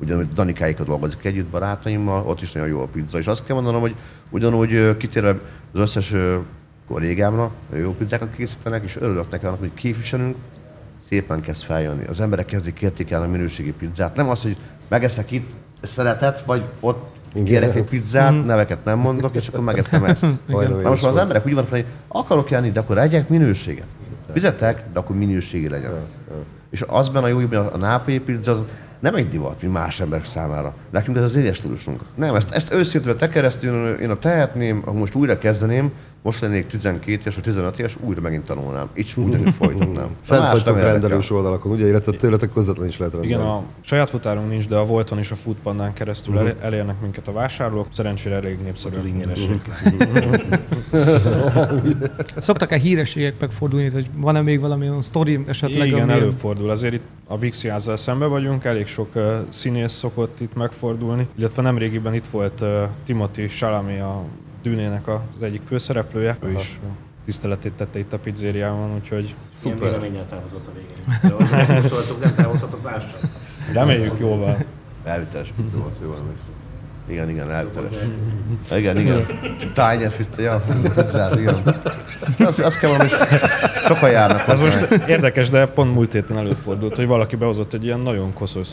Ugyanúgy 0.00 0.32
Danikáikat 0.32 0.86
dolgozik 0.86 1.24
együtt 1.24 1.46
barátaimmal, 1.46 2.26
ott 2.26 2.40
is 2.40 2.52
nagyon 2.52 2.68
jó 2.68 2.80
a 2.80 2.86
pizza. 2.86 3.18
És 3.18 3.26
azt 3.26 3.44
kell 3.44 3.54
mondanom, 3.54 3.80
hogy 3.80 3.94
ugyanúgy 4.30 4.96
kitérve 4.96 5.40
az 5.72 5.80
összes 5.80 6.14
kollégámra, 6.88 7.50
jó 7.76 7.94
pizzákat 7.94 8.34
készítenek, 8.36 8.84
és 8.84 8.96
örülök 8.96 9.30
neki 9.30 9.46
annak, 9.46 9.58
hogy 9.58 9.74
képviselünk, 9.74 10.36
szépen 11.08 11.40
kezd 11.40 11.62
feljönni. 11.62 12.04
Az 12.06 12.20
emberek 12.20 12.46
kezdik 12.46 12.80
értékelni 12.80 13.26
a 13.26 13.30
minőségi 13.30 13.72
pizzát. 13.72 14.16
Nem 14.16 14.28
az, 14.28 14.42
hogy 14.42 14.56
megeszek 14.88 15.30
itt 15.30 15.50
szeretet, 15.82 16.44
vagy 16.44 16.62
ott 16.80 17.16
kérek 17.44 17.76
egy 17.76 17.84
pizzát, 17.84 18.44
neveket 18.44 18.84
nem 18.84 18.98
mondok, 18.98 19.34
és 19.34 19.48
akkor 19.48 19.60
megeszem 19.60 20.04
ezt. 20.04 20.22
Na 20.82 20.88
most 20.88 21.02
már 21.02 21.10
az 21.10 21.16
emberek 21.16 21.46
úgy 21.46 21.54
vannak, 21.54 21.70
hogy 21.70 21.84
akarok 22.08 22.50
enni, 22.50 22.70
de 22.70 22.80
akkor 22.80 22.98
egyek 22.98 23.28
minőséget. 23.28 23.86
Fizetek, 24.32 24.84
de 24.92 24.98
akkor 24.98 25.16
minőségi 25.16 25.68
legyen. 25.68 25.92
És 26.70 26.84
az 26.86 27.08
benne 27.08 27.24
a 27.24 27.28
jó, 27.28 27.36
hogy 27.36 27.54
a 27.54 27.76
nápai 27.76 28.18
pizza 28.18 28.50
az 28.50 28.64
nem 29.00 29.14
egy 29.14 29.28
divat, 29.28 29.62
mint 29.62 29.72
más 29.72 30.00
emberek 30.00 30.24
számára. 30.24 30.74
Nekünk 30.90 31.16
ez 31.16 31.22
az 31.22 31.36
édes. 31.36 31.62
Nem, 32.14 32.34
ezt, 32.34 32.50
ezt 32.50 32.72
őszintén 32.72 33.16
te 33.16 33.28
keresztül 33.28 33.88
én 34.00 34.10
a 34.10 34.18
tehetném, 34.18 34.82
ha 34.82 34.92
most 34.92 35.14
újra 35.14 35.38
kezdeném, 35.38 35.92
most 36.26 36.40
lennék 36.40 36.66
12 36.66 37.10
éves 37.10 37.34
vagy 37.34 37.44
15 37.44 37.78
éves, 37.78 37.96
újra 38.00 38.20
megint 38.20 38.44
tanulnám. 38.44 38.88
Így 38.94 39.12
ugyanúgy 39.16 39.52
folytatnám. 39.60 40.08
Fent 40.22 40.50
vagytok 40.50 40.76
nem 40.76 40.84
rendelős 40.84 41.30
oldalakon, 41.30 41.72
ugye, 41.72 41.86
illetve 41.86 42.12
tőletek 42.12 42.52
közvetlenül 42.52 42.90
is 42.90 42.98
lehet 42.98 43.14
rendelni. 43.14 43.36
Igen, 43.36 43.52
a 43.52 43.62
saját 43.80 44.10
futárunk 44.10 44.48
nincs, 44.48 44.68
de 44.68 44.76
a 44.76 44.84
Volton 44.84 45.18
és 45.18 45.30
a 45.30 45.34
Foodpandán 45.34 45.92
keresztül 45.92 46.38
el, 46.38 46.54
elérnek 46.60 47.00
minket 47.00 47.28
a 47.28 47.32
vásárlók. 47.32 47.86
Szerencsére 47.92 48.36
elég 48.36 48.58
népszerű. 48.58 48.96
Az 48.96 49.04
ingyenes. 49.04 49.40
Szoktak-e 52.36 52.76
hírességek 52.76 53.34
megfordulni, 53.40 53.88
vagy 53.88 54.06
van-e 54.16 54.42
még 54.42 54.60
valami 54.60 54.88
olyan 54.88 55.02
sztori 55.02 55.40
esetleg? 55.46 55.86
Igen, 55.86 56.02
ami- 56.02 56.12
előfordul. 56.12 56.70
Azért 56.70 56.94
itt 56.94 57.04
a 57.26 57.38
Vixiázzal 57.38 57.96
szembe 57.96 58.26
vagyunk, 58.26 58.64
elég 58.64 58.86
sok 58.86 59.08
uh, 59.14 59.36
színész 59.48 59.92
szokott 59.92 60.40
itt 60.40 60.54
megfordulni, 60.54 61.26
illetve 61.38 61.62
nemrégiben 61.62 62.14
itt 62.14 62.26
volt 62.26 62.60
uh, 62.60 62.82
Timothy 63.04 63.46
Chalamet, 63.46 64.00
a 64.00 64.24
Dűnének 64.66 65.08
az 65.08 65.42
egyik 65.42 65.60
főszereplője, 65.66 66.36
ő 66.42 66.52
is 66.52 66.78
tiszteletét 67.24 67.72
tette 67.72 67.98
itt 67.98 68.12
a 68.12 68.18
pizzériában, 68.18 68.94
úgyhogy 68.94 69.34
Milyen 69.62 69.78
véleménnyel 69.78 70.26
távozott 70.28 70.66
a 70.66 70.70
végén. 70.74 71.38
De 71.66 71.88
most 71.88 72.20
nem 72.20 72.34
távozhatok 72.34 72.82
mással. 72.82 73.18
reméljük 73.72 74.18
jóval. 74.18 74.56
Elviteles 75.04 75.52
pizza 75.56 75.76
volt, 75.76 75.96
jól 76.02 76.16
emlékszem. 76.16 76.52
Igen, 77.08 77.30
igen, 77.30 77.50
elviteles. 77.50 77.90
Igen, 78.70 78.98
igen. 78.98 79.26
Tányér 79.74 80.26
ja, 80.36 80.64
pizzát, 80.94 81.40
igen. 81.40 81.56
Azt, 82.38 82.58
azt 82.58 82.78
kell 82.78 82.90
mondani, 82.90 83.10
hogy 83.10 83.38
sokan 83.84 84.10
járnak. 84.10 84.48
Ez 84.48 84.60
most 84.60 84.88
érdekes, 85.06 85.48
de 85.48 85.66
pont 85.66 85.94
múlt 85.94 86.12
héten 86.12 86.36
előfordult, 86.36 86.96
hogy 86.96 87.06
valaki 87.06 87.36
behozott 87.36 87.72
egy 87.72 87.84
ilyen 87.84 87.98
nagyon 87.98 88.32
koszos 88.32 88.68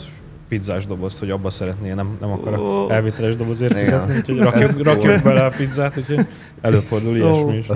pizzás 0.54 0.86
dobozt, 0.86 1.18
hogy 1.18 1.30
abba 1.30 1.50
szeretné, 1.50 1.92
nem, 1.92 2.16
nem 2.20 2.30
akar 2.30 2.90
elviteles 2.90 3.36
dobozért 3.36 3.70
Igen. 3.72 3.84
fizetni, 3.84 4.16
úgyhogy 4.16 4.38
rakjuk, 4.38 4.82
rakjuk 4.84 5.22
bele 5.22 5.44
a 5.44 5.48
pizzát, 5.56 5.96
úgyhogy 5.96 6.26
előfordul 6.60 7.16
ilyesmi 7.16 7.56
is. 7.56 7.66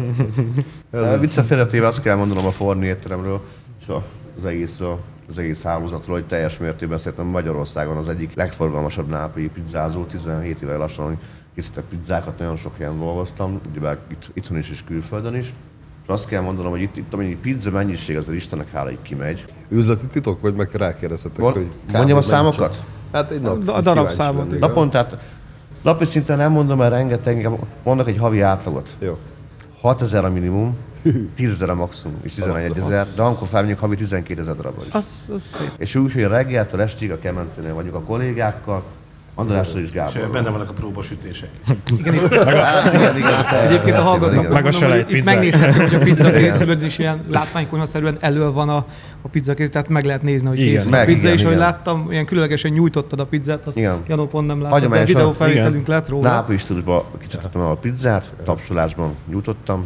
Ez 0.90 1.20
Vicce 1.20 1.42
félretéve 1.42 1.86
azt 1.86 2.02
kell 2.02 2.16
mondanom 2.16 2.46
a 2.46 2.50
Forni 2.50 2.86
étteremről, 2.86 3.40
és 3.80 3.88
a- 3.88 4.02
az 4.38 4.44
egészről, 4.46 4.98
az 5.28 5.38
egész 5.38 5.62
hálózatról, 5.62 6.16
hogy 6.16 6.26
teljes 6.26 6.58
mértékben 6.58 6.98
szerintem 6.98 7.26
Magyarországon 7.26 7.96
az 7.96 8.08
egyik 8.08 8.34
legforgalmasabb 8.34 9.08
nápai 9.08 9.48
pizzázó, 9.48 10.04
17 10.04 10.60
éve 10.62 10.76
lassan, 10.76 11.06
hogy 11.06 11.16
készítek 11.54 11.84
pizzákat, 11.84 12.38
nagyon 12.38 12.56
sok 12.56 12.76
helyen 12.76 12.98
dolgoztam, 12.98 13.60
ugye 13.76 13.96
itt, 14.10 14.30
itthon 14.34 14.58
is 14.58 14.70
és 14.70 14.84
külföldön 14.84 15.34
is. 15.34 15.52
És 16.08 16.14
azt 16.14 16.26
kell 16.26 16.40
mondanom, 16.40 16.70
hogy 16.70 16.80
itt, 16.80 16.96
itt 16.96 17.14
amennyi 17.14 17.36
pizza 17.36 17.70
mennyiség 17.70 18.16
azért 18.16 18.36
Istennek 18.36 18.70
hála 18.72 18.90
így 18.90 19.02
kimegy. 19.02 19.44
Üzleti 19.68 20.06
titok, 20.06 20.40
vagy 20.40 20.54
meg 20.54 20.70
rákérdezhetek, 20.72 21.38
Von- 21.38 21.52
hogy... 21.52 21.66
mondjam 21.92 22.18
a 22.18 22.22
számokat? 22.22 22.72
csak? 22.72 22.84
Hát 23.12 23.30
egy 23.30 23.40
nap. 23.40 23.68
A 23.68 23.80
darabszámot. 23.80 24.58
Naponta, 24.58 25.06
napi 25.82 26.04
szinten 26.04 26.36
nem 26.36 26.52
mondom, 26.52 26.78
mert 26.78 26.90
rengeteg, 26.90 27.36
inkább 27.36 27.58
mondok 27.82 28.08
egy 28.08 28.18
havi 28.18 28.40
átlagot. 28.40 28.96
Jó. 28.98 29.18
6000 29.80 30.24
a 30.24 30.30
minimum, 30.30 30.76
10 31.34 31.50
ezer 31.50 31.70
a 31.70 31.74
maximum, 31.74 32.16
és 32.22 32.34
11 32.34 32.78
ezer, 32.78 33.06
de 33.16 33.22
amikor 33.22 33.48
felmegyünk 33.48 33.78
havi 33.78 33.96
12 33.96 34.40
ezer 34.40 34.56
darabra 34.56 34.84
is. 34.86 34.92
Az, 34.92 35.28
az 35.34 35.42
szép. 35.42 35.70
És 35.78 35.94
úgy, 35.94 36.12
hogy 36.12 36.22
reggeltől 36.22 36.80
estig 36.80 37.10
a 37.10 37.18
kemencénél 37.18 37.74
vagyunk 37.74 37.94
a 37.94 38.00
kollégákkal, 38.00 38.82
Andrással 39.38 39.80
és 39.80 39.86
És 39.86 39.92
Gáborral. 39.92 40.28
benne 40.30 40.50
vannak 40.50 40.70
a 40.70 40.72
próbasütések. 40.72 41.48
Igen, 41.98 42.14
igen, 42.14 42.28
te- 42.28 43.60
Egyébként 43.60 43.84
a 43.84 43.88
igen, 43.88 44.02
hallgatók 44.02 44.38
igen. 44.42 44.52
Meg 44.52 44.66
a 44.66 44.70
selejt 44.70 45.10
itt 45.12 45.24
megnézhető, 45.24 45.82
hogy 45.82 45.94
a 45.94 45.98
pizza 45.98 46.30
készülőd 46.30 46.82
is 46.82 46.98
ilyen 46.98 47.24
látványkonyhaszerűen 47.28 48.16
elő 48.20 48.50
van 48.50 48.68
a, 48.68 48.76
a 49.22 49.28
pizza 49.30 49.54
készül, 49.54 49.72
tehát 49.72 49.88
meg 49.88 50.04
lehet 50.04 50.22
nézni, 50.22 50.48
hogy 50.48 50.58
Igen. 50.58 50.72
készül 50.72 50.94
a 50.94 51.04
pizza, 51.04 51.18
igen, 51.20 51.32
és 51.32 51.42
hogy 51.42 51.50
igen. 51.52 51.62
láttam, 51.64 52.06
ilyen 52.10 52.26
különlegesen 52.26 52.70
nyújtottad 52.72 53.20
a 53.20 53.26
pizzát, 53.26 53.66
azt 53.66 53.76
Igen. 53.76 53.96
Janó 54.08 54.26
pont 54.26 54.46
nem 54.46 54.60
látta, 54.62 54.88
de 54.88 55.04
videófelvételünk 55.04 55.86
lett 55.86 56.08
róla. 56.08 56.28
Nápolyi 56.28 56.58
stílusban 56.58 57.02
kicsitettem 57.20 57.60
el 57.60 57.70
a 57.70 57.74
pizzát, 57.74 58.34
tapsolásban 58.44 59.14
nyújtottam, 59.30 59.84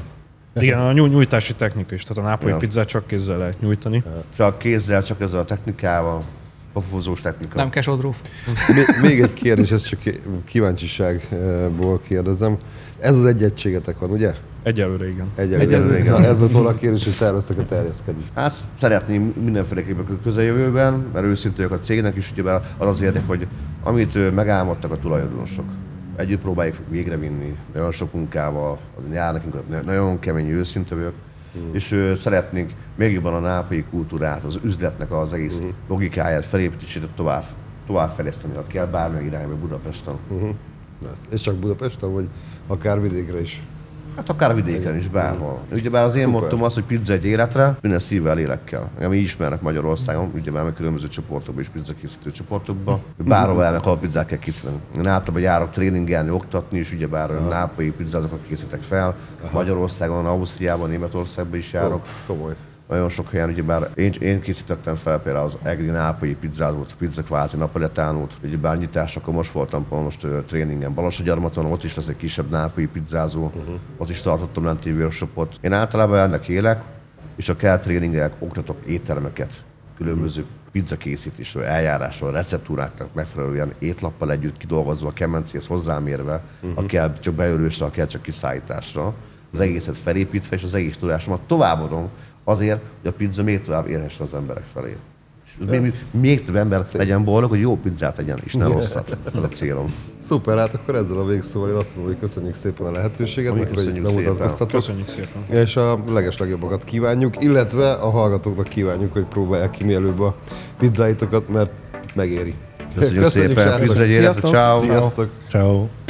Igen, 0.61 0.79
a 0.79 0.93
nyúj- 0.93 1.11
nyújtási 1.11 1.55
technika 1.55 1.95
is, 1.95 2.03
tehát 2.03 2.25
a 2.25 2.27
nápolyi 2.29 2.55
pizzát 2.59 2.87
csak 2.87 3.07
kézzel 3.07 3.39
lehet 3.39 3.61
nyújtani. 3.61 4.03
csak 4.37 4.59
kézzel, 4.59 5.03
csak 5.03 5.21
ezzel 5.21 5.41
a 5.41 5.45
technikával, 5.45 6.23
pofozós 6.73 7.21
technika. 7.21 7.57
Nem 7.57 7.71
kesodróf. 7.71 8.17
Még, 8.75 9.11
még 9.11 9.21
egy 9.21 9.35
kérdés, 9.35 9.71
ezt 9.71 9.89
csak 9.89 10.01
kíváncsiságból 10.45 12.01
kérdezem. 12.01 12.57
Ez 12.99 13.17
az 13.17 13.25
egy 13.25 13.43
egységetek 13.43 13.99
van, 13.99 14.11
ugye? 14.11 14.35
Egyelőre 14.63 15.09
igen. 15.09 15.27
Egyelőre. 15.35 15.63
Egyelőre, 15.63 15.99
igen. 15.99 16.13
Na, 16.13 16.27
ez 16.27 16.39
volt 16.39 16.53
volna 16.53 16.69
a 16.69 16.75
kérdés, 16.75 17.05
hogy 17.05 17.13
szerveztek 17.13 17.59
a 17.59 17.65
terjeszkedést. 17.65 18.27
Hát 18.35 18.53
szeretném 18.81 19.35
mindenféleképpen 19.43 20.05
a 20.05 20.23
közeljövőben, 20.23 21.07
mert 21.13 21.25
őszintén 21.25 21.67
a 21.67 21.81
cégnek 21.81 22.17
is 22.17 22.33
ugye 22.37 22.51
az 22.51 22.61
az 22.89 23.01
érdek, 23.01 23.27
hogy 23.27 23.47
amit 23.83 24.35
megálmodtak 24.35 24.91
a 24.93 24.97
tulajdonosok, 24.97 25.65
együtt 26.17 26.41
próbáljuk 26.41 26.77
végrevinni, 26.89 27.57
nagyon 27.75 27.93
sok 27.93 28.13
munkával, 28.13 28.79
az 28.97 29.15
jár 29.15 29.33
nekünk 29.33 29.69
na- 29.69 29.83
nagyon 29.83 30.19
kemény 30.19 30.49
őszinte 30.49 30.95
vagyok, 30.95 31.15
és 31.73 31.93
ö, 31.93 32.15
szeretnénk 32.15 32.73
még 32.95 33.13
jobban 33.13 33.35
a 33.35 33.39
nápai 33.39 33.85
kultúrát, 33.91 34.45
az 34.45 34.59
üzletnek 34.63 35.13
az 35.13 35.33
egész 35.33 35.61
logikáját, 35.89 36.45
felépítését 36.45 37.09
tovább, 37.15 37.45
tovább 37.87 38.11
fejleszteni, 38.11 38.55
ha 38.55 38.67
kell 38.67 38.87
bármilyen 38.87 39.27
irányba 39.27 39.55
Budapesten. 39.55 40.15
Ez, 41.13 41.25
ez 41.31 41.41
csak 41.41 41.55
Budapesten, 41.55 42.13
vagy 42.13 42.29
akár 42.67 43.01
vidékre 43.01 43.41
is? 43.41 43.63
Hát 44.17 44.29
akár 44.29 44.55
vidéken 44.55 44.97
is, 44.97 45.09
bárhol. 45.09 45.61
Ugyebár 45.73 46.05
az 46.05 46.15
én 46.15 46.25
Szuper. 46.25 46.41
mottom 46.41 46.63
az, 46.63 46.75
hogy 46.75 46.85
pizza 46.85 47.13
egy 47.13 47.25
életre, 47.25 47.77
minden 47.81 48.01
szívvel, 48.01 48.35
lélekkel. 48.35 48.91
Így 49.13 49.23
ismernek 49.23 49.61
Magyarországon, 49.61 50.31
ugyebár 50.35 50.65
meg 50.65 50.75
különböző 50.75 51.09
csoportokban 51.09 51.63
és 51.63 51.69
pizza 51.69 51.93
készítő 52.01 52.31
csoportokban. 52.31 53.03
Bárhol 53.17 53.65
elmek, 53.65 53.85
ahol 53.85 53.99
pizzát 53.99 54.27
kell 54.27 54.39
készíteni. 54.39 54.77
Én 54.97 55.07
általában 55.07 55.41
járok 55.41 55.71
tréningelni, 55.71 56.31
oktatni, 56.31 56.79
és 56.79 56.93
ugyebár 56.93 57.31
nápolyi 57.49 57.91
pizzázokat 57.91 58.39
készítek 58.49 58.83
fel. 58.83 59.15
Magyarországon, 59.53 60.27
Ausztriában, 60.27 60.91
Németországban 60.91 61.59
is 61.59 61.73
járok. 61.73 62.07
Ez 62.09 62.23
komoly. 62.27 62.55
Nagyon 62.89 63.09
sok 63.09 63.31
helyen, 63.31 63.49
ugyebár 63.49 63.91
én, 63.95 64.13
én 64.21 64.41
készítettem 64.41 64.95
fel 64.95 65.21
például 65.21 65.45
az 65.45 65.59
egri 65.63 65.87
nápolyi 65.87 66.35
pizzázót, 66.35 66.95
pizza 66.99 67.23
kvázi 67.23 67.57
napoletánót, 67.57 68.37
ugyebár 68.43 68.79
nyitás, 68.79 69.17
akkor 69.17 69.35
most 69.35 69.53
voltam 69.53 69.87
most 69.91 70.25
ö, 70.25 70.39
tréningen 70.47 70.95
Balassagyarmaton, 70.95 71.67
ott 71.67 71.85
is 71.85 71.95
lesz 71.95 72.09
egy 72.09 72.17
kisebb 72.17 72.51
nápolyi 72.51 72.87
pizzázó, 72.87 73.45
uh-huh. 73.45 73.75
ott 73.97 74.11
is 74.11 74.21
tartottam 74.21 74.65
lenti 74.65 74.91
workshopot. 74.91 75.59
Én 75.61 75.73
általában 75.73 76.19
ennek 76.19 76.49
élek, 76.49 76.83
és 77.37 77.49
a 77.49 77.57
kell 77.57 77.79
tréningek, 77.79 78.33
oktatok 78.39 78.85
éttermeket, 78.87 79.65
különböző 79.97 80.45
pizza 80.73 80.97
készítésről, 80.97 81.65
eljárásról, 81.65 82.31
receptúráknak 82.31 83.15
megfelelően 83.15 83.73
étlappal 83.79 84.31
együtt 84.31 84.57
kidolgozva, 84.57 85.09
a 85.09 85.13
kemencéhez 85.13 85.67
hozzámérve, 85.67 86.43
uh-huh. 86.61 86.85
a 86.85 86.87
kell 86.87 87.13
csak 87.19 87.35
beölősre, 87.35 87.85
a 87.85 87.91
kell 87.91 88.07
csak 88.07 88.23
kiszállításra, 88.23 89.15
az 89.53 89.61
egészet 89.61 89.97
felépítve, 89.97 90.57
és 90.57 90.63
az 90.63 90.75
egész 90.75 90.97
tudásomat 90.97 91.41
továbbadom 91.47 92.09
azért, 92.45 92.81
hogy 93.01 93.11
a 93.11 93.13
pizza 93.13 93.43
még 93.43 93.61
tovább 93.61 93.89
érhessen 93.89 94.27
az 94.27 94.35
emberek 94.35 94.65
felé. 94.73 94.97
És 95.47 95.53
még, 95.71 95.81
még, 95.81 95.93
még 96.11 96.43
több 96.43 96.57
ember 96.57 96.87
legyen 96.93 97.25
boldog, 97.25 97.51
hogy 97.51 97.61
jó 97.61 97.77
pizzát 97.77 98.15
tegyen, 98.15 98.39
és 98.45 98.55
ne 98.55 98.67
rosszat. 98.67 99.17
Ez 99.35 99.43
a 99.43 99.49
célom. 99.49 99.95
Szuper, 100.19 100.59
hát 100.59 100.75
akkor 100.75 100.95
ezzel 100.95 101.17
a 101.17 101.25
végszóval 101.25 101.69
én 101.69 101.75
azt 101.75 101.97
mondom, 101.97 102.13
hogy 102.13 102.23
köszönjük 102.23 102.55
szépen 102.55 102.87
a 102.87 102.91
lehetőséget, 102.91 103.55
meg 103.55 103.67
hogy 103.67 103.77
köszönjük 103.77 104.05
bemutatkoztatok. 104.05 104.71
Köszönjük 104.71 105.09
szépen. 105.09 105.57
És 105.57 105.77
a 105.77 106.05
legeslegjobbakat 106.13 106.85
kívánjuk, 106.85 107.43
illetve 107.43 107.93
a 107.93 108.11
hallgatóknak 108.11 108.69
kívánjuk, 108.69 109.13
hogy 109.13 109.25
próbálják 109.25 109.71
ki 109.71 109.85
mielőbb 109.85 110.21
a 110.21 110.35
pizzáitokat, 110.79 111.49
mert 111.49 111.71
megéri. 112.15 112.55
Köszönjük 112.95 113.25
szépen, 113.25 113.65
srácok. 113.65 113.97
pizza 113.97 114.07
Sziasztok. 114.07 114.51
ciao. 114.51 114.81
Sziasztok! 114.81 115.29
Ciao. 115.49 116.02